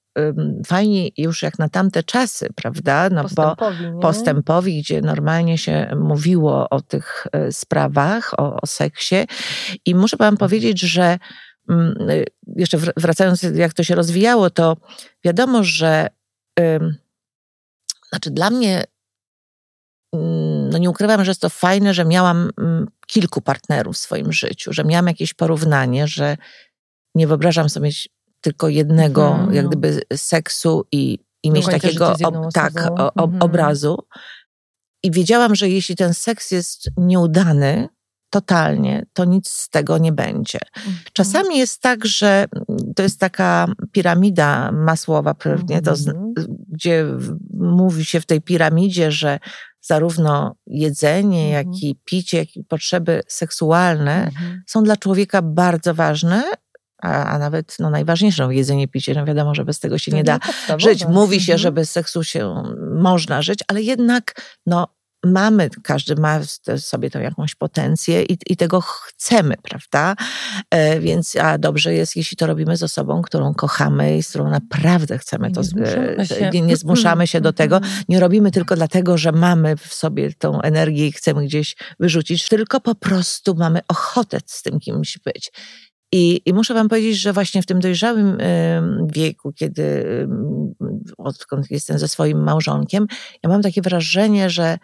fajni 0.67 1.13
już 1.17 1.43
jak 1.43 1.59
na 1.59 1.69
tamte 1.69 2.03
czasy, 2.03 2.49
prawda? 2.55 3.11
No 3.11 3.23
postępowi, 3.23 3.91
bo 3.93 4.01
postępowi, 4.01 4.83
gdzie 4.83 5.01
normalnie 5.01 5.59
się 5.59 5.97
mówiło 5.97 6.69
o 6.71 6.81
tych 6.81 7.27
e, 7.33 7.53
sprawach, 7.53 8.35
o, 8.39 8.61
o 8.61 8.67
seksie. 8.67 9.17
I 9.85 9.95
muszę 9.95 10.17
wam 10.17 10.37
powiedzieć, 10.37 10.81
że 10.81 11.19
mm, 11.69 11.95
e, 12.11 12.25
jeszcze 12.57 12.79
wracając, 12.97 13.43
jak 13.43 13.75
to 13.75 13.85
się 13.85 13.95
rozwijało, 13.95 14.51
to 14.51 14.77
wiadomo, 15.25 15.65
że 15.65 16.09
znaczy 18.09 18.31
dla 18.31 18.51
mnie 18.51 18.85
mm, 20.15 20.71
no 20.71 20.79
nie 20.79 20.91
ukrywam, 20.91 21.25
że 21.25 21.31
jest 21.31 21.41
to 21.41 21.51
fajne, 21.51 21.95
że 21.95 22.05
miałam 22.05 22.51
mm, 22.59 22.87
kilku 23.07 23.41
partnerów 23.41 23.97
w 23.97 23.99
swoim 23.99 24.33
życiu, 24.33 24.73
że 24.73 24.85
miałam 24.85 25.07
jakieś 25.07 25.35
porównanie, 25.35 26.09
że 26.09 26.37
nie 27.15 27.27
wyobrażam 27.27 27.69
sobie 27.69 27.91
tylko 28.47 28.69
jednego, 28.69 29.29
mhm. 29.29 29.55
jak 29.55 29.67
gdyby 29.67 30.03
seksu 30.17 30.87
i, 30.93 31.19
i 31.43 31.51
mieć 31.51 31.67
takiego 31.67 32.13
ob, 32.25 32.53
tak, 32.53 32.73
o, 32.99 33.25
mhm. 33.25 33.43
obrazu. 33.43 33.99
I 35.03 35.11
wiedziałam, 35.11 35.55
że 35.55 35.69
jeśli 35.69 35.97
ten 35.97 36.15
seks 36.15 36.51
jest 36.51 36.91
nieudany, 36.97 37.89
totalnie, 38.31 39.07
to 39.13 39.25
nic 39.25 39.49
z 39.49 39.69
tego 39.69 39.99
nie 39.99 40.13
będzie. 40.13 40.59
Mhm. 40.77 40.97
Czasami 41.13 41.59
jest 41.59 41.81
tak, 41.81 42.07
że 42.07 42.47
to 42.97 43.03
jest 43.03 43.21
taka 43.21 43.67
piramida 43.93 44.73
masłowa, 44.73 45.35
pewnie, 45.35 45.83
to, 45.83 45.91
mhm. 45.91 46.35
gdzie 46.69 47.07
mówi 47.55 48.05
się 48.05 48.21
w 48.21 48.27
tej 48.27 48.41
piramidzie, 48.41 49.13
że 49.13 49.39
zarówno 49.81 50.55
jedzenie, 50.67 51.51
jak 51.51 51.67
i 51.83 51.97
picie, 52.05 52.39
jak 52.39 52.57
i 52.57 52.65
potrzeby 52.65 53.23
seksualne 53.29 54.31
są 54.67 54.83
dla 54.83 54.97
człowieka 54.97 55.43
bardzo 55.43 55.95
ważne, 55.95 56.43
a, 57.03 57.25
a 57.25 57.39
nawet 57.39 57.77
no, 57.79 57.91
najważniejsze, 57.91 58.43
no, 58.43 58.51
jedzenie, 58.51 58.89
picie, 58.89 59.15
no 59.15 59.25
wiadomo, 59.25 59.55
że 59.55 59.65
bez 59.65 59.81
tego 59.81 59.99
się 59.99 60.11
to 60.11 60.17
nie 60.17 60.25
da 60.25 60.39
żyć. 60.79 61.07
Mówi 61.07 61.41
się, 61.41 61.53
mhm. 61.53 61.59
że 61.59 61.73
bez 61.73 61.91
seksu 61.91 62.25
się 62.25 62.63
można 62.95 63.43
żyć, 63.43 63.59
ale 63.69 63.83
jednak 63.83 64.35
no, 64.67 64.97
mamy, 65.27 65.71
każdy 65.83 66.15
ma 66.15 66.41
sobie 66.77 67.11
tą 67.11 67.21
jakąś 67.21 67.55
potencję 67.55 68.23
i, 68.23 68.39
i 68.47 68.57
tego 68.57 68.81
chcemy, 68.81 69.55
prawda? 69.63 70.15
E, 70.71 71.01
więc 71.01 71.37
a 71.37 71.59
dobrze 71.59 71.95
jest, 71.95 72.17
jeśli 72.17 72.37
to 72.37 72.47
robimy 72.47 72.77
z 72.77 72.83
osobą, 72.83 73.23
którą 73.23 73.55
kochamy 73.55 74.17
i 74.17 74.23
z 74.23 74.29
którą 74.29 74.51
naprawdę 74.51 75.19
chcemy 75.19 75.53
to, 75.53 75.61
nie 75.61 75.67
zmuszamy 75.67 76.17
e, 76.19 76.27
się, 76.27 76.51
nie, 76.53 76.63
nie 76.63 76.77
zmuszamy 76.77 77.27
się 77.27 77.41
do 77.41 77.53
tego, 77.53 77.77
mhm. 77.77 77.95
nie 78.09 78.21
robimy 78.21 78.51
tylko 78.51 78.77
dlatego, 78.77 79.19
że 79.19 79.33
mamy 79.33 79.77
w 79.77 79.95
sobie 79.95 80.33
tą 80.39 80.61
energię 80.61 81.07
i 81.07 81.13
chcemy 81.13 81.45
gdzieś 81.45 81.77
wyrzucić, 82.01 82.49
tylko 82.49 82.81
po 82.81 82.95
prostu 82.95 83.55
mamy 83.55 83.81
ochotę 83.89 84.39
z 84.47 84.63
tym 84.63 84.81
kimś 84.81 85.19
być. 85.19 85.53
I, 86.13 86.41
I, 86.47 86.55
muszę 86.55 86.75
Wam 86.75 86.89
powiedzieć, 86.89 87.21
że 87.21 87.33
właśnie 87.33 87.63
w 87.63 87.67
tym 87.67 87.81
dojrzałym 87.81 88.39
wieku, 89.13 89.53
kiedy 89.53 90.05
odkąd 91.19 91.71
jestem 91.71 91.99
ze 91.99 92.09
swoim 92.09 92.43
małżonkiem, 92.43 93.07
ja 93.43 93.51
mam 93.51 93.63
takie 93.63 93.83
wrażenie, 93.83 94.51
że 94.51 94.79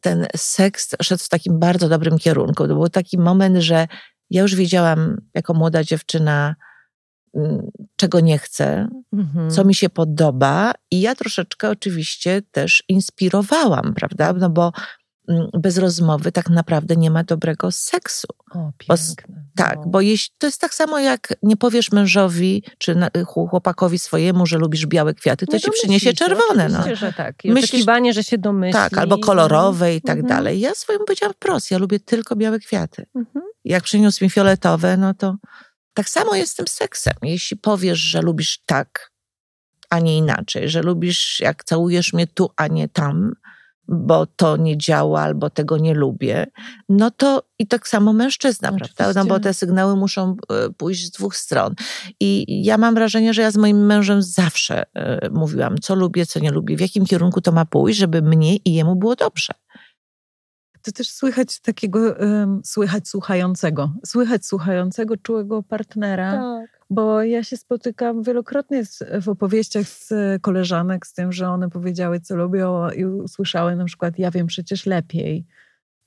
ten 0.00 0.26
seks 0.36 0.94
szedł 1.02 1.24
w 1.24 1.28
takim 1.28 1.58
bardzo 1.58 1.88
dobrym 1.88 2.18
kierunku. 2.18 2.68
To 2.68 2.74
był 2.74 2.88
taki 2.88 3.18
moment, 3.18 3.56
że 3.56 3.86
ja 4.30 4.42
już 4.42 4.54
wiedziałam 4.54 5.20
jako 5.34 5.54
młoda 5.54 5.84
dziewczyna, 5.84 6.54
czego 7.96 8.20
nie 8.20 8.38
chcę, 8.38 8.88
mhm. 9.12 9.50
co 9.50 9.64
mi 9.64 9.74
się 9.74 9.90
podoba, 9.90 10.72
i 10.90 11.00
ja 11.00 11.14
troszeczkę 11.14 11.70
oczywiście 11.70 12.42
też 12.50 12.82
inspirowałam, 12.88 13.94
prawda? 13.94 14.32
No 14.32 14.50
bo 14.50 14.72
bez 15.58 15.78
rozmowy 15.78 16.32
tak 16.32 16.50
naprawdę 16.50 16.96
nie 16.96 17.10
ma 17.10 17.24
dobrego 17.24 17.72
seksu. 17.72 18.28
O, 18.54 18.72
piękne. 18.78 19.44
tak, 19.56 19.78
bo 19.86 20.00
jeśli, 20.00 20.34
to 20.38 20.46
jest 20.46 20.60
tak 20.60 20.74
samo 20.74 20.98
jak 20.98 21.34
nie 21.42 21.56
powiesz 21.56 21.92
mężowi 21.92 22.64
czy 22.78 22.96
chłopakowi 23.26 23.98
swojemu, 23.98 24.46
że 24.46 24.58
lubisz 24.58 24.86
białe 24.86 25.14
kwiaty, 25.14 25.46
to 25.46 25.52
nie 25.52 25.60
ci 25.60 25.70
przyniesie 25.70 26.12
czerwone. 26.12 26.68
No. 26.68 26.96
że 26.96 27.12
tak. 27.12 27.44
I 27.44 27.52
że 28.12 28.24
się 28.24 28.38
domyśli. 28.38 28.72
Tak, 28.72 28.98
albo 28.98 29.18
kolorowe 29.18 29.94
i 29.94 30.00
tak 30.00 30.18
mhm. 30.18 30.28
dalej. 30.28 30.60
Ja 30.60 30.74
swojemu 30.74 31.04
powiedziałam 31.04 31.34
wprost, 31.34 31.70
ja 31.70 31.78
lubię 31.78 32.00
tylko 32.00 32.36
białe 32.36 32.58
kwiaty. 32.58 33.06
Mhm. 33.14 33.44
Jak 33.64 33.82
przyniósł 33.82 34.24
mi 34.24 34.30
fioletowe, 34.30 34.96
no 34.96 35.14
to 35.14 35.36
tak 35.94 36.08
samo 36.08 36.34
jest 36.34 36.52
z 36.52 36.54
tym 36.54 36.68
seksem. 36.68 37.14
Jeśli 37.22 37.56
powiesz, 37.56 37.98
że 37.98 38.22
lubisz 38.22 38.62
tak, 38.66 39.12
a 39.90 39.98
nie 39.98 40.18
inaczej, 40.18 40.68
że 40.68 40.82
lubisz 40.82 41.40
jak 41.40 41.64
całujesz 41.64 42.12
mnie 42.12 42.26
tu, 42.26 42.50
a 42.56 42.66
nie 42.66 42.88
tam, 42.88 43.32
bo 43.88 44.26
to 44.26 44.56
nie 44.56 44.78
działa 44.78 45.20
albo 45.20 45.50
tego 45.50 45.78
nie 45.78 45.94
lubię, 45.94 46.46
no 46.88 47.10
to 47.10 47.42
i 47.58 47.66
tak 47.66 47.88
samo 47.88 48.12
mężczyzna, 48.12 48.68
Oczywiście. 48.68 48.94
prawda? 48.96 49.20
No 49.22 49.28
bo 49.28 49.40
te 49.40 49.54
sygnały 49.54 49.96
muszą 49.96 50.36
e, 50.50 50.70
pójść 50.70 51.06
z 51.06 51.10
dwóch 51.10 51.36
stron. 51.36 51.74
I 52.20 52.44
ja 52.64 52.78
mam 52.78 52.94
wrażenie, 52.94 53.34
że 53.34 53.42
ja 53.42 53.50
z 53.50 53.56
moim 53.56 53.86
mężem 53.86 54.22
zawsze 54.22 54.84
e, 54.94 55.28
mówiłam, 55.30 55.78
co 55.78 55.94
lubię, 55.94 56.26
co 56.26 56.40
nie 56.40 56.50
lubię, 56.50 56.76
w 56.76 56.80
jakim 56.80 57.06
kierunku 57.06 57.40
to 57.40 57.52
ma 57.52 57.64
pójść, 57.64 57.98
żeby 57.98 58.22
mnie 58.22 58.56
i 58.56 58.74
jemu 58.74 58.96
było 58.96 59.16
dobrze 59.16 59.54
to 60.82 60.92
też 60.92 61.10
słychać 61.10 61.60
takiego, 61.60 62.14
um, 62.20 62.60
słychać 62.64 63.08
słuchającego, 63.08 63.92
słychać 64.06 64.46
słuchającego, 64.46 65.16
czułego 65.16 65.62
partnera. 65.62 66.32
Tak. 66.32 66.71
Bo 66.94 67.22
ja 67.22 67.44
się 67.44 67.56
spotykam 67.56 68.22
wielokrotnie 68.22 68.82
w 69.22 69.28
opowieściach 69.28 69.86
z 69.88 70.12
koleżanek 70.42 71.06
z 71.06 71.12
tym, 71.14 71.32
że 71.32 71.48
one 71.48 71.70
powiedziały, 71.70 72.20
co 72.20 72.36
lubią 72.36 72.90
i 72.90 73.04
usłyszały 73.04 73.76
na 73.76 73.84
przykład, 73.84 74.18
ja 74.18 74.30
wiem 74.30 74.46
przecież 74.46 74.86
lepiej 74.86 75.46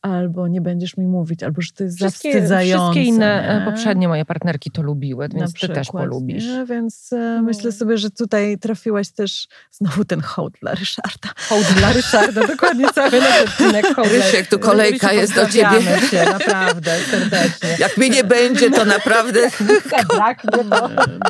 albo 0.05 0.47
nie 0.47 0.61
będziesz 0.61 0.97
mi 0.97 1.07
mówić, 1.07 1.43
albo 1.43 1.61
że 1.61 1.71
to 1.71 1.83
jest 1.83 1.97
wszystkie, 1.97 2.31
zawstydzające. 2.31 2.91
Wszystkie 2.91 3.15
inne 3.15 3.49
e, 3.49 3.59
nie? 3.59 3.65
poprzednie 3.65 4.07
moje 4.07 4.25
partnerki 4.25 4.71
to 4.71 4.81
lubiły, 4.81 5.29
więc 5.33 5.53
ty 5.53 5.69
też 5.69 5.87
polubisz. 5.87 6.45
Nie? 6.45 6.65
Więc 6.65 7.09
no. 7.11 7.41
myślę 7.41 7.71
sobie, 7.71 7.97
że 7.97 8.09
tutaj 8.09 8.57
trafiłaś 8.57 9.09
też 9.09 9.47
znowu 9.71 10.05
ten 10.05 10.21
hołd 10.21 10.53
dla 10.61 10.75
Ryszarda. 10.75 11.29
Hołd 11.49 11.65
dla 11.77 11.93
Ryszarda, 11.93 12.47
dokładnie 12.55 12.85
cały 12.93 13.11
odcinek 13.45 13.95
hołd 13.95 14.07
Rysiek, 14.07 14.47
tu 14.47 14.59
kolejka 14.59 15.13
jest 15.13 15.35
do 15.35 15.45
ciebie. 15.45 15.81
Cię, 16.11 16.25
naprawdę, 16.25 16.91
serdecznie. 17.11 17.77
Jak 17.79 17.97
mnie 17.97 18.09
nie 18.09 18.23
będzie, 18.23 18.71
to 18.71 18.85
naprawdę... 18.85 19.39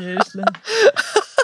Nieźle. 0.01 0.43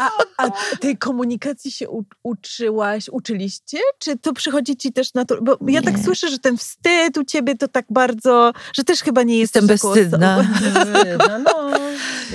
A, 0.01 0.09
a 0.37 0.51
tej 0.77 0.97
komunikacji 0.97 1.71
się 1.71 1.89
u, 1.89 2.03
uczyłaś, 2.23 3.09
uczyliście? 3.09 3.77
Czy 3.99 4.17
to 4.17 4.33
przychodzi 4.33 4.77
ci 4.77 4.93
też 4.93 5.13
na 5.13 5.25
to? 5.25 5.41
Bo 5.41 5.57
nie. 5.61 5.73
ja 5.73 5.81
tak 5.81 5.99
słyszę, 5.99 6.29
że 6.29 6.39
ten 6.39 6.57
wstyd 6.57 7.17
u 7.21 7.25
ciebie 7.25 7.55
to 7.55 7.67
tak 7.67 7.85
bardzo, 7.89 8.53
że 8.73 8.83
też 8.83 9.01
chyba 9.01 9.23
nie 9.23 9.37
jestem 9.37 9.67
bezstydna. 9.67 10.37
no, 11.45 11.71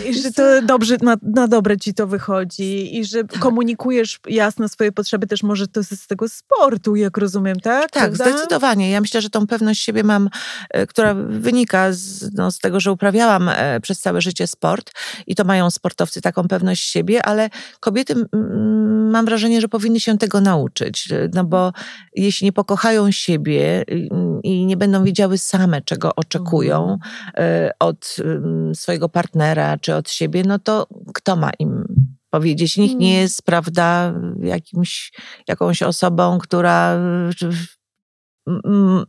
I 0.05 0.15
że 0.23 0.33
to 0.33 0.63
dobrze, 0.63 0.97
na, 1.03 1.17
na 1.23 1.49
dobre 1.49 1.77
ci 1.77 1.95
to 1.95 2.07
wychodzi 2.07 2.99
i 2.99 3.05
że 3.05 3.25
tak. 3.25 3.39
komunikujesz 3.39 4.19
jasno 4.29 4.69
swoje 4.69 4.93
potrzeby 4.93 5.27
też 5.27 5.43
może 5.43 5.69
to 5.69 5.85
z 5.85 6.07
tego 6.07 6.29
sportu, 6.29 6.97
jak 6.97 7.19
rozumiem, 7.19 7.61
tak? 7.61 7.91
Tak, 7.91 8.13
Prawda? 8.13 8.25
zdecydowanie. 8.25 8.91
Ja 8.91 9.01
myślę, 9.01 9.21
że 9.21 9.31
tą 9.31 9.47
pewność 9.47 9.83
siebie 9.83 10.05
mam, 10.05 10.31
e, 10.71 10.87
która 10.87 11.15
wynika 11.15 11.93
z, 11.93 12.35
no, 12.35 12.51
z 12.51 12.59
tego, 12.59 12.81
że 12.81 12.93
uprawiałam 12.93 13.49
e, 13.49 13.81
przez 13.81 14.01
całe 14.01 14.21
życie 14.21 14.47
sport 14.47 14.93
i 15.27 15.35
to 15.35 15.45
mają 15.45 15.71
sportowcy 15.71 16.21
taką 16.21 16.49
pewność 16.49 16.91
siebie, 16.91 17.23
ale 17.23 17.51
kobiety 17.81 18.15
mam 19.11 19.25
wrażenie, 19.25 19.61
że 19.61 19.69
powinny 19.69 20.01
się 20.01 20.19
tego 20.19 20.41
nauczyć, 20.41 21.09
no 21.35 21.45
bo 21.45 21.73
jeśli 22.15 22.45
nie 22.45 22.53
pokochają 22.53 23.11
siebie 23.11 23.85
i 24.43 24.67
nie 24.67 24.77
będą 24.77 25.05
wiedziały 25.05 25.39
same, 25.39 25.83
czego 25.83 26.15
oczekują 26.15 26.93
mhm. 26.93 27.01
e, 27.35 27.71
od 27.79 28.17
swojego 28.75 29.09
partnera 29.09 29.79
czy 29.79 29.95
od 29.95 30.11
siebie, 30.11 30.43
no 30.47 30.59
to 30.59 30.87
kto 31.15 31.37
ma 31.37 31.51
im 31.59 31.85
powiedzieć? 32.31 32.77
Nikt 32.77 32.95
nie 32.95 33.09
mm. 33.09 33.23
jest, 33.23 33.43
prawda, 33.43 34.15
jakimś, 34.43 35.13
jakąś 35.49 35.83
osobą, 35.83 36.39
która 36.39 37.01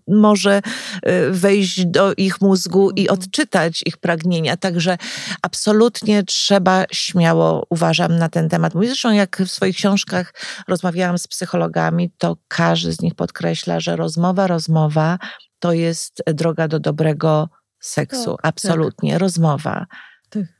może 0.07 0.61
y, 1.07 1.31
wejść 1.31 1.85
do 1.85 2.13
ich 2.17 2.41
mózgu 2.41 2.89
i 2.89 3.01
mhm. 3.01 3.19
odczytać 3.19 3.83
ich 3.85 3.97
pragnienia. 3.97 4.57
Także 4.57 4.97
absolutnie 5.41 6.23
trzeba 6.23 6.85
śmiało, 6.91 7.65
uważam, 7.69 8.17
na 8.17 8.29
ten 8.29 8.49
temat 8.49 8.75
mówić. 8.75 8.89
Zresztą 8.89 9.11
jak 9.11 9.41
w 9.45 9.51
swoich 9.51 9.75
książkach 9.75 10.33
rozmawiałam 10.67 11.17
z 11.17 11.27
psychologami, 11.27 12.11
to 12.17 12.37
każdy 12.47 12.93
z 12.93 13.01
nich 13.01 13.15
podkreśla, 13.15 13.79
że 13.79 13.95
rozmowa, 13.95 14.47
rozmowa 14.47 15.17
to 15.59 15.73
jest 15.73 16.23
droga 16.27 16.67
do 16.67 16.79
dobrego 16.79 17.49
seksu. 17.79 18.31
Tak, 18.31 18.41
tak. 18.41 18.49
Absolutnie, 18.49 19.11
tak. 19.11 19.21
rozmowa. 19.21 19.85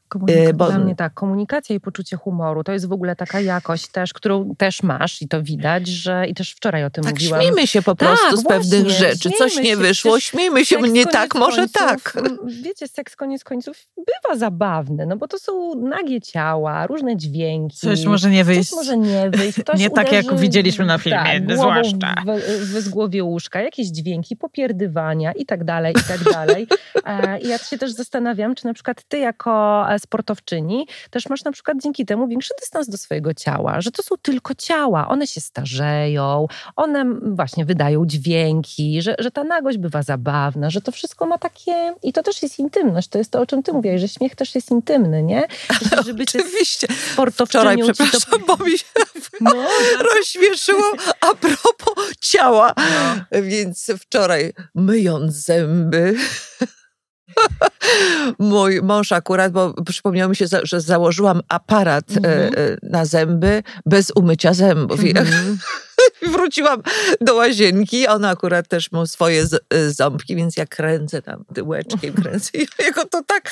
Komunikacja. 0.08 0.54
Bo... 0.54 0.66
Dla 0.66 0.80
mnie 0.80 0.96
tak, 0.96 1.14
komunikacja 1.14 1.76
i 1.76 1.80
poczucie 1.80 2.18
humoru 2.18 2.64
to 2.64 2.72
jest 2.72 2.88
w 2.88 2.92
ogóle 2.92 3.16
taka 3.16 3.42
jakość 3.42 3.88
też, 3.88 4.14
którą 4.14 4.56
też 4.56 4.84
masz 4.84 5.22
i 5.22 5.28
to 5.28 5.44
widać, 5.44 5.88
że 5.88 6.28
i 6.28 6.34
też 6.34 6.52
wczoraj 6.52 6.84
o 6.84 6.90
tym 6.90 7.04
tak, 7.04 7.14
mówiłam. 7.14 7.42
Śmiejmy 7.42 7.68
się 7.68 7.82
po 7.82 7.96
tak, 7.96 8.10
prostu 8.10 8.38
z 8.38 8.44
pewnych 8.44 8.90
rzeczy. 8.90 9.30
Coś 9.32 9.56
nie 9.56 9.64
się. 9.64 9.78
wyszło, 9.78 10.20
śmiejmy 10.20 10.66
się, 10.66 10.82
nie 10.82 11.06
tak, 11.06 11.36
może 11.36 11.56
końców, 11.58 11.74
tak. 11.74 12.18
Wiecie, 12.64 12.88
seks 12.88 13.16
koniec 13.16 13.44
końców 13.44 13.88
bywa 13.98 14.36
zabawny, 14.36 15.06
no 15.06 15.18
bo 15.18 15.28
to 15.28 15.40
są 15.40 15.76
nagie 15.76 16.22
ciała, 16.22 16.88
różne 16.88 17.18
dźwięki. 17.18 17.78
Coś 17.78 18.06
może 18.06 18.30
nie 18.30 18.44
wyjść. 18.44 18.70
Coś 18.70 18.78
może 18.78 18.98
nie 18.98 19.30
wyjść. 19.30 19.60
Ktoś 19.60 19.80
nie 19.80 19.90
tak 19.90 20.12
jak 20.12 20.36
widzieliśmy 20.36 20.86
na 20.86 20.98
filmie, 20.98 21.42
tak, 21.48 21.58
zwłaszcza. 21.58 22.16
W, 22.62 22.84
w, 22.84 22.90
głowie 22.90 23.24
łóżka, 23.24 23.62
jakieś 23.62 23.88
dźwięki, 23.88 24.36
popierdywania 24.36 25.32
i 25.32 25.46
tak 25.46 25.64
dalej, 25.64 25.94
i 25.94 26.08
tak 26.08 26.34
dalej. 26.34 26.68
E, 27.06 27.40
I 27.40 27.48
ja 27.48 27.58
się 27.58 27.78
też 27.78 27.92
zastanawiam, 27.92 28.56
czy 28.56 28.66
na 28.66 28.74
przykład 28.74 29.04
ty 29.08 29.18
jako 29.18 29.86
sportowczyni, 30.00 30.88
też 31.10 31.30
masz 31.30 31.44
na 31.44 31.52
przykład 31.52 31.78
dzięki 31.84 32.06
temu 32.06 32.28
większy 32.28 32.54
dystans 32.60 32.90
do 32.90 32.98
swojego 32.98 33.34
ciała, 33.34 33.82
że 33.82 33.92
to 33.92 34.04
są 34.04 34.16
tylko 34.22 34.56
ciała, 34.56 35.08
one 35.08 35.28
się 35.28 35.42
starzeją, 35.42 36.48
one 36.76 37.06
właśnie 37.22 37.66
wydają 37.66 38.06
dźwięki, 38.06 39.02
że, 39.02 39.16
że 39.20 39.32
ta 39.32 39.44
nagość 39.44 39.78
bywa 39.78 40.04
zabawna, 40.04 40.70
że 40.70 40.82
to 40.82 40.92
wszystko 40.92 41.26
ma 41.26 41.38
takie, 41.38 41.94
i 42.04 42.14
to 42.14 42.24
też 42.24 42.44
jest 42.44 42.60
intymność, 42.60 43.08
to 43.08 43.18
jest 43.18 43.32
to, 43.32 43.42
o 43.42 43.46
czym 43.46 43.64
ty 43.64 43.74
mówiłaś, 43.74 44.02
że 44.02 44.08
śmiech 44.08 44.36
też 44.36 44.56
jest 44.56 44.72
intymny, 44.72 45.24
nie? 45.24 45.48
Że, 45.92 46.04
żeby 46.04 46.24
Oczywiście. 46.24 46.88
Wczoraj, 47.48 47.78
przepraszam, 47.78 48.40
to... 48.40 48.58
bo 48.58 48.66
mi 48.66 48.78
się 48.78 48.86
no. 49.42 49.68
rozśmieszyło 50.16 50.92
a 51.22 51.36
propos 51.36 52.12
ciała. 52.22 52.74
No. 52.78 53.42
Więc 53.42 53.92
wczoraj 54.00 54.54
myjąc 54.76 55.34
zęby 55.34 56.16
Mój 58.40 58.82
mąż 58.82 59.12
akurat, 59.12 59.52
bo 59.52 59.74
przypomniało 59.84 60.30
mi 60.30 60.36
się, 60.36 60.46
że 60.64 60.82
założyłam 60.82 61.42
aparat 61.50 62.06
mm 62.12 62.24
-hmm. 62.24 62.78
na 62.84 63.06
zęby 63.06 63.64
bez 63.86 64.12
umycia 64.16 64.54
zębów. 64.54 65.00
-hmm. 65.00 65.58
Wróciłam 66.34 66.82
do 67.22 67.36
łazienki, 67.36 68.08
ona 68.08 68.30
akurat 68.30 68.68
też 68.68 68.92
ma 68.92 69.06
swoje 69.06 69.46
e, 69.70 69.90
ząbki, 69.90 70.36
więc 70.36 70.58
ja 70.58 70.66
kręcę 70.66 71.22
tam 71.22 71.46
tyłeczkiem, 71.54 72.14
kręcę 72.14 72.50
i 72.54 72.68
jego 72.80 73.06
to 73.06 73.24
tak 73.24 73.52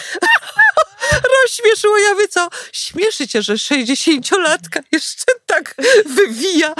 rozśmieszyło. 1.43 1.97
Ja 1.97 2.15
wie 2.15 2.27
co, 2.27 2.49
śmieszy 2.73 3.27
cię, 3.27 3.41
że 3.41 3.53
60-latka 3.53 4.79
jeszcze 4.91 5.25
tak 5.45 5.75
wywija 6.05 6.73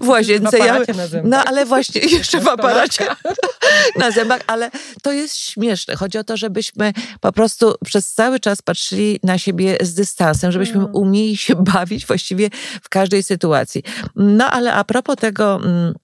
w 0.00 0.08
łazience. 0.08 0.58
Ja, 0.58 0.78
no 1.24 1.44
ale 1.44 1.66
właśnie, 1.66 2.00
jeszcze 2.18 2.40
w 2.40 2.48
aparacie 2.48 3.06
na 3.98 4.10
zębach, 4.10 4.40
ale 4.46 4.70
to 5.02 5.12
jest 5.12 5.36
śmieszne. 5.36 5.96
Chodzi 5.96 6.18
o 6.18 6.24
to, 6.24 6.36
żebyśmy 6.36 6.92
po 7.20 7.32
prostu 7.32 7.74
przez 7.84 8.12
cały 8.12 8.40
czas 8.40 8.62
patrzyli 8.62 9.20
na 9.22 9.38
siebie 9.38 9.78
z 9.80 9.94
dystansem, 9.94 10.52
żebyśmy 10.52 10.80
mm. 10.80 10.94
umieli 10.94 11.36
się 11.36 11.54
bawić 11.54 12.06
właściwie 12.06 12.50
w 12.82 12.88
każdej 12.88 13.22
sytuacji. 13.22 13.82
No 14.16 14.50
ale 14.50 14.72
a 14.72 14.84
propos 14.84 15.16
tego 15.16 15.60
mm, 15.64 15.94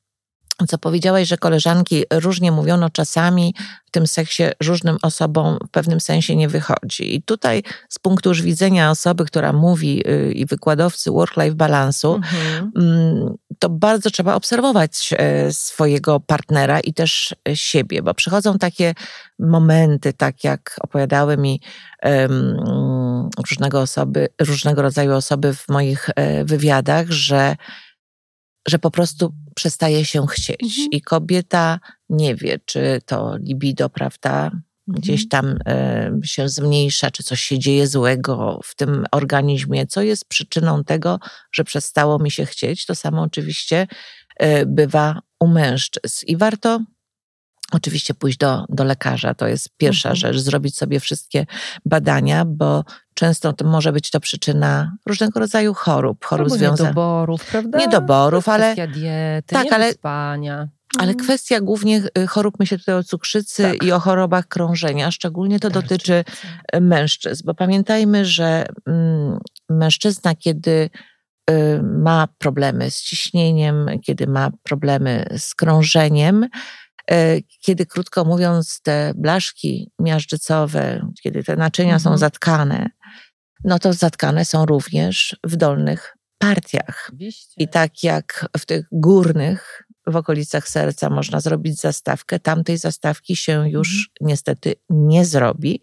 co 0.69 0.79
powiedziałaś, 0.79 1.29
że 1.29 1.37
koleżanki 1.37 2.05
różnie 2.13 2.53
mówią, 2.53 2.77
no 2.77 2.91
czasami 2.91 3.55
w 3.85 3.91
tym 3.91 4.07
seksie 4.07 4.43
różnym 4.65 4.97
osobom 5.03 5.59
w 5.69 5.71
pewnym 5.71 6.01
sensie 6.01 6.37
nie 6.37 6.49
wychodzi. 6.49 7.15
I 7.15 7.23
tutaj 7.23 7.63
z 7.89 7.99
punktu 7.99 8.29
już 8.29 8.43
widzenia 8.43 8.91
osoby, 8.91 9.25
która 9.25 9.53
mówi 9.53 10.09
y, 10.09 10.33
i 10.33 10.47
wykładowcy 10.47 11.11
work-life 11.11 11.55
balansu, 11.55 12.15
mhm. 12.15 12.73
Mm, 12.77 13.35
to 13.59 13.69
bardzo 13.69 14.11
trzeba 14.11 14.35
obserwować 14.35 15.11
e, 15.19 15.53
swojego 15.53 16.21
partnera 16.21 16.81
i 16.81 16.95
też 16.95 17.35
siebie, 17.55 18.03
bo 18.03 18.15
przychodzą 18.15 18.59
takie 18.59 18.95
momenty, 19.39 20.13
tak 20.13 20.45
jak 20.45 20.77
opowiadały 20.81 21.37
mi 21.37 21.61
różnego, 23.49 23.81
osoby, 23.81 24.29
różnego 24.41 24.83
rodzaju 24.83 25.15
osoby 25.15 25.55
w 25.55 25.69
moich 25.69 26.11
e, 26.17 26.45
wywiadach, 26.45 27.11
że 27.11 27.57
że 28.69 28.79
po 28.79 28.91
prostu 28.91 29.35
przestaje 29.55 30.05
się 30.05 30.27
chcieć. 30.27 30.63
Mhm. 30.63 30.89
I 30.91 31.01
kobieta 31.01 31.81
nie 32.09 32.35
wie, 32.35 32.59
czy 32.65 33.01
to 33.07 33.37
libido, 33.37 33.91
prawda, 33.91 34.51
gdzieś 34.89 35.25
mhm. 35.25 35.29
tam 35.29 35.75
y, 36.23 36.27
się 36.27 36.49
zmniejsza, 36.49 37.11
czy 37.11 37.23
coś 37.23 37.41
się 37.43 37.59
dzieje 37.59 37.87
złego 37.87 38.61
w 38.65 38.75
tym 38.75 39.05
organizmie, 39.13 39.87
co 39.87 40.03
jest 40.03 40.29
przyczyną 40.29 40.85
tego, 40.85 41.19
że 41.53 41.65
przestało 41.65 42.19
mi 42.19 42.31
się 42.31 42.47
chcieć. 42.47 42.87
To 42.87 42.95
samo 42.95 43.23
oczywiście 43.23 43.87
y, 44.43 44.67
bywa 44.67 45.21
u 45.41 45.47
mężczyzn. 45.47 46.27
I 46.27 46.37
warto 46.37 46.81
Oczywiście 47.73 48.15
pójść 48.15 48.39
do, 48.39 48.65
do 48.69 48.85
lekarza, 48.85 49.35
to 49.35 49.47
jest 49.47 49.69
pierwsza 49.77 50.09
mhm. 50.09 50.17
rzecz, 50.17 50.43
zrobić 50.43 50.77
sobie 50.77 51.01
wszystkie 51.01 51.47
badania, 51.85 52.45
bo 52.45 52.85
często 53.15 53.53
to 53.53 53.65
może 53.65 53.93
być 53.93 54.11
to 54.11 54.21
przyczyna 54.21 54.97
różnego 55.07 55.41
rodzaju 55.41 55.75
chorób, 55.75 56.25
chorób 56.25 56.49
no 56.49 56.55
związanych. 56.55 56.91
Niedoborów, 56.91 57.45
prawda? 57.45 57.79
Niedoborów, 57.79 58.49
ale. 58.49 58.73
Kwestia 58.73 58.87
diety, 58.87 59.55
tak, 59.55 59.73
ale, 59.73 59.93
spania. 59.93 60.69
Ale 60.99 61.11
mhm. 61.13 61.25
kwestia 61.25 61.61
głównie 61.61 62.03
y, 62.19 62.27
chorób, 62.27 62.55
myślę 62.59 62.79
tutaj 62.79 62.95
o 62.95 63.03
cukrzycy 63.03 63.63
tak. 63.63 63.83
i 63.83 63.93
o 63.93 64.01
chorobach 64.01 64.49
krążenia, 64.49 65.11
szczególnie 65.11 65.61
to 65.61 65.71
dotyczy 65.71 66.25
y, 66.75 66.81
mężczyzn, 66.81 67.43
bo 67.47 67.55
pamiętajmy, 67.55 68.25
że 68.25 68.67
mm, 68.87 69.39
mężczyzna, 69.69 70.35
kiedy 70.35 70.91
y, 71.51 71.83
ma 71.83 72.29
problemy 72.39 72.91
z 72.91 73.03
ciśnieniem, 73.03 73.87
kiedy 74.05 74.27
ma 74.27 74.51
problemy 74.63 75.27
z 75.39 75.55
krążeniem, 75.55 76.49
kiedy 77.61 77.87
krótko 77.87 78.25
mówiąc 78.25 78.81
te 78.83 79.13
blaszki 79.17 79.91
miażdżycowe, 79.99 81.11
kiedy 81.23 81.45
te 81.45 81.57
naczynia 81.57 81.95
mhm. 81.95 82.01
są 82.01 82.19
zatkane, 82.19 82.91
no 83.65 83.79
to 83.79 83.93
zatkane 83.93 84.45
są 84.45 84.67
również 84.67 85.37
w 85.45 85.57
dolnych 85.57 86.17
partiach. 86.39 87.05
Oczywiście. 87.09 87.55
I 87.57 87.69
tak 87.69 88.03
jak 88.03 88.47
w 88.59 88.67
tych 88.67 88.87
górnych, 88.93 89.83
w 90.07 90.17
okolicach 90.17 90.69
serca 90.69 91.11
można 91.11 91.41
zrobić 91.41 91.81
zastawkę, 91.81 92.41
tamtej 92.41 92.79
zastawki 92.79 93.37
się 93.37 93.71
już 93.71 93.89
mhm. 93.89 94.09
niestety 94.21 94.75
nie 94.91 95.25
zrobi. 95.25 95.83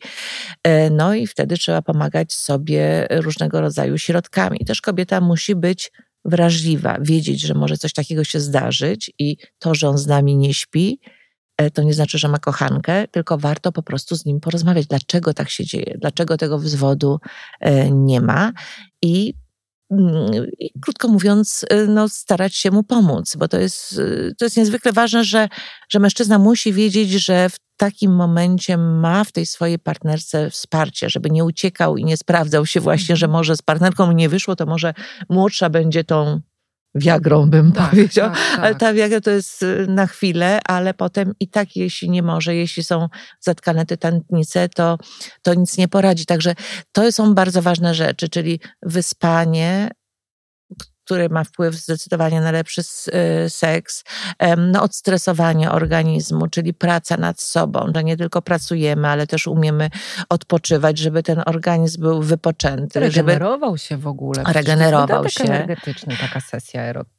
E, 0.64 0.90
no 0.90 1.14
i 1.14 1.28
wtedy 1.28 1.58
trzeba 1.58 1.82
pomagać 1.82 2.34
sobie 2.34 3.08
różnego 3.10 3.62
rodzaju 3.62 3.98
środkami. 3.98 4.60
Też 4.66 4.82
kobieta 4.82 5.22
musi 5.22 5.56
być 5.56 5.92
wrażliwa, 6.26 6.98
wiedzieć, 7.02 7.42
że 7.42 7.54
może 7.54 7.78
coś 7.78 7.94
takiego 7.94 8.24
się 8.24 8.40
zdarzyć 8.40 9.12
i 9.20 9.38
to, 9.60 9.76
że 9.76 9.90
on 9.90 9.98
z 9.98 10.08
nami 10.08 10.38
nie 10.38 10.54
śpi, 10.54 11.00
e, 11.06 11.19
to 11.74 11.84
nie 11.84 11.94
znaczy, 11.94 12.18
że 12.18 12.28
ma 12.28 12.38
kochankę, 12.38 13.08
tylko 13.08 13.38
warto 13.38 13.72
po 13.72 13.84
prostu 13.84 14.16
z 14.16 14.26
nim 14.26 14.40
porozmawiać, 14.40 14.88
dlaczego 14.88 15.34
tak 15.34 15.50
się 15.50 15.66
dzieje, 15.66 15.98
dlaczego 16.02 16.38
tego 16.38 16.60
wzwodu 16.60 17.20
e, 17.60 17.92
nie 17.92 18.22
ma? 18.22 18.52
I 19.02 19.34
mm, 19.92 20.46
i 20.60 20.80
krótko 20.82 21.08
mówiąc, 21.08 21.66
e, 21.70 21.86
no, 21.86 22.10
starać 22.10 22.56
się 22.56 22.72
mu 22.72 22.84
pomóc, 22.84 23.36
bo 23.36 23.48
to 23.48 23.60
jest, 23.60 24.02
to 24.38 24.46
jest 24.46 24.58
niezwykle 24.58 24.92
ważne, 24.92 25.24
że, 25.24 25.50
że 25.90 26.00
mężczyzna 26.00 26.40
musi 26.40 26.74
wiedzieć, 26.74 27.10
że 27.10 27.50
w 27.50 27.58
takim 27.78 28.16
momencie 28.16 28.78
ma 28.78 29.24
w 29.24 29.32
tej 29.32 29.46
swojej 29.46 29.80
partnerce 29.80 30.50
wsparcie, 30.50 31.10
żeby 31.10 31.30
nie 31.30 31.44
uciekał 31.44 31.98
i 31.98 32.06
nie 32.06 32.18
sprawdzał 32.18 32.66
się 32.66 32.80
właśnie, 32.80 33.16
że 33.16 33.26
mhm. 33.26 33.40
może 33.40 33.56
z 33.56 33.62
partnerką 33.62 34.12
nie 34.12 34.30
wyszło, 34.30 34.56
to 34.56 34.66
może 34.66 34.94
młodsza 35.30 35.70
będzie 35.70 36.04
tą 36.04 36.42
wiagrą, 36.96 37.50
bym 37.50 37.72
Tak, 37.72 37.90
powiedział. 37.90 38.30
tak, 38.30 38.60
Ale 38.60 38.70
tak. 38.70 38.80
ta 38.80 38.94
wiagra 38.94 39.22
to 39.22 39.32
jest 39.32 39.64
y, 39.64 39.86
na 39.90 40.08
chwilę, 40.08 40.60
ale 40.66 40.94
potem 40.94 41.34
i 41.40 41.48
tak, 41.48 41.76
jeśli 41.76 42.10
nie 42.10 42.24
może, 42.24 42.56
jeśli 42.56 42.84
są 42.84 43.08
zatkane 43.40 43.86
te 43.86 43.98
tętnice, 43.98 44.70
to, 44.70 44.98
to 45.42 45.54
nic 45.54 45.78
nie 45.78 45.88
poradzi. 45.88 46.26
Także 46.26 46.56
to 46.92 47.12
są 47.12 47.34
bardzo 47.36 47.62
ważne 47.62 47.94
rzeczy, 47.94 48.30
czyli 48.30 48.60
wyspanie, 48.82 49.92
które 51.10 51.30
ma 51.30 51.44
wpływ 51.44 51.76
zdecydowanie 51.76 52.42
na 52.42 52.52
lepszy 52.52 52.82
y, 52.82 53.50
seks, 53.50 54.04
no 54.58 54.84
odstresowanie 54.84 55.72
organizmu, 55.72 56.48
czyli 56.48 56.74
praca 56.74 57.18
nad 57.18 57.42
sobą, 57.42 57.92
że 57.96 58.04
nie 58.04 58.18
tylko 58.18 58.42
pracujemy, 58.42 59.08
ale 59.08 59.28
też 59.28 59.48
umiemy 59.48 59.90
odpoczywać, 60.30 60.98
żeby 60.98 61.24
ten 61.24 61.44
organizm 61.46 62.02
był 62.02 62.22
wypoczęty, 62.22 63.12
żeby 63.12 63.32
Regenerował 63.32 63.78
się 63.78 63.98
w 63.98 64.08
ogóle. 64.08 64.44
Regenerował 64.54 65.30
się. 65.30 65.44
energetyczny, 65.44 66.18
taka 66.18 66.42
sesja 66.42 66.82
erotyczna. 66.82 67.19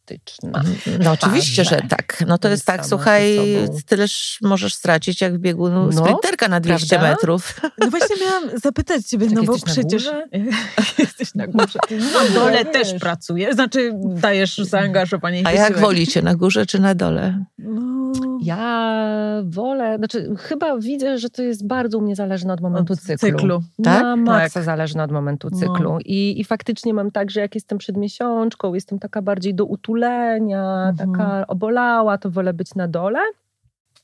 No 1.04 1.12
oczywiście, 1.12 1.64
że 1.64 1.82
tak. 1.88 2.24
No 2.26 2.38
to 2.38 2.48
jest 2.48 2.64
tak, 2.64 2.86
słuchaj, 2.86 3.38
tyleż 3.86 4.38
możesz 4.42 4.74
stracić 4.74 5.20
jak 5.20 5.34
w 5.34 5.38
biegunu 5.38 5.90
No, 5.92 6.02
sprinterka 6.02 6.48
na 6.48 6.60
200 6.60 6.88
prawda? 6.88 7.10
metrów. 7.10 7.60
No 7.78 7.90
właśnie 7.90 8.16
miałam 8.26 8.60
zapytać 8.62 9.06
ciebie, 9.06 9.26
Tak 9.26 9.34
no 9.34 9.42
bo 9.42 9.52
na 9.52 9.58
przecież... 9.66 10.10
jesteś 10.98 11.34
na 11.34 11.46
górze. 11.46 11.78
Na 12.14 12.34
dole 12.34 12.64
też 12.64 12.94
pracujesz, 13.00 13.54
znaczy 13.54 13.92
dajesz 14.04 14.58
zaangażowanie 14.58 15.42
A 15.44 15.52
jak 15.52 15.78
wolicie, 15.78 16.22
na 16.22 16.34
górze 16.34 16.66
czy 16.66 16.78
na 16.78 16.94
dole? 16.94 17.44
No, 17.58 17.99
Ja 18.42 19.42
wolę, 19.44 19.96
znaczy 19.98 20.34
chyba 20.38 20.78
widzę, 20.78 21.18
że 21.18 21.30
to 21.30 21.42
jest 21.42 21.66
bardzo 21.66 21.98
u 21.98 22.00
mnie 22.00 22.16
zależne 22.16 22.52
od 22.52 22.60
momentu 22.60 22.92
od 22.92 22.98
cyklu. 23.00 23.18
cyklu. 23.38 23.62
Tak? 23.84 24.02
Na 24.02 24.16
maksa 24.16 24.54
Tak. 24.54 24.64
zależne 24.64 25.02
od 25.04 25.10
momentu 25.12 25.48
No. 25.52 25.58
cyklu. 25.58 25.98
I, 26.04 26.40
I 26.40 26.44
faktycznie 26.44 26.94
mam 26.94 27.10
tak, 27.10 27.30
że 27.30 27.40
jak 27.40 27.54
jestem 27.54 27.78
przed 27.78 27.96
miesiączką, 27.96 28.74
jestem 28.74 28.98
taka 28.98 29.22
bardziej 29.22 29.54
do 29.54 29.64
utulenia, 29.64 30.88
Mhm. 30.88 31.12
taka 31.12 31.46
obolała, 31.46 32.18
to 32.18 32.30
wolę 32.30 32.52
być 32.54 32.74
na 32.74 32.88
dole 32.88 33.18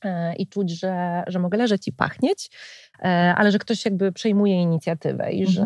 e, 0.03 0.35
i 0.35 0.47
czuć, 0.47 0.79
że, 0.79 1.23
że 1.27 1.39
mogę 1.39 1.57
leżeć 1.57 1.87
i 1.87 1.93
pachnieć, 1.93 2.51
ale 3.35 3.51
że 3.51 3.59
ktoś 3.59 3.85
jakby 3.85 4.11
przejmuje 4.11 4.61
inicjatywę 4.61 5.31
i, 5.31 5.47
że, 5.47 5.63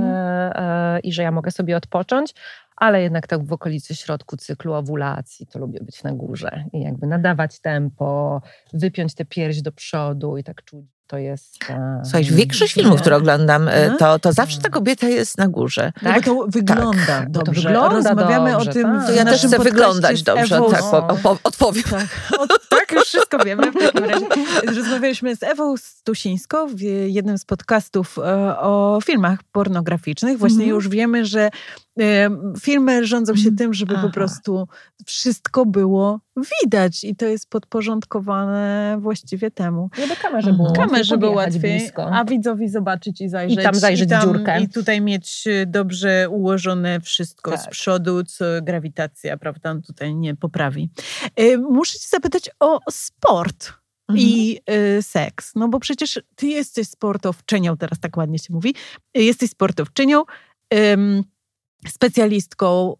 e, 0.55 0.99
i 0.99 1.13
że 1.13 1.23
ja 1.23 1.32
mogę 1.32 1.51
sobie 1.51 1.77
odpocząć. 1.77 2.34
Ale 2.75 3.01
jednak 3.01 3.27
tak 3.27 3.45
w 3.45 3.53
okolicy 3.53 3.95
środku 3.95 4.38
cyklu 4.38 4.73
owulacji 4.73 5.47
to 5.47 5.59
lubię 5.59 5.79
być 5.84 6.03
na 6.03 6.13
górze 6.13 6.63
i 6.73 6.82
jakby 6.82 7.07
nadawać 7.07 7.59
tempo, 7.59 8.41
wypiąć 8.73 9.15
tę 9.15 9.25
pierś 9.25 9.61
do 9.61 9.71
przodu 9.71 10.38
i 10.38 10.43
tak 10.43 10.63
czuć, 10.63 10.86
to 11.12 11.18
jest... 11.18 11.57
e, 11.70 12.01
Słuchaj, 12.03 12.24
większość 12.24 12.74
filmów, 12.74 13.01
które 13.01 13.16
oglądam, 13.16 13.68
e, 13.68 13.72
Mhm. 13.74 13.97
to, 13.97 14.20
to 14.20 14.34
zawsze 14.34 14.62
ta 14.62 14.70
kobieta 14.70 15.07
jest 15.07 15.38
na 15.38 15.47
górze. 15.47 15.91
No 16.01 16.14
bo 16.14 16.22
to 16.22 16.45
wygląda 16.47 17.05
Tak, 17.07 17.30
bo 17.32 17.39
to 17.39 17.45
dobrze. 17.45 17.62
wygląda 17.70 17.95
Rozmawiamy 18.09 18.51
dobrze, 18.51 18.70
o 18.70 18.74
tym 18.74 18.84
tak. 18.84 19.05
To 19.07 19.12
ja 19.14 19.26
też 19.26 19.45
chcę 19.45 19.59
wyglądać 19.59 20.24
dobrze, 20.24 20.55
Ewą. 20.57 20.72
tak 20.72 20.82
po, 20.82 21.16
po, 21.24 21.38
odpowiem. 21.43 21.84
Tak, 21.84 22.07
o, 22.39 22.47
tak, 22.70 22.91
już 22.91 23.03
wszystko 23.03 23.38
wiemy 23.45 23.72
w 23.72 23.76
takim 23.80 24.03
razie. 24.05 24.26
Rozmawialiśmy 24.78 25.36
z 25.36 25.43
Ewą 25.43 25.78
Stusińską 25.78 26.68
w 26.68 26.82
jednym 27.07 27.38
z 27.38 27.45
podcastów 27.45 28.18
e, 28.20 28.59
o 28.59 28.99
filmach 29.05 29.39
pornograficznych. 29.51 30.38
Właśnie 30.38 30.55
Mhm. 30.64 30.70
już 30.76 30.88
wiemy, 30.89 31.26
że 31.26 31.49
filmy 32.61 33.05
rządzą 33.05 33.33
się 33.35 33.39
Mhm. 33.39 33.55
tym, 33.55 33.73
żeby 33.73 33.93
po 33.93 33.99
Aha. 33.99 34.09
prostu 34.13 34.67
wszystko 35.05 35.65
było 35.65 36.19
widać 36.63 37.03
i 37.03 37.15
to 37.15 37.25
jest 37.25 37.49
podporządkowane 37.49 38.97
właściwie 38.99 39.51
temu. 39.51 39.89
Żeby 39.95 40.15
kamerze 40.15 40.49
Mhm. 40.49 40.57
było 40.57 40.67
łatwiej 40.69 40.85
Kamerze 40.87 41.17
było 41.17 41.31
łatwiej, 41.31 41.79
blisko. 41.79 42.09
a 42.13 42.25
widzowi 42.25 42.69
zobaczyć 42.69 43.21
i 43.21 43.29
zajrzeć. 43.29 43.59
I 43.59 43.63
tam 43.63 43.75
zajrzeć 43.75 44.09
w 44.09 44.21
dziurkę. 44.23 44.61
I 44.61 44.69
tutaj 44.69 45.01
mieć 45.01 45.43
y, 45.47 45.65
dobrze 45.67 46.27
ułożone 46.29 47.01
wszystko 47.01 47.57
z 47.57 47.61
Tak. 47.63 47.71
przodu, 47.71 48.23
co 48.23 48.45
grawitacja, 48.61 49.37
prawda, 49.37 49.75
tutaj 49.87 50.15
nie 50.15 50.35
poprawi. 50.35 50.89
Y, 51.39 51.57
Muszę 51.57 51.93
cię 51.99 52.07
zapytać 52.09 52.49
o 52.59 52.79
sport. 52.91 53.73
Mhm. 54.09 54.27
I 54.29 54.59
y, 54.97 55.01
seks. 55.01 55.51
No 55.55 55.67
bo 55.67 55.79
przecież 55.79 56.19
ty 56.35 56.47
jesteś 56.47 56.87
sportowczynią, 56.87 57.77
teraz 57.77 57.99
tak 57.99 58.17
ładnie 58.17 58.39
się 58.39 58.53
mówi. 58.53 58.75
Jesteś 59.15 59.49
sportowczynią, 59.49 60.23
ym, 60.73 61.23
specjalistką 61.88 62.95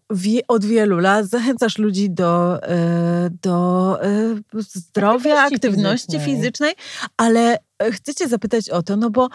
od 0.48 0.64
wielu 0.64 0.98
lat. 0.98 1.26
Zachęcasz 1.26 1.78
ludzi 1.78 2.10
do, 2.10 2.60
y, 2.64 3.30
do 3.42 3.98
y, 4.04 4.62
zdrowia, 4.62 5.42
Aktywności 5.42 6.16
aktywności 6.16 6.20
fizycznej. 6.20 6.74
ale 7.16 7.56
y, 7.56 7.92
chcę 7.92 8.14
cię 8.14 8.28
zapytać 8.28 8.70
o 8.70 8.82
to, 8.82 8.96
no 8.96 9.10
bo 9.10 9.28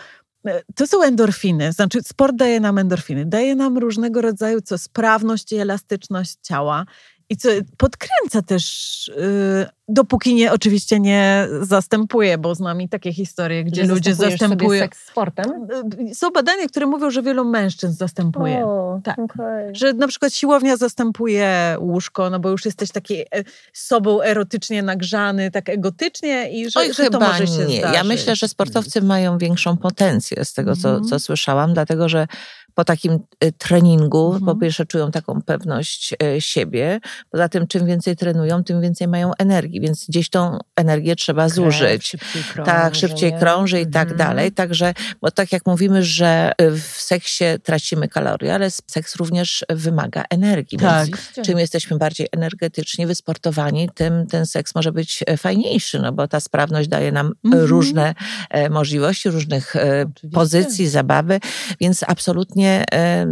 to 0.75 0.87
są 0.87 1.03
endorfiny, 1.03 1.71
znaczy 1.71 1.99
sport 2.03 2.35
daje 2.35 2.59
nam 2.59 2.77
endorfiny, 2.77 3.25
daje 3.25 3.55
nam 3.55 3.77
różnego 3.77 4.21
rodzaju 4.21 4.61
co 4.61 4.77
sprawność 4.77 5.51
i 5.51 5.55
elastyczność 5.55 6.35
ciała 6.41 6.85
i 7.29 7.37
co 7.37 7.49
podkręca 7.77 8.41
też, 8.41 9.07
y, 9.07 9.65
dopóki 9.89 10.33
nie, 10.35 10.51
oczywiście 10.51 10.99
nie 10.99 11.47
zastępuje, 11.61 12.37
bo 12.37 12.55
znam 12.55 12.81
i 12.81 12.89
takie 12.89 13.13
historie, 13.13 13.63
gdzie 13.63 13.85
Że 13.85 13.93
ludzie 13.93 14.15
zastępują. 14.15 14.69
Sobie 14.69 14.79
seks 14.79 15.07
sportem? 15.07 15.67
Y, 16.09 16.15
Są 16.15 16.29
badania, 16.31 16.67
które 16.67 16.85
mówią, 16.85 17.09
że 17.11 17.21
wielu 17.21 17.45
mężczyzn 17.45 17.93
zastępuje. 17.93 18.65
O, 18.65 18.99
Tak. 19.03 19.19
okej. 19.19 19.69
Że 19.75 19.93
na 19.93 20.07
przykład 20.07 20.33
siłownia 20.33 20.77
zastępuje 20.77 21.75
łóżko, 21.79 22.29
no 22.29 22.39
bo 22.39 22.49
już 22.49 22.65
jesteś 22.65 22.91
taki 22.91 23.19
e, 23.21 23.25
sobą 23.73 24.21
erotycznie 24.21 24.83
nagrzany, 24.83 25.51
tak 25.51 25.69
egotycznie 25.69 26.51
i 26.51 26.69
że, 26.71 26.79
Oj, 26.79 26.93
że 26.93 27.09
to 27.09 27.19
może 27.19 27.47
się 27.47 27.53
nie. 27.53 27.77
zdarzyć. 27.77 27.93
Ja 27.97 28.03
myślę, 28.03 28.35
że 28.35 28.47
sportowcy 28.47 29.01
mają 29.01 29.37
większą 29.37 29.77
potencję 29.77 30.45
z 30.45 30.53
tego, 30.53 30.75
co, 30.75 30.89
Mhm. 30.89 31.07
co 31.07 31.19
słyszałam, 31.19 31.73
dlatego 31.73 32.09
że 32.09 32.27
po 32.77 32.85
takim 32.85 33.19
y, 33.43 33.51
treningu, 33.51 34.25
Mhm. 34.33 34.45
po 34.45 34.55
pierwsze 34.61 34.85
czują 34.85 35.11
taką 35.11 35.41
pewność 35.41 36.13
y, 36.23 36.41
siebie, 36.41 36.99
poza 37.31 37.49
tym 37.49 37.67
czym 37.67 37.85
więcej 37.85 38.15
trenują, 38.15 38.63
tym 38.63 38.81
więcej 38.81 39.07
mają 39.07 39.31
energii, 39.39 39.81
więc 39.81 40.05
gdzieś 40.09 40.29
tą 40.29 40.59
energię 40.75 41.15
trzeba 41.15 41.43
Krew 41.45 41.55
zużyć. 41.55 42.07
Szybciej 42.07 42.43
krąży, 42.43 42.71
Tak, 42.71 42.95
szybciej 42.95 43.33
krąży 43.39 43.81
i 43.81 43.87
tak 43.87 44.11
Mhm. 44.11 44.17
dalej. 44.17 44.51
Także, 44.51 44.93
bo 45.21 45.31
tak 45.31 45.51
jak 45.51 45.65
mówimy, 45.65 46.03
że 46.03 46.51
y, 46.61 46.71
w 46.71 46.83
seksie 47.01 47.43
tracimy 47.63 48.07
kalorie, 48.07 48.53
ale 48.55 48.71
seks 48.71 49.15
również 49.15 49.65
wymaga 49.69 50.23
energii. 50.29 50.77
Tak. 50.77 51.05
Więc 51.07 51.47
czym 51.47 51.59
jesteśmy 51.59 51.97
bardziej 51.97 52.27
energetycznie 52.31 53.07
wysportowani, 53.07 53.89
tym 53.95 54.27
ten 54.27 54.45
seks 54.45 54.75
może 54.75 54.91
być 54.91 55.23
e, 55.27 55.37
fajniejszy, 55.37 55.99
no 55.99 56.11
bo 56.11 56.27
ta 56.27 56.39
sprawność 56.39 56.87
daje 56.89 57.11
nam 57.11 57.33
Mhm. 57.45 57.65
różne 57.65 58.15
e, 58.49 58.69
możliwości, 58.69 59.29
różnych 59.29 59.75
e, 59.75 59.79
Oczywiście. 60.09 60.29
pozycji, 60.35 60.87
zabawy, 60.87 61.39
więc 61.81 62.03
absolutnie 62.07 62.66
e, 62.93 63.27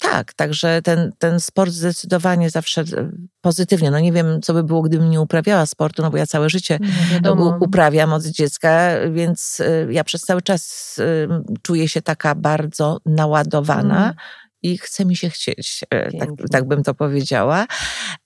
tak, 0.00 0.34
także 0.34 0.82
ten, 0.82 1.12
ten 1.18 1.40
sport 1.40 1.70
zdecydowanie 1.72 2.50
zawsze 2.50 2.80
e, 2.80 3.10
pozytywnie. 3.40 3.90
No 3.90 4.00
nie 4.00 4.12
wiem, 4.12 4.42
co 4.42 4.54
by 4.54 4.64
było, 4.64 4.82
gdybym 4.82 5.10
nie 5.10 5.20
uprawiała 5.20 5.66
sportu, 5.66 6.02
no 6.02 6.10
bo 6.10 6.16
ja 6.16 6.26
całe 6.26 6.50
życie 6.50 6.78
No, 7.22 7.32
u- 7.32 7.64
uprawiam 7.64 8.12
od 8.12 8.24
dziecka, 8.26 8.90
więc 9.12 9.60
y, 9.60 9.88
ja 9.90 10.04
przez 10.04 10.22
cały 10.22 10.42
czas 10.42 10.96
czuję 11.62 11.88
się 11.88 12.02
taka 12.02 12.34
bardzo 12.34 12.98
naładowana. 13.06 14.02
Mm. 14.02 14.14
I 14.62 14.78
chce 14.78 15.04
mi 15.04 15.16
się 15.16 15.30
chcieć, 15.30 15.84
e, 15.90 16.18
tak, 16.18 16.28
tak 16.50 16.68
bym 16.68 16.82
to 16.82 16.94
powiedziała. 16.94 17.66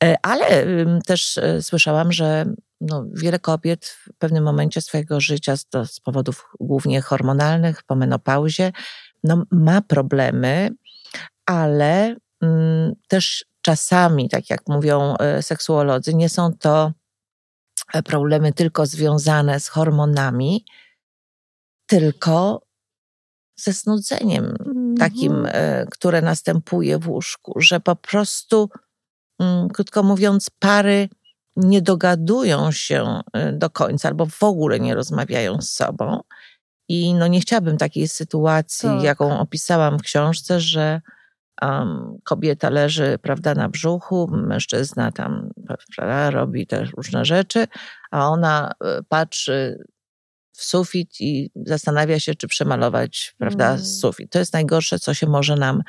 E, 0.05 0.17
Ale 0.23 0.67
też 1.07 1.39
e, 1.39 1.63
słyszałam, 1.63 2.13
że 2.13 2.47
no, 2.81 3.05
wiele 3.15 3.39
kobiet 3.39 3.87
w 3.87 4.09
pewnym 4.19 4.45
momencie 4.45 4.81
swojego 4.81 5.21
życia, 5.21 5.57
z 5.87 6.01
powodów 6.01 6.47
głównie 6.61 7.01
hormonalnych, 7.01 7.83
po 7.83 7.97
menopauzie, 7.97 8.73
no, 9.25 9.45
ma 9.51 9.83
problemy, 9.83 10.71
ale 11.47 12.17
mm, 12.43 12.93
też 13.09 13.45
czasami, 13.61 14.29
tak 14.29 14.51
jak 14.51 14.69
mówią 14.69 15.17
e, 15.17 15.43
seksuolodzy, 15.43 16.15
nie 16.15 16.29
są 16.29 16.53
to 16.53 16.93
e, 17.95 18.03
problemy 18.03 18.53
tylko 18.53 18.87
związane 18.87 19.61
z 19.61 19.69
hormonami, 19.69 20.65
tylko 21.87 22.63
ze 23.57 23.73
snudzeniem 23.73 24.45
Mhm. 24.45 24.97
takim, 24.97 25.47
e, 25.49 25.87
które 25.91 26.23
następuje 26.23 26.99
w 26.99 27.09
łóżku, 27.09 27.61
że 27.61 27.81
po 27.81 27.97
prostu, 27.97 28.69
mm, 29.41 29.69
krótko 29.69 30.03
mówiąc, 30.03 30.51
pary 30.59 31.09
nie 31.57 31.83
dogadują 31.83 32.73
się 32.73 33.21
do 33.53 33.71
końca 33.71 34.09
albo 34.09 34.27
w 34.27 34.43
ogóle 34.43 34.81
nie 34.81 34.95
rozmawiają 34.95 35.61
z 35.63 35.71
sobą. 35.71 36.21
I 36.89 37.15
no 37.15 37.27
nie 37.27 37.41
chciałabym 37.41 37.77
takiej 37.79 38.09
sytuacji, 38.09 38.89
Tak. 38.89 39.03
jaką 39.03 39.39
opisałam 39.39 39.99
w 39.99 40.03
książce, 40.03 40.61
że 40.61 41.01
um, 41.63 42.19
kobieta 42.25 42.71
leży, 42.71 43.19
prawda, 43.23 43.55
na 43.55 43.69
brzuchu, 43.69 44.29
mężczyzna 44.33 45.13
tam 45.13 45.51
prawda, 45.97 46.31
robi 46.31 46.67
też 46.67 46.91
różne 46.97 47.25
rzeczy, 47.25 47.67
a 48.11 48.29
ona 48.29 48.73
e, 48.85 49.03
patrzy 49.09 49.79
w 50.53 50.65
sufit 50.65 51.21
i 51.21 51.51
zastanawia 51.67 52.21
się, 52.21 52.35
czy 52.35 52.49
przemalować, 52.49 53.35
prawda, 53.39 53.69
Mm. 53.71 53.85
sufit. 53.85 54.33
To 54.33 54.39
jest 54.39 54.53
najgorsze, 54.53 54.99
co 54.99 55.15
się 55.15 55.27
może 55.27 55.57
nam 55.57 55.83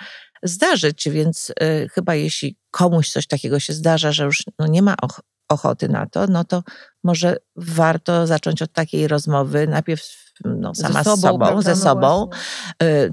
zdarzyć, 0.44 1.10
więc 1.10 1.50
y, 1.50 1.90
chyba 1.94 2.16
jeśli 2.16 2.58
komuś 2.72 3.10
coś 3.10 3.28
takiego 3.28 3.60
się 3.60 3.74
zdarza, 3.74 4.12
że 4.12 4.24
już 4.24 4.44
no, 4.60 4.68
nie 4.68 4.82
ma 4.82 4.96
och- 4.96 5.20
ochoty 5.50 5.90
na 5.90 6.06
to, 6.06 6.28
no 6.28 6.44
to 6.44 6.64
może 7.04 7.38
warto 7.56 8.28
zacząć 8.28 8.62
od 8.62 8.72
takiej 8.74 9.08
rozmowy, 9.08 9.68
najpierw 9.68 10.25
no, 10.46 10.76
sama 10.76 11.04
ze 11.04 11.18
sobą, 11.18 11.46
sobą 11.46 11.62
ze 11.62 11.70
no 11.70 11.76
sobą 11.76 12.30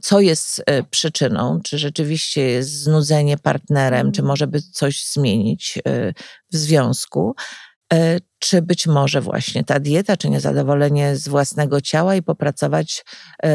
co 0.02 0.20
jest 0.20 0.64
przyczyną, 0.90 1.60
czy 1.64 1.78
rzeczywiście 1.78 2.42
jest 2.42 2.70
znudzenie 2.70 3.38
partnerem, 3.38 4.00
mm. 4.00 4.12
czy 4.12 4.22
może 4.22 4.46
by 4.46 4.60
coś 4.62 5.06
zmienić 5.06 5.78
w 6.52 6.56
związku, 6.56 7.34
czy 8.38 8.62
być 8.62 8.86
może 8.86 9.20
właśnie 9.20 9.64
ta 9.64 9.80
dieta, 9.80 10.16
czy 10.16 10.30
niezadowolenie 10.30 11.16
z 11.16 11.28
własnego 11.28 11.80
ciała 11.80 12.14
i 12.14 12.22
popracować 12.22 13.04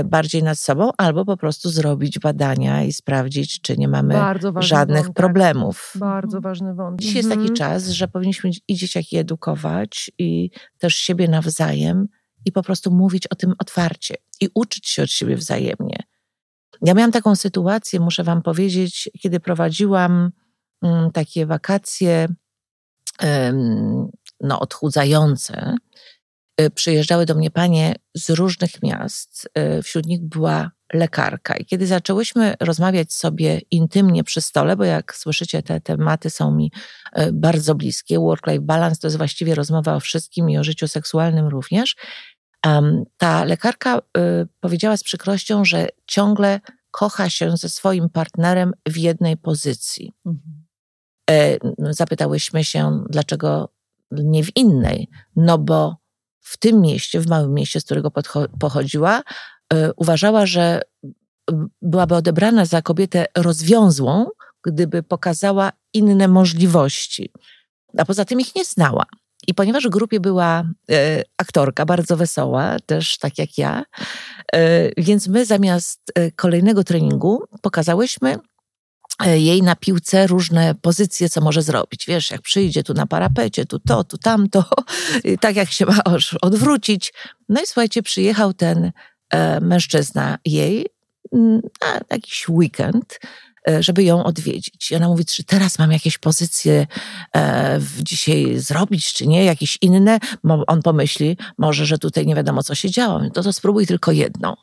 bardziej 0.05 0.43
nad 0.43 0.59
sobą, 0.59 0.89
albo 0.97 1.25
po 1.25 1.37
prostu 1.37 1.69
zrobić 1.69 2.19
badania 2.19 2.83
i 2.83 2.93
sprawdzić, 2.93 3.61
czy 3.61 3.77
nie 3.77 3.87
mamy 3.87 4.15
żadnych 4.59 4.97
wątek. 5.03 5.15
problemów. 5.15 5.93
Bardzo 5.95 6.41
ważny 6.41 6.73
wątek. 6.73 7.05
Dziś 7.05 7.15
jest 7.15 7.29
taki 7.29 7.41
mhm. 7.41 7.55
czas, 7.55 7.87
że 7.87 8.07
powinniśmy 8.07 8.49
i 8.67 8.75
dzieciaki 8.75 9.17
edukować 9.17 10.11
i 10.17 10.49
też 10.77 10.95
siebie 10.95 11.27
nawzajem 11.27 12.07
i 12.47 12.51
po 12.51 12.63
prostu 12.63 12.91
mówić 12.91 13.27
o 13.27 13.35
tym 13.35 13.53
otwarcie 13.59 14.15
i 14.41 14.49
uczyć 14.53 14.89
się 14.89 15.03
od 15.03 15.09
siebie 15.09 15.35
wzajemnie. 15.35 16.03
Ja 16.81 16.93
miałam 16.93 17.11
taką 17.11 17.35
sytuację, 17.35 17.99
muszę 17.99 18.23
Wam 18.23 18.41
powiedzieć, 18.41 19.09
kiedy 19.21 19.39
prowadziłam 19.39 20.31
mm, 20.83 21.11
takie 21.11 21.45
wakacje 21.45 22.27
no, 24.41 24.59
odchudzające. 24.59 25.75
Y, 26.61 26.69
przyjeżdżały 26.69 27.25
do 27.25 27.35
mnie 27.35 27.51
panie 27.51 27.95
z 28.15 28.29
różnych 28.29 28.83
miast. 28.83 29.49
Y, 29.79 29.83
wśród 29.83 30.05
nich 30.05 30.21
była 30.21 30.71
lekarka. 30.93 31.57
I 31.57 31.65
kiedy 31.65 31.87
zaczęłyśmy 31.87 32.55
rozmawiać 32.59 33.13
sobie 33.13 33.61
intymnie 33.71 34.23
przy 34.23 34.41
stole, 34.41 34.75
bo 34.75 34.83
jak 34.83 35.15
słyszycie, 35.15 35.63
te 35.63 35.81
tematy 35.81 36.29
są 36.29 36.51
mi 36.51 36.71
y, 37.19 37.31
bardzo 37.33 37.75
bliskie. 37.75 38.19
Work-life 38.19 38.61
balance 38.61 39.01
to 39.01 39.07
jest 39.07 39.17
właściwie 39.17 39.55
rozmowa 39.55 39.95
o 39.95 39.99
wszystkim 39.99 40.49
i 40.49 40.57
o 40.57 40.63
życiu 40.63 40.87
seksualnym 40.87 41.47
również. 41.47 41.95
Ta 43.17 43.45
lekarka 43.45 44.01
powiedziała 44.59 44.97
z 44.97 45.03
przykrością, 45.03 45.65
że 45.65 45.87
ciągle 46.05 46.59
kocha 46.91 47.29
się 47.29 47.57
ze 47.57 47.69
swoim 47.69 48.09
partnerem 48.09 48.73
w 48.89 48.97
jednej 48.97 49.37
pozycji. 49.37 50.13
Mhm. 50.25 50.65
E, 51.29 51.57
zapytałyśmy 51.93 52.63
się, 52.63 53.03
dlaczego 53.09 53.69
nie 54.11 54.43
w 54.43 54.57
innej, 54.57 55.07
no 55.35 55.57
bo 55.57 55.97
w 56.39 56.57
tym 56.57 56.81
mieście, 56.81 57.19
w 57.19 57.27
małym 57.27 57.53
mieście, 57.53 57.81
z 57.81 57.85
którego 57.85 58.11
pochodziła, 58.59 59.23
e, 59.73 59.93
uważała, 59.93 60.45
że 60.45 60.81
byłaby 61.81 62.15
odebrana 62.15 62.65
za 62.65 62.81
kobietę 62.81 63.25
rozwiązłą, 63.37 64.27
gdyby 64.63 65.03
pokazała 65.03 65.71
inne 65.93 66.27
możliwości. 66.27 67.31
A 67.97 68.05
poza 68.05 68.25
tym 68.25 68.39
ich 68.39 68.55
nie 68.55 68.65
znała. 68.65 69.05
I 69.47 69.53
ponieważ 69.53 69.83
w 69.83 69.89
grupie 69.89 70.19
była 70.19 70.63
e, 70.91 71.23
aktorka, 71.37 71.85
bardzo 71.85 72.17
wesoła, 72.17 72.77
też 72.85 73.17
tak 73.17 73.37
jak 73.37 73.57
ja, 73.57 73.83
e, 74.53 74.89
więc 75.03 75.27
my 75.27 75.45
zamiast 75.45 76.11
e, 76.15 76.31
kolejnego 76.31 76.83
treningu 76.83 77.43
pokazałyśmy 77.61 78.37
e, 79.25 79.39
jej 79.39 79.63
na 79.63 79.75
piłce 79.75 80.27
różne 80.27 80.75
pozycje, 80.75 81.29
co 81.29 81.41
może 81.41 81.61
zrobić. 81.61 82.05
Wiesz, 82.07 82.31
jak 82.31 82.41
przyjdzie 82.41 82.83
tu 82.83 82.93
na 82.93 83.07
parapecie, 83.07 83.65
tu 83.65 83.79
to, 83.79 84.03
tu 84.03 84.17
tamto, 84.17 84.63
tak 85.41 85.55
jak 85.55 85.71
się 85.71 85.85
ma 85.85 85.99
odwrócić. 86.41 87.13
No 87.49 87.61
i 87.61 87.65
słuchajcie, 87.65 88.03
przyjechał 88.03 88.53
ten 88.53 88.91
e, 89.29 89.59
mężczyzna 89.59 90.37
jej 90.45 90.87
na 91.81 91.99
jakiś 92.11 92.49
weekend 92.49 93.19
żeby 93.79 94.03
ją 94.03 94.23
odwiedzić. 94.23 94.91
I 94.91 94.95
ona 94.95 95.07
mówi, 95.07 95.25
czy 95.25 95.43
teraz 95.43 95.79
mam 95.79 95.91
jakieś 95.91 96.17
pozycje 96.17 96.87
e, 97.35 97.79
dzisiaj 97.99 98.59
zrobić, 98.59 99.13
czy 99.13 99.27
nie, 99.27 99.45
jakieś 99.45 99.77
inne. 99.81 100.19
On 100.67 100.81
pomyśli, 100.81 101.37
może, 101.57 101.85
że 101.85 101.97
tutaj 101.97 102.25
nie 102.25 102.35
wiadomo, 102.35 102.63
co 102.63 102.75
się 102.75 102.89
działo. 102.89 103.21
To 103.33 103.43
to 103.43 103.53
spróbuj 103.53 103.87
tylko 103.87 104.11
jedną. 104.11 104.55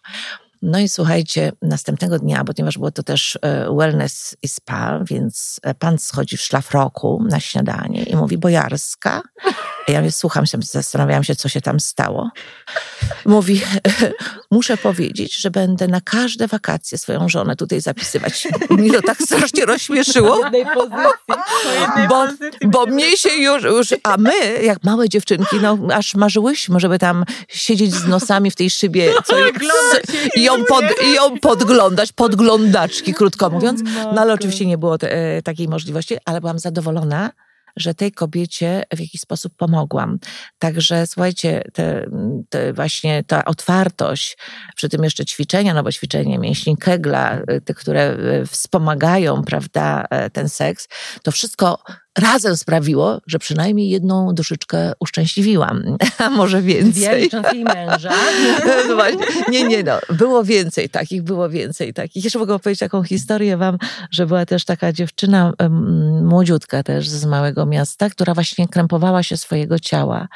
No 0.67 0.79
i 0.79 0.89
słuchajcie, 0.89 1.53
następnego 1.63 2.19
dnia, 2.19 2.45
ponieważ 2.45 2.79
było 2.79 2.91
to 2.91 3.03
też 3.03 3.39
e, 3.43 3.75
wellness 3.75 4.37
i 4.43 4.49
spa, 4.49 5.01
więc 5.05 5.61
pan 5.79 5.99
schodzi 5.99 6.37
w 6.37 6.41
szlafroku 6.41 7.25
na 7.29 7.41
śniadanie 7.41 8.03
i 8.03 8.17
mówi 8.17 8.39
Bojarska. 8.39 9.23
Ja 9.89 10.01
mnie 10.01 10.13
słucham 10.13 10.47
się, 10.47 10.59
zastanawiałam 10.63 11.25
się, 11.25 11.37
co 11.37 11.49
się 11.49 11.61
tam 11.61 11.81
stało. 11.81 12.31
Mówi, 13.25 13.63
muszę 14.51 14.77
powiedzieć, 14.77 15.37
że 15.41 15.51
będę 15.51 15.89
na 15.89 16.01
każde 16.01 16.49
wakacje 16.49 16.99
swoją 16.99 17.29
żonę 17.29 17.57
tutaj 17.57 17.81
zapisywać. 17.81 18.49
Mnie 18.71 18.93
to 18.93 19.03
tak 19.03 19.19
strasznie 19.23 19.67
rozśmieszyło. 19.67 20.41
bo, 22.09 22.27
bo 22.65 22.87
mnie 22.87 23.17
się 23.17 23.29
już, 23.29 23.63
już, 23.63 23.95
a 24.03 24.17
my, 24.17 24.63
jak 24.63 24.85
małe 24.85 25.09
dziewczynki, 25.09 25.57
no 25.63 25.79
aż 25.93 26.15
marzyłyśmy, 26.15 26.81
żeby 26.81 26.99
tam 26.99 27.25
siedzieć 27.49 27.95
z 27.95 28.07
nosami 28.07 28.51
w 28.51 28.57
tej 28.57 28.71
szybie 28.71 29.13
co, 29.25 29.37
i, 30.37 30.51
ją 30.59 30.65
pod, 30.65 30.85
i 31.07 31.15
ją 31.15 31.39
podglądać, 31.41 32.13
podglądaczki, 32.13 33.15
krótko 33.15 33.51
mówiąc. 33.51 33.81
No 34.15 34.21
ale 34.21 34.33
oczywiście 34.33 34.67
nie 34.67 34.79
było 34.79 34.99
te, 34.99 35.13
e, 35.13 35.43
takiej 35.43 35.69
możliwości, 35.69 36.17
ale 36.25 36.41
byłam 36.41 36.59
zadowolona, 36.59 37.31
że 37.77 37.95
tej 37.95 38.13
kobiecie 38.13 38.83
w 38.93 39.01
jakiś 39.01 39.21
sposób 39.21 39.53
pomogłam. 39.57 40.19
Także 40.59 41.07
słuchajcie, 41.07 41.65
te, 41.73 42.07
te 42.49 42.73
właśnie 42.73 43.25
ta 43.25 43.45
otwartość, 43.45 44.39
przy 44.77 44.89
tym 44.89 45.05
jeszcze 45.05 45.25
ćwiczenia, 45.25 45.75
no 45.75 45.83
bo 45.83 45.93
ćwiczenie 45.93 46.39
mięśni 46.39 46.77
Kegla, 46.77 47.39
y, 47.51 47.61
te, 47.61 47.75
które 47.75 48.17
y, 48.43 48.47
wspomagają, 48.47 49.43
prawda, 49.43 50.07
e, 50.11 50.31
ten 50.31 50.49
seks, 50.49 50.89
to 51.23 51.33
wszystko 51.33 51.79
razem 52.19 52.57
sprawiło, 52.57 53.21
że 53.27 53.39
przynajmniej 53.39 53.89
jedną 53.89 54.35
duszyczkę 54.35 54.93
uszczęśliwiłam, 55.01 55.97
a 56.19 56.31
może 56.31 56.63
więcej. 56.63 57.23
licząc 57.23 57.53
jej 57.53 57.65
męża. 57.65 58.13
No 58.89 58.95
właśnie. 58.95 59.27
Nie, 59.49 59.69
nie, 59.69 59.83
no. 59.83 59.99
Było 60.11 60.45
więcej 60.45 60.89
takich, 60.89 61.23
było 61.23 61.49
więcej 61.49 61.95
takich. 61.95 62.25
Jeszcze 62.25 62.39
mogę 62.39 62.55
opowiedzieć 62.55 62.81
taką 62.81 63.03
historię 63.03 63.57
wam, 63.57 63.79
że 64.11 64.27
była 64.27 64.47
też 64.47 64.65
taka 64.65 64.93
dziewczyna, 64.93 65.53
młodziutka 66.23 66.83
też 66.83 67.09
z 67.09 67.25
małego 67.25 67.67
miasta, 67.67 68.11
która 68.11 68.35
właśnie 68.35 68.69
krępowała 68.69 69.23
się 69.23 69.37
swojego 69.37 69.79
ciała 69.79 70.29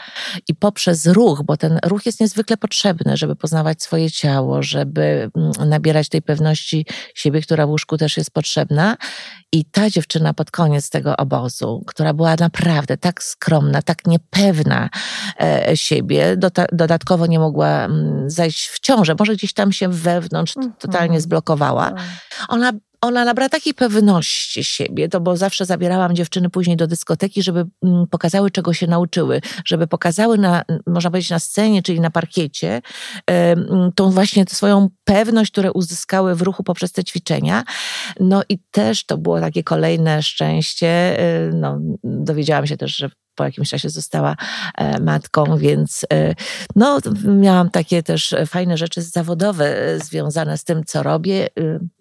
i 0.49 0.55
poprzez 0.55 1.07
ruch, 1.07 1.43
bo 1.45 1.57
ten 1.57 1.79
ruch 1.85 2.07
jest 2.07 2.21
niezwykle 2.21 2.57
potrzebny, 2.57 3.17
żeby 3.17 3.37
poznawać 3.37 3.83
swoje 3.83 4.11
ciało, 4.11 4.63
żeby 4.63 5.31
mm, 5.37 5.53
nabierać 5.69 6.09
tej 6.09 6.23
pewności 6.23 6.87
siebie, 7.15 7.43
która 7.43 7.67
w 7.67 7.71
łóżku 7.71 7.97
też 7.97 8.17
jest 8.17 8.31
potrzebna 8.31 8.97
i 9.53 9.65
ta 9.65 9.91
dziewczyna 9.91 10.35
pod 10.35 10.51
koniec 10.51 10.91
tego 10.91 11.17
obozu, 11.17 11.68
która 11.87 12.15
była 12.15 12.35
naprawdę 12.41 12.97
tak 12.97 13.23
skromna, 13.23 13.83
tak 13.83 14.07
niepewna 14.07 14.89
e, 15.41 15.77
siebie, 15.77 16.37
dodatkowo 16.73 17.27
nie 17.27 17.39
mogła 17.39 17.85
mm, 17.85 18.31
zajść 18.31 18.69
w 18.69 18.81
ciążę, 18.81 19.15
może 19.19 19.33
gdzieś 19.33 19.53
tam 19.53 19.73
się 19.73 19.89
wewnątrz 19.89 20.55
totalnie 20.79 21.05
mhm. 21.05 21.21
zblokowała. 21.21 21.91
Tak. 21.91 22.01
Ona 22.49 22.73
ona 23.01 23.25
nabrała 23.25 23.49
takiej 23.49 23.75
pewności 23.75 24.65
siebie, 24.65 25.09
to 25.09 25.21
bo 25.21 25.37
zawsze 25.37 25.65
zabierałam 25.65 26.17
dziewczyny 26.17 26.51
później 26.51 26.77
do 26.77 26.87
dyskoteki, 26.87 27.43
żeby 27.43 27.65
mm, 27.85 28.07
pokazały, 28.07 28.51
czego 28.51 28.73
się 28.73 28.87
nauczyły, 28.87 29.41
żeby 29.65 29.87
pokazały 29.87 30.39
na, 30.39 30.63
można 30.87 31.11
powiedzieć, 31.11 31.31
na 31.31 31.39
scenie, 31.39 31.83
czyli 31.83 32.01
na 32.01 32.11
parkiecie, 32.11 32.83
tą 33.95 34.11
właśnie 34.11 34.45
swoją 34.49 34.89
pewność, 35.05 35.53
które 35.53 35.73
uzyskały 35.73 36.35
w 36.35 36.43
ruchu 36.43 36.63
poprzez 36.63 36.93
te 36.93 37.05
ćwiczenia. 37.05 37.65
No 38.21 38.43
i 38.49 38.59
też 38.71 39.07
to 39.07 39.19
było 39.19 39.41
takie 39.41 39.63
kolejne 39.63 40.23
szczęście. 40.23 41.21
Y, 41.49 41.53
no, 41.55 41.79
dowiedziałam 42.05 42.67
się 42.67 42.77
też, 42.77 42.97
że 42.97 43.11
po 43.39 43.45
jakimś 43.45 43.71
czasie 43.71 43.91
została 43.91 44.37
e, 44.75 45.01
matką, 45.01 45.59
więc 45.59 46.07
e, 46.13 46.35
no, 46.77 46.99
miałam 47.25 47.71
takie 47.71 48.03
też 48.03 48.35
fajne 48.47 48.77
rzeczy 48.77 49.03
zawodowe 49.03 49.79
e, 49.79 49.99
związane 49.99 50.59
z 50.59 50.65
tym, 50.65 50.85
co 50.85 51.03
robię, 51.03 51.49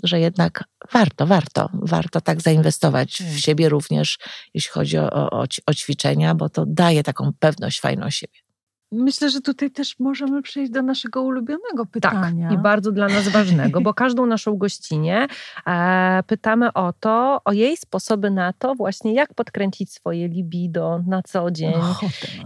że 0.04 0.20
jednak 0.20 0.64
warto, 0.94 1.28
warto, 1.28 1.70
warto 1.74 2.22
tak 2.22 2.42
zainwestować 2.42 3.14
w 3.16 3.18
hmm. 3.18 3.38
siebie 3.38 3.70
również, 3.70 4.18
jeśli 4.54 4.72
chodzi 4.72 4.98
o, 4.98 5.30
o, 5.32 5.46
o 5.66 5.74
ćwiczenia, 5.74 6.36
bo 6.36 6.50
to 6.50 6.66
daje 6.68 7.04
taką 7.04 7.32
pewność 7.40 7.80
fajną 7.82 8.10
siebie. 8.10 8.47
Myślę, 8.92 9.30
że 9.30 9.42
tutaj 9.42 9.72
też 9.72 10.00
możemy 10.00 10.42
przejść 10.42 10.72
do 10.72 10.82
naszego 10.82 11.22
ulubionego 11.22 11.86
pytania. 11.92 12.50
Tak, 12.50 12.60
i 12.60 12.62
bardzo 12.62 12.92
dla 12.92 13.08
nas 13.08 13.28
ważnego, 13.28 13.82
bo 13.82 13.94
każdą 13.94 14.26
naszą 14.26 14.58
gościnie 14.58 15.28
e, 15.68 16.24
pytamy 16.28 16.74
o 16.74 16.94
to, 17.00 17.42
o 17.46 17.54
jej 17.54 17.78
sposoby 17.78 18.32
na 18.32 18.54
to 18.54 18.76
właśnie, 18.76 19.14
jak 19.14 19.34
podkręcić 19.34 19.94
swoje 19.94 20.28
libido 20.28 21.04
na 21.08 21.22
co 21.22 21.52
dzień. 21.52 21.74
O, 21.74 21.96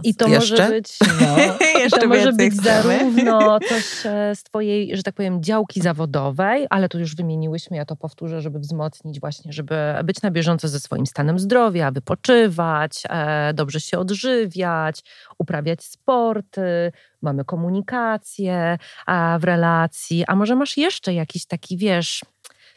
I 0.04 0.14
to 0.14 0.28
Jeszcze? 0.28 0.62
może 0.62 0.70
być, 0.70 0.98
no, 1.20 1.36
Jeszcze 1.80 2.00
to 2.00 2.08
może 2.08 2.32
być 2.32 2.54
zarówno 2.54 3.60
coś 3.68 4.06
e, 4.06 4.36
z 4.36 4.42
twojej, 4.42 4.96
że 4.96 5.02
tak 5.02 5.14
powiem, 5.14 5.42
działki 5.42 5.80
zawodowej, 5.80 6.66
ale 6.70 6.88
tu 6.88 6.98
już 6.98 7.16
wymieniłyśmy, 7.16 7.76
ja 7.76 7.84
to 7.84 7.96
powtórzę, 7.96 8.40
żeby 8.40 8.58
wzmocnić 8.58 9.20
właśnie, 9.20 9.52
żeby 9.52 9.76
być 10.04 10.22
na 10.22 10.30
bieżąco 10.30 10.68
ze 10.68 10.80
swoim 10.80 11.06
stanem 11.06 11.38
zdrowia, 11.38 11.90
wypoczywać, 11.90 13.02
e, 13.08 13.54
dobrze 13.54 13.80
się 13.80 13.98
odżywiać, 13.98 15.02
uprawiać 15.42 15.84
sport, 15.84 16.12
sporty, 16.52 16.92
mamy 17.22 17.44
komunikację 17.44 18.78
a 19.06 19.38
w 19.40 19.44
relacji, 19.44 20.24
a 20.26 20.36
może 20.36 20.56
masz 20.56 20.76
jeszcze 20.76 21.14
jakiś 21.14 21.46
taki, 21.46 21.76
wiesz, 21.76 22.20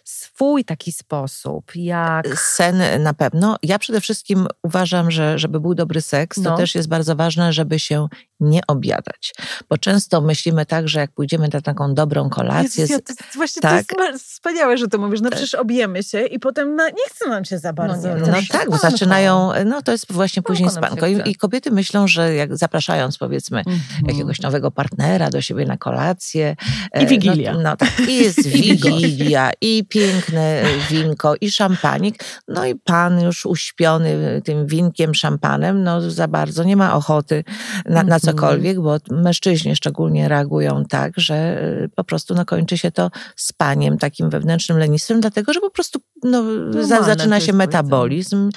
swój 0.04 0.66
taki 0.66 0.92
sposób, 0.92 1.72
jak... 1.76 2.28
Sen 2.40 3.04
na 3.04 3.14
pewno. 3.14 3.58
Ja 3.64 3.80
przede 3.80 4.02
wszystkim 4.02 4.48
uważam, 4.64 5.12
że 5.12 5.40
żeby 5.40 5.60
był 5.60 5.76
dobry 5.76 6.02
seks, 6.02 6.42
to 6.44 6.50
no. 6.50 6.58
też 6.58 6.76
jest 6.76 6.88
bardzo 6.88 7.16
ważne, 7.16 7.54
żeby 7.54 7.80
się 7.80 8.08
nie 8.40 8.62
obiadać. 8.68 9.34
Bo 9.70 9.78
często 9.78 10.22
myślimy 10.22 10.66
tak, 10.66 10.90
że 10.90 11.00
jak 11.00 11.12
pójdziemy 11.12 11.50
na 11.54 11.62
taką 11.62 11.94
dobrą 11.94 12.30
kolację... 12.30 12.82
Jezus, 12.82 12.90
ja, 12.90 13.00
to, 13.00 13.14
właśnie 13.36 13.62
tak, 13.62 13.86
to 13.86 14.04
jest 14.04 14.26
wspaniałe, 14.26 14.78
że 14.78 14.88
to 14.88 14.98
mówisz. 14.98 15.22
No 15.22 15.30
tak. 15.30 15.38
przecież 15.40 15.56
objemy 15.56 16.04
się 16.04 16.26
i 16.26 16.40
potem 16.40 16.76
na, 16.76 16.90
nie 16.90 17.10
chce 17.10 17.30
nam 17.30 17.46
się 17.46 17.60
za 17.60 17.70
no 17.70 17.74
bardzo. 17.74 18.16
No, 18.16 18.28
no 18.28 18.38
tak, 18.52 18.70
bo 18.70 18.78
zaczynają, 18.78 19.52
no 19.66 19.82
to 19.82 19.92
jest 19.92 20.12
właśnie 20.12 20.42
później 20.42 20.70
spanko. 20.70 21.08
I, 21.08 21.22
I, 21.26 21.36
kobiety 21.36 21.72
myślą, 21.72 22.08
że 22.08 22.34
jak 22.34 22.58
zapraszając 22.58 23.18
powiedzmy 23.18 23.64
-hmm. 23.64 24.08
jakiegoś 24.08 24.42
nowego 24.42 24.72
partnera 24.72 25.30
do 25.30 25.42
siebie 25.42 25.66
na 25.66 25.78
kolację... 25.78 26.56
I 27.00 27.04
e, 27.04 27.06
wigilia. 27.06 27.54
No, 27.54 27.62
no 27.62 27.78
tak, 27.78 28.00
i 28.10 28.16
jest 28.16 28.48
wigilia, 28.48 29.52
i 29.62 29.86
piękne 29.90 30.64
winko, 30.90 31.36
i 31.42 31.52
szampanik. 31.52 32.24
No 32.48 32.66
i 32.66 32.76
pan 32.76 33.22
już 33.22 33.46
uśpiony 33.46 34.42
tym 34.44 34.68
winkiem, 34.68 35.16
szampanem, 35.16 35.84
no 35.84 36.12
za 36.12 36.28
bardzo 36.28 36.64
nie 36.64 36.76
ma 36.76 36.96
ochoty 36.96 37.44
na, 37.86 38.04
na 38.04 38.20
cokolwiek, 38.26 38.82
bo 38.82 38.98
mężczyźni 39.12 39.76
szczególnie 39.76 40.28
reagują 40.28 40.84
tak, 40.90 41.14
że 41.18 41.64
y, 41.84 41.90
po 41.96 42.04
prostu 42.04 42.36
no, 42.36 42.46
kończy 42.46 42.78
się 42.78 42.92
to 42.92 43.12
spaniem, 43.36 43.98
takim 43.98 44.30
wewnętrznym 44.30 44.78
lenistwem, 44.78 45.22
dlatego 45.22 45.54
że 45.54 45.62
po 45.62 45.72
prostu 45.72 46.00
no, 46.24 46.44
za, 46.84 47.04
zaczyna 47.04 47.40
się 47.40 47.54
metabolizm 47.54 48.50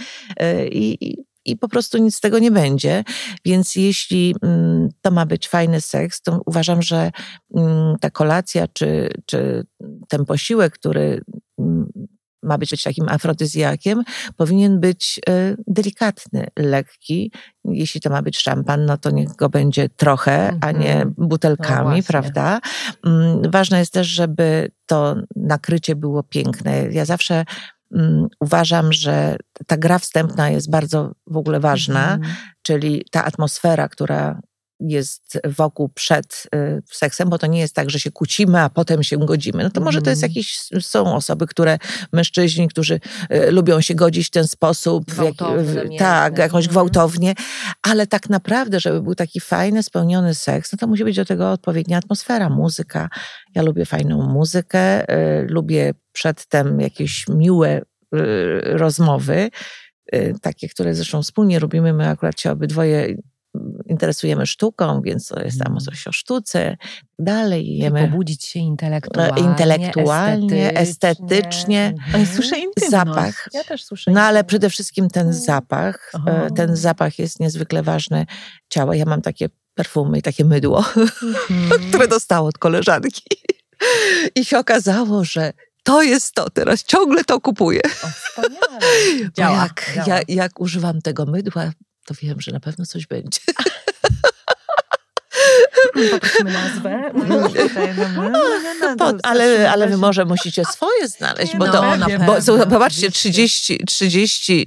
y, 0.43 0.69
i, 0.73 1.17
i 1.45 1.57
po 1.57 1.69
prostu 1.69 1.99
nic 1.99 2.17
z 2.17 2.21
tego 2.21 2.39
nie 2.39 2.51
będzie. 2.51 3.05
Więc 3.45 3.77
jeśli 3.77 4.35
mm, 4.43 4.89
to 5.01 5.11
ma 5.11 5.27
być 5.27 5.49
fajny 5.49 5.81
seks, 5.81 6.23
to 6.23 6.41
uważam, 6.47 6.83
że 6.83 7.11
mm, 7.55 7.97
ta 8.01 8.11
kolacja 8.11 8.69
czy, 8.73 9.11
czy 9.27 9.65
ten 10.09 10.25
posiłek, 10.25 10.73
który 10.73 11.21
mm, 11.59 11.89
ma 12.43 12.59
być 12.59 12.83
takim 12.83 13.09
afrodyzjakiem, 13.09 14.03
powinien 14.37 14.81
być 14.81 15.21
e, 15.29 15.55
delikatny, 15.67 16.47
lekki. 16.59 17.33
Jeśli 17.65 18.01
to 18.01 18.11
ma 18.11 18.23
być 18.23 18.39
szampan, 18.39 18.85
no 18.85 18.99
to 18.99 19.11
niech 19.11 19.37
go 19.37 19.49
będzie 19.49 19.89
trochę, 19.89 20.59
a 20.61 20.73
nie 20.73 20.95
mhm. 20.95 21.15
butelkami, 21.19 21.97
no 21.97 22.03
prawda? 22.07 22.61
Mm, 23.07 23.51
ważne 23.51 23.79
jest 23.79 23.93
też, 23.93 24.07
żeby 24.07 24.71
to 24.87 25.17
nakrycie 25.37 25.97
było 25.97 26.23
piękne. 26.23 26.89
Ja 26.91 27.05
zawsze 27.05 27.45
um, 27.91 28.27
uważam, 28.41 28.93
że 28.93 29.37
ta 29.67 29.77
gra 29.77 29.99
wstępna 29.99 30.51
jest 30.51 30.71
bardzo 30.71 31.13
w 31.27 31.37
ogóle 31.37 31.61
ważna, 31.61 32.15
mm. 32.15 32.29
czyli 32.63 33.05
ta 33.11 33.25
atmosfera, 33.25 33.89
która 33.89 34.41
jest 34.81 35.41
wokół 35.45 35.89
przed 35.89 36.47
y, 36.55 36.83
seksem, 36.93 37.29
bo 37.29 37.39
to 37.39 37.47
nie 37.47 37.61
jest 37.61 37.75
tak, 37.75 37.91
że 37.91 38.01
się 38.01 38.11
kłócimy, 38.11 38.61
a 38.61 38.71
potem 38.71 39.03
się 39.03 39.19
godzimy. 39.19 39.63
No 39.63 39.71
to 39.71 39.81
może 39.81 40.03
to 40.03 40.11
jest 40.11 40.23
mhm. 40.23 40.31
jakieś, 40.31 40.59
są 40.87 41.15
osoby, 41.15 41.47
które, 41.47 41.79
mężczyźni, 42.13 42.69
którzy 42.69 43.01
y, 43.33 43.51
lubią 43.51 43.81
się 43.81 43.95
godzić 43.95 44.27
w 44.27 44.31
ten 44.31 44.49
sposób, 44.49 45.05
jak, 45.25 45.35
tak, 45.99 46.39
jakąś 46.39 46.65
mhm. 46.65 46.71
gwałtownie, 46.71 47.35
ale 47.83 48.07
tak 48.07 48.31
naprawdę, 48.31 48.81
żeby 48.81 49.03
był 49.03 49.15
taki 49.15 49.41
fajny, 49.41 49.83
spełniony 49.83 50.35
seks, 50.35 50.73
no 50.73 50.79
to 50.79 50.87
musi 50.87 51.05
być 51.05 51.17
do 51.17 51.25
tego 51.25 51.53
odpowiednia 51.53 51.99
atmosfera, 51.99 52.49
muzyka. 52.49 53.09
Ja 53.55 53.63
lubię 53.63 53.87
fajną 53.87 54.23
muzykę, 54.23 55.13
y, 55.15 55.47
lubię 55.49 55.95
przedtem 56.13 56.81
jakieś 56.81 57.29
miłe 57.29 57.83
rozmowy, 58.63 59.51
takie, 60.43 60.69
które 60.69 60.95
zresztą 60.95 61.23
wspólnie 61.23 61.59
robimy. 61.59 61.93
My 61.93 62.09
akurat 62.09 62.41
się 62.41 62.51
obydwoje 62.51 63.15
interesujemy 63.89 64.47
sztuką, 64.47 65.03
więc 65.03 65.29
to 65.29 65.41
jest 65.41 65.59
tam 65.59 65.67
mhm. 65.67 65.85
coś 65.85 66.07
o 66.07 66.13
sztuce, 66.13 66.77
dalej. 67.19 67.77
Jemy, 67.77 68.09
pobudzić 68.09 68.45
się 68.45 68.61
intelektualnie, 68.61 69.43
intelektualnie 69.43 70.79
estetycznie. 70.79 71.27
estetycznie. 71.27 71.95
Ale 72.15 72.27
słyszę 72.27 72.59
intymność. 72.59 72.91
Zapach. 72.91 73.49
Ja 73.53 73.65
też 73.65 73.85
słyszę 73.85 74.11
No 74.11 74.21
ale 74.21 74.45
przede 74.45 74.71
wszystkim 74.71 75.09
ten 75.11 75.27
mm. 75.27 75.33
zapach. 75.33 76.13
E, 76.27 76.51
ten 76.51 76.77
zapach 76.77 77.19
jest 77.19 77.41
niezwykle 77.41 77.83
ważny 77.83 78.27
ciała. 78.69 78.97
Ja 78.97 79.05
mam 79.05 79.23
takie 79.23 79.49
perfumy 79.75 80.19
i 80.19 80.23
takie 80.23 80.45
mydło, 80.45 80.85
mm. 81.51 81.71
które 81.89 82.09
dostało 82.09 82.49
od 82.49 82.59
koleżanki. 82.59 83.23
I 84.35 84.45
się 84.45 84.59
okazało, 84.59 85.25
że 85.25 85.53
to 85.83 86.03
jest 86.03 86.35
to, 86.35 86.51
teraz 86.51 86.85
ciągle 86.85 87.25
to 87.25 87.41
kupuję. 87.41 87.81
O, 88.05 88.09
wspaniale. 88.09 88.81
Działa, 89.37 89.63
jak, 89.63 89.93
działa. 89.95 90.07
Ja, 90.09 90.21
jak 90.29 90.61
używam 90.61 91.03
tego 91.03 91.27
mydła, 91.27 91.73
to 92.09 92.15
wiem, 92.23 92.41
że 92.41 92.53
na 92.53 92.61
pewno 92.61 92.87
coś 92.87 93.07
będzie. 93.07 93.41
Poprośmy 96.11 96.53
nazwę. 96.53 97.13
ale, 99.23 99.71
ale 99.71 99.89
wy 99.89 99.97
może 99.97 100.25
musicie 100.25 100.65
swoje 100.65 101.09
znaleźć, 101.09 101.57
bo 101.57 101.69
to, 101.69 101.85
bo, 102.27 102.41
zobaczcie, 102.41 103.11
30, 103.11 103.85
30 103.87 104.67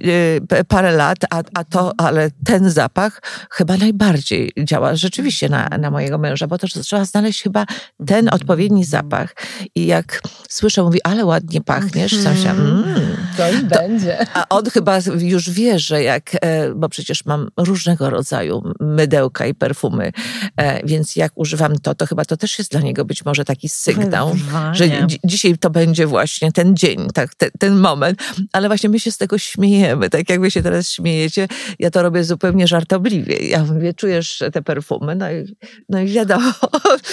y, 0.52 0.64
parę 0.64 0.92
lat, 0.92 1.18
a, 1.30 1.42
a 1.54 1.64
to, 1.64 1.92
ale 1.96 2.30
ten 2.44 2.70
zapach 2.70 3.22
chyba 3.50 3.76
najbardziej 3.76 4.52
działa 4.64 4.96
rzeczywiście 4.96 5.48
na, 5.48 5.68
na 5.68 5.90
mojego 5.90 6.18
męża, 6.18 6.46
bo 6.46 6.58
to 6.58 6.66
trzeba 6.66 7.04
znaleźć 7.04 7.42
chyba 7.42 7.66
ten 8.06 8.18
mhm. 8.18 8.28
odpowiedni 8.28 8.84
zapach. 8.84 9.34
I 9.74 9.86
jak 9.86 10.20
słyszę, 10.48 10.82
mówi, 10.82 11.02
ale 11.04 11.24
ładnie 11.24 11.60
pachniesz, 11.60 12.14
w 12.14 12.22
sensie, 12.22 12.50
mm, 12.50 13.16
to 13.36 13.52
już 13.52 13.62
będzie. 13.62 14.26
A 14.34 14.48
on 14.48 14.70
chyba 14.70 14.98
już 15.18 15.50
wie, 15.50 15.78
że 15.78 16.02
jak, 16.02 16.30
e, 16.40 16.74
bo 16.74 16.88
przecież 16.88 17.24
mam 17.24 17.48
różnego 17.56 18.10
rodzaju 18.10 18.62
mydełka 18.80 19.46
i 19.46 19.54
perfumy, 19.54 20.12
e, 20.56 20.71
więc 20.84 21.16
jak 21.16 21.32
używam 21.34 21.78
to, 21.78 21.94
to 21.94 22.06
chyba 22.06 22.24
to 22.24 22.36
też 22.36 22.58
jest 22.58 22.70
dla 22.70 22.80
niego 22.80 23.04
być 23.04 23.24
może 23.24 23.44
taki 23.44 23.68
sygnał, 23.68 24.36
że 24.72 25.06
dzisiaj 25.24 25.58
to 25.58 25.70
będzie 25.70 26.06
właśnie 26.06 26.52
ten 26.52 26.76
dzień, 26.76 27.08
tak, 27.14 27.34
te, 27.34 27.50
ten 27.50 27.76
moment. 27.76 28.22
Ale 28.52 28.68
właśnie 28.68 28.88
my 28.88 29.00
się 29.00 29.12
z 29.12 29.18
tego 29.18 29.38
śmiejemy, 29.38 30.10
tak 30.10 30.30
jak 30.30 30.40
wy 30.40 30.50
się 30.50 30.62
teraz 30.62 30.90
śmiejecie. 30.90 31.48
Ja 31.78 31.90
to 31.90 32.02
robię 32.02 32.24
zupełnie 32.24 32.66
żartobliwie. 32.66 33.36
Ja 33.36 33.64
mówię, 33.64 33.94
czujesz 33.94 34.42
te 34.52 34.62
perfumy? 34.62 35.16
No 35.16 35.32
i, 35.32 35.56
no 35.88 36.00
i 36.00 36.06
wiadomo. 36.06 36.52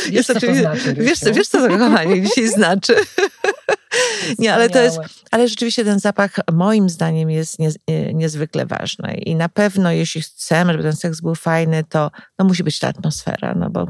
Wiesz, 0.09 0.25
co, 0.25 0.33
to 0.33 0.39
znaczy, 0.39 0.93
wiesz, 0.93 1.19
wiesz, 1.33 1.47
co 1.47 1.67
to 1.67 1.77
kochanie 1.77 2.21
dzisiaj 2.21 2.47
znaczy. 2.47 2.95
Nie, 4.39 4.53
ale 4.53 4.69
to 4.69 4.79
jest, 4.79 4.99
ale 5.31 5.47
rzeczywiście 5.47 5.85
ten 5.85 5.99
zapach 5.99 6.35
moim 6.53 6.89
zdaniem 6.89 7.29
jest 7.29 7.59
nie, 7.59 7.69
niezwykle 8.13 8.65
ważny 8.65 9.13
i 9.13 9.35
na 9.35 9.49
pewno 9.49 9.91
jeśli 9.91 10.21
chcemy, 10.21 10.71
żeby 10.71 10.83
ten 10.83 10.95
seks 10.95 11.21
był 11.21 11.35
fajny, 11.35 11.83
to 11.89 12.11
no, 12.39 12.45
musi 12.45 12.63
być 12.63 12.79
ta 12.79 12.87
atmosfera, 12.87 13.55
no 13.55 13.69
bo 13.69 13.87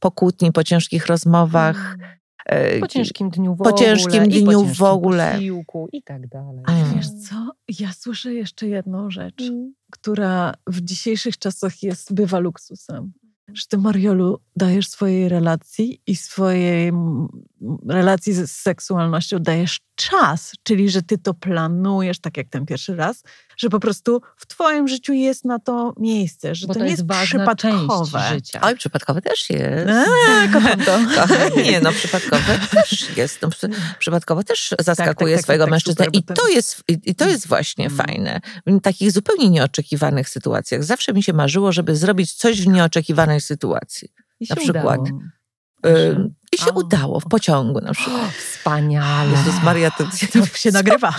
po 0.00 0.10
kłótni, 0.10 0.52
po 0.52 0.64
ciężkich 0.64 1.06
rozmowach, 1.06 1.94
mm. 1.94 2.10
e, 2.46 2.78
po 2.78 2.88
ciężkim 2.88 3.30
dniu 3.30 3.54
w 3.54 3.58
po 3.58 3.68
ogóle. 3.68 3.86
Ciężkim 3.86 4.28
dniu 4.28 4.64
w 4.64 4.82
ogóle. 4.82 5.38
i 5.92 6.02
tak 6.02 6.28
dalej. 6.28 6.64
Ale 6.66 6.84
wiesz 6.94 7.08
co? 7.28 7.50
Ja 7.80 7.92
słyszę 7.92 8.34
jeszcze 8.34 8.68
jedną 8.68 9.10
rzecz, 9.10 9.42
mm. 9.42 9.74
która 9.90 10.54
w 10.66 10.80
dzisiejszych 10.80 11.38
czasach 11.38 11.82
jest, 11.82 12.14
bywa 12.14 12.38
luksusem 12.38 13.12
że 13.54 13.66
ty, 13.68 13.78
Mariolu, 13.78 14.40
dajesz 14.56 14.88
swojej 14.88 15.28
relacji 15.28 16.00
i 16.06 16.16
swojej 16.16 16.92
relacji 17.88 18.32
z 18.32 18.50
seksualnością 18.50 19.38
dajesz 19.38 19.80
czas, 19.94 20.52
czyli 20.62 20.90
że 20.90 21.02
ty 21.02 21.18
to 21.18 21.34
planujesz, 21.34 22.20
tak 22.20 22.36
jak 22.36 22.48
ten 22.48 22.66
pierwszy 22.66 22.96
raz, 22.96 23.22
że 23.60 23.68
po 23.68 23.80
prostu 23.80 24.22
w 24.36 24.46
twoim 24.46 24.88
życiu 24.88 25.12
jest 25.12 25.44
na 25.44 25.58
to 25.58 25.94
miejsce, 25.98 26.54
że 26.54 26.66
Bo 26.66 26.74
to, 26.74 26.80
nie 26.80 26.90
jest, 26.90 27.04
jest 27.08 27.22
przypadkowe. 27.22 28.22
życia. 28.34 28.60
Oj, 28.62 28.76
przypadkowe 28.76 29.22
też 29.22 29.50
jest. 29.50 29.90
A, 29.90 30.48
kocham 30.52 30.80
to. 30.80 30.98
nie, 31.64 31.80
no 31.80 31.92
przypadkowe 31.92 32.58
też 32.74 33.16
jest. 33.16 33.42
No, 33.42 33.48
przypadkowo 33.98 34.42
też 34.42 34.74
zaskakuje 34.78 35.34
tak, 35.34 35.38
tak, 35.38 35.44
swojego 35.44 35.64
tak, 35.64 35.70
mężczyznę 35.70 36.04
super, 36.04 36.20
I, 36.20 36.22
to 36.22 36.48
jest, 36.48 36.82
I 36.88 37.14
to 37.14 37.28
jest 37.28 37.46
właśnie 37.46 37.86
mm. 37.86 37.98
fajne. 37.98 38.40
W 38.66 38.80
takich 38.80 39.12
zupełnie 39.12 39.50
nieoczekiwanych 39.50 40.28
sytuacjach. 40.28 40.84
Zawsze 40.84 41.12
mi 41.12 41.22
się 41.22 41.32
marzyło, 41.32 41.72
żeby 41.72 41.96
zrobić 41.96 42.32
coś 42.32 42.62
w 42.62 42.66
nieoczekiwanej 42.66 43.40
sytuacji. 43.40 44.08
I 44.40 44.46
na 44.50 44.56
przykład. 44.56 45.00
Udało. 45.00 45.20
I 46.52 46.58
się 46.58 46.72
udało 46.72 47.20
w 47.20 47.24
pociągu 47.24 47.80
na 47.80 47.92
przykład. 47.92 48.22
O, 48.22 48.30
wspaniale. 48.30 49.30
Jezus 49.30 49.62
Maria, 49.62 49.90
to, 49.90 50.04
to 50.32 50.46
się 50.46 50.70
nagrywa. 50.70 51.14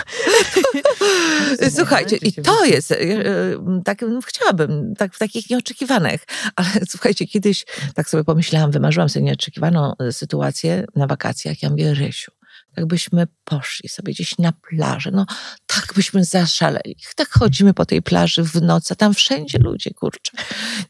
słuchajcie, 1.78 2.16
i 2.16 2.34
to 2.34 2.66
jest, 2.66 2.91
e, 2.91 3.01
e, 3.01 3.82
tak 3.86 4.01
no, 4.01 4.22
chciałabym, 4.22 4.95
tak 4.97 5.14
w 5.14 5.20
takich 5.20 5.49
nieoczekiwanych, 5.49 6.26
ale 6.55 6.70
słuchajcie, 6.91 7.28
kiedyś 7.28 7.66
tak 7.95 8.09
sobie 8.09 8.24
pomyślałam, 8.24 8.72
wymarzyłam 8.72 9.09
sobie 9.09 9.26
nieoczekiwaną 9.26 9.93
e, 9.97 10.12
sytuację 10.12 10.86
na 10.95 11.07
wakacjach. 11.07 11.64
Ja 11.64 11.70
mówię, 11.70 11.93
Rysiu, 11.93 12.32
jakbyśmy 12.78 13.28
poszli 13.44 13.90
sobie 13.90 14.14
gdzieś 14.14 14.38
na 14.38 14.52
plażę, 14.52 15.12
no 15.12 15.26
tak 15.66 15.94
byśmy 15.96 16.26
zaszaleli. 16.26 16.96
Tak 17.16 17.30
chodzimy 17.30 17.74
po 17.74 17.86
tej 17.86 18.02
plaży 18.02 18.44
w 18.44 18.62
nocy, 18.62 18.94
a 18.94 18.96
tam 18.96 19.14
wszędzie 19.14 19.58
ludzie, 19.60 19.92
kurczę. 19.94 20.32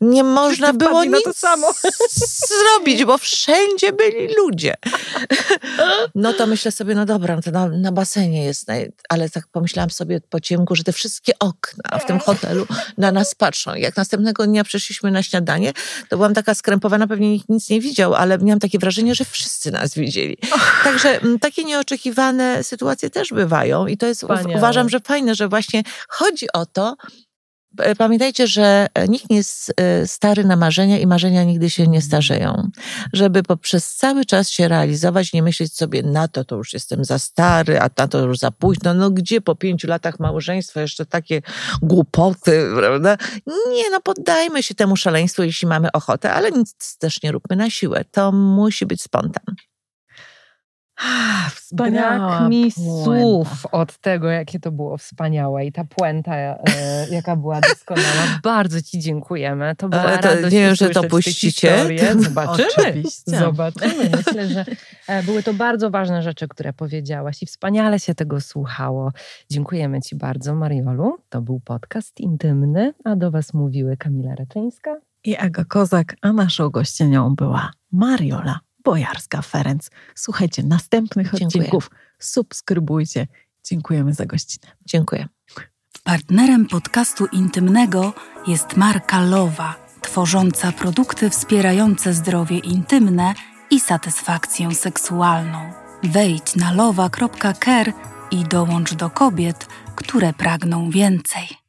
Nie 0.02 0.24
można 0.24 0.74
było 0.74 1.04
nic 1.04 1.24
to 1.24 1.34
samo. 1.34 1.74
zrobić, 2.52 3.06
bo 3.06 3.18
wszędzie 3.18 3.94
byli 3.94 4.36
ludzie. 4.38 4.74
No 6.16 6.34
to 6.34 6.48
myślę 6.48 6.72
sobie, 6.72 6.96
no 6.96 7.06
dobra, 7.06 7.36
no 7.36 7.42
to 7.42 7.52
na, 7.52 7.68
na 7.68 7.92
basenie 7.92 8.44
jest, 8.44 8.68
ale 9.10 9.30
tak 9.30 9.48
pomyślałam 9.48 9.90
sobie 9.90 10.22
po 10.30 10.40
ciemku, 10.40 10.76
że 10.76 10.84
te 10.84 10.94
wszystkie 10.94 11.34
okna 11.40 12.00
w 12.00 12.06
tym 12.06 12.20
hotelu 12.20 12.68
na 12.98 13.12
nas 13.12 13.36
patrzą. 13.36 13.76
Jak 13.76 13.98
następnego 13.98 14.48
dnia 14.48 14.64
przyszliśmy 14.64 15.12
na 15.12 15.24
śniadanie, 15.24 15.74
to 16.10 16.18
byłam 16.18 16.34
taka 16.34 16.56
skrępowana, 16.56 17.08
pewnie 17.08 17.32
nikt 17.32 17.50
nic 17.50 17.70
nie 17.70 17.82
widział, 17.82 18.16
ale 18.16 18.38
miałam 18.38 18.60
takie 18.60 18.80
wrażenie, 18.80 19.16
że 19.16 19.26
wszyscy 19.26 19.72
nas 19.72 19.94
widzieli. 19.94 20.38
Także 20.84 21.22
mm, 21.22 21.40
takie 21.40 21.64
nieoczekiwane 21.72 22.64
sytuacje 22.64 23.10
też 23.10 23.30
bywają 23.30 23.88
i 23.88 23.98
to 23.98 24.08
jest, 24.08 24.22
Wspaniałe. 24.22 24.58
uważam, 24.58 24.90
że 24.90 25.00
fajne, 25.00 25.36
że 25.36 25.48
właśnie 25.48 25.84
chodzi 26.10 26.48
o 26.54 26.66
to, 26.66 26.96
E, 27.78 27.96
pamiętajcie, 27.96 28.48
że 28.48 28.88
e, 28.94 29.08
nikt 29.08 29.30
nie 29.30 29.36
jest 29.38 29.74
e, 29.78 30.08
stary 30.08 30.44
na 30.44 30.56
marzenia 30.56 31.00
i 31.00 31.08
marzenia 31.08 31.44
nigdy 31.44 31.70
się 31.70 31.88
nie 31.88 32.02
starzeją. 32.02 32.70
Żeby 33.14 33.44
poprzez 33.44 33.96
cały 33.96 34.26
czas 34.26 34.50
się 34.50 34.68
realizować, 34.68 35.34
nie 35.34 35.44
myśleć 35.44 35.76
sobie, 35.76 36.04
na 36.04 36.28
to 36.28 36.44
to 36.44 36.56
już 36.56 36.74
jestem 36.74 37.06
za 37.06 37.20
stary, 37.20 37.80
a 37.80 37.90
na 37.98 38.08
to 38.08 38.20
już 38.20 38.38
za 38.38 38.52
późno. 38.52 38.94
No 38.94 39.12
gdzie 39.12 39.42
po 39.42 39.56
pięciu 39.56 39.88
latach 39.88 40.20
małżeństwa 40.20 40.82
jeszcze 40.82 41.06
takie 41.06 41.42
głupoty, 41.82 42.70
prawda? 42.76 43.18
Nie, 43.48 43.90
no 43.92 44.02
poddajmy 44.02 44.64
się 44.64 44.76
temu 44.76 44.96
szaleństwu, 44.96 45.44
jeśli 45.44 45.68
mamy 45.68 45.92
ochotę, 45.92 46.34
ale 46.34 46.52
nic 46.52 46.98
też 46.98 47.24
nie 47.24 47.32
róbmy 47.32 47.56
na 47.56 47.70
siłę. 47.70 48.06
To 48.12 48.32
musi 48.32 48.86
być 48.86 49.02
spontan. 49.02 49.56
Brak 51.72 52.50
mi 52.50 52.72
słów 52.72 53.66
od 53.72 53.98
tego, 53.98 54.30
jakie 54.30 54.60
to 54.60 54.72
było 54.72 54.98
wspaniałe 54.98 55.66
i 55.66 55.72
ta 55.72 55.84
puenta, 55.84 56.36
e, 56.36 56.58
jaka 57.12 57.36
była 57.36 57.62
doskonała. 57.62 58.40
Bardzo 58.44 58.82
Ci 58.82 59.00
dziękujemy. 59.00 59.76
To 59.76 59.90
była 59.90 60.18
to, 60.18 60.28
radość 60.28 60.54
Nie 60.54 60.60
wiem, 60.60 60.76
że 60.76 60.90
to 60.90 61.04
puścicie. 61.04 61.86
Zobaczymy. 62.20 62.68
Oczywiście. 62.78 63.38
Zobaczymy. 63.40 64.10
Myślę, 64.18 64.48
że 64.48 64.66
e, 65.08 65.24
były 65.24 65.44
to 65.44 65.54
bardzo 65.54 65.90
ważne 65.90 66.22
rzeczy, 66.22 66.48
które 66.48 66.74
powiedziałaś 66.74 67.44
i 67.44 67.46
wspaniale 67.46 68.00
się 68.00 68.16
tego 68.16 68.42
słuchało. 68.42 69.12
Dziękujemy 69.50 70.02
Ci 70.02 70.16
bardzo, 70.16 70.56
Mariolu. 70.56 71.18
To 71.30 71.42
był 71.42 71.60
podcast 71.60 72.20
intymny, 72.20 72.94
a 73.04 73.16
do 73.16 73.32
Was 73.32 73.54
mówiły 73.54 73.98
Kamila 73.98 74.36
Reczyńska 74.36 74.96
i 75.24 75.38
Aga 75.38 75.66
Kozak, 75.66 76.16
a 76.22 76.34
naszą 76.34 76.70
gościnią 76.70 77.36
była 77.36 77.72
Mariola 77.92 78.60
Bojarska-Ferenc. 78.84 79.90
Słuchajcie, 80.16 80.64
następnych 80.64 81.28
Dziękuję. 81.28 81.48
odcinków 81.48 81.92
subskrybujcie. 82.20 83.28
Dziękujemy 83.64 84.14
za 84.14 84.26
gościnę. 84.26 84.72
Dziękuję. 84.86 85.28
Partnerem 86.04 86.66
podcastu 86.66 87.26
intymnego 87.26 88.14
jest 88.48 88.78
marka 88.78 89.22
Lowa, 89.22 89.76
tworząca 90.02 90.72
produkty 90.72 91.30
wspierające 91.30 92.14
zdrowie 92.14 92.58
intymne 92.58 93.34
i 93.72 93.80
satysfakcję 93.80 94.76
seksualną. 94.76 95.74
Wejdź 96.04 96.56
na 96.56 96.74
lowa.care 96.74 97.94
i 98.32 98.44
dołącz 98.44 98.94
do 98.94 99.10
kobiet, 99.10 99.68
które 99.96 100.34
pragną 100.34 100.90
więcej. 100.90 101.48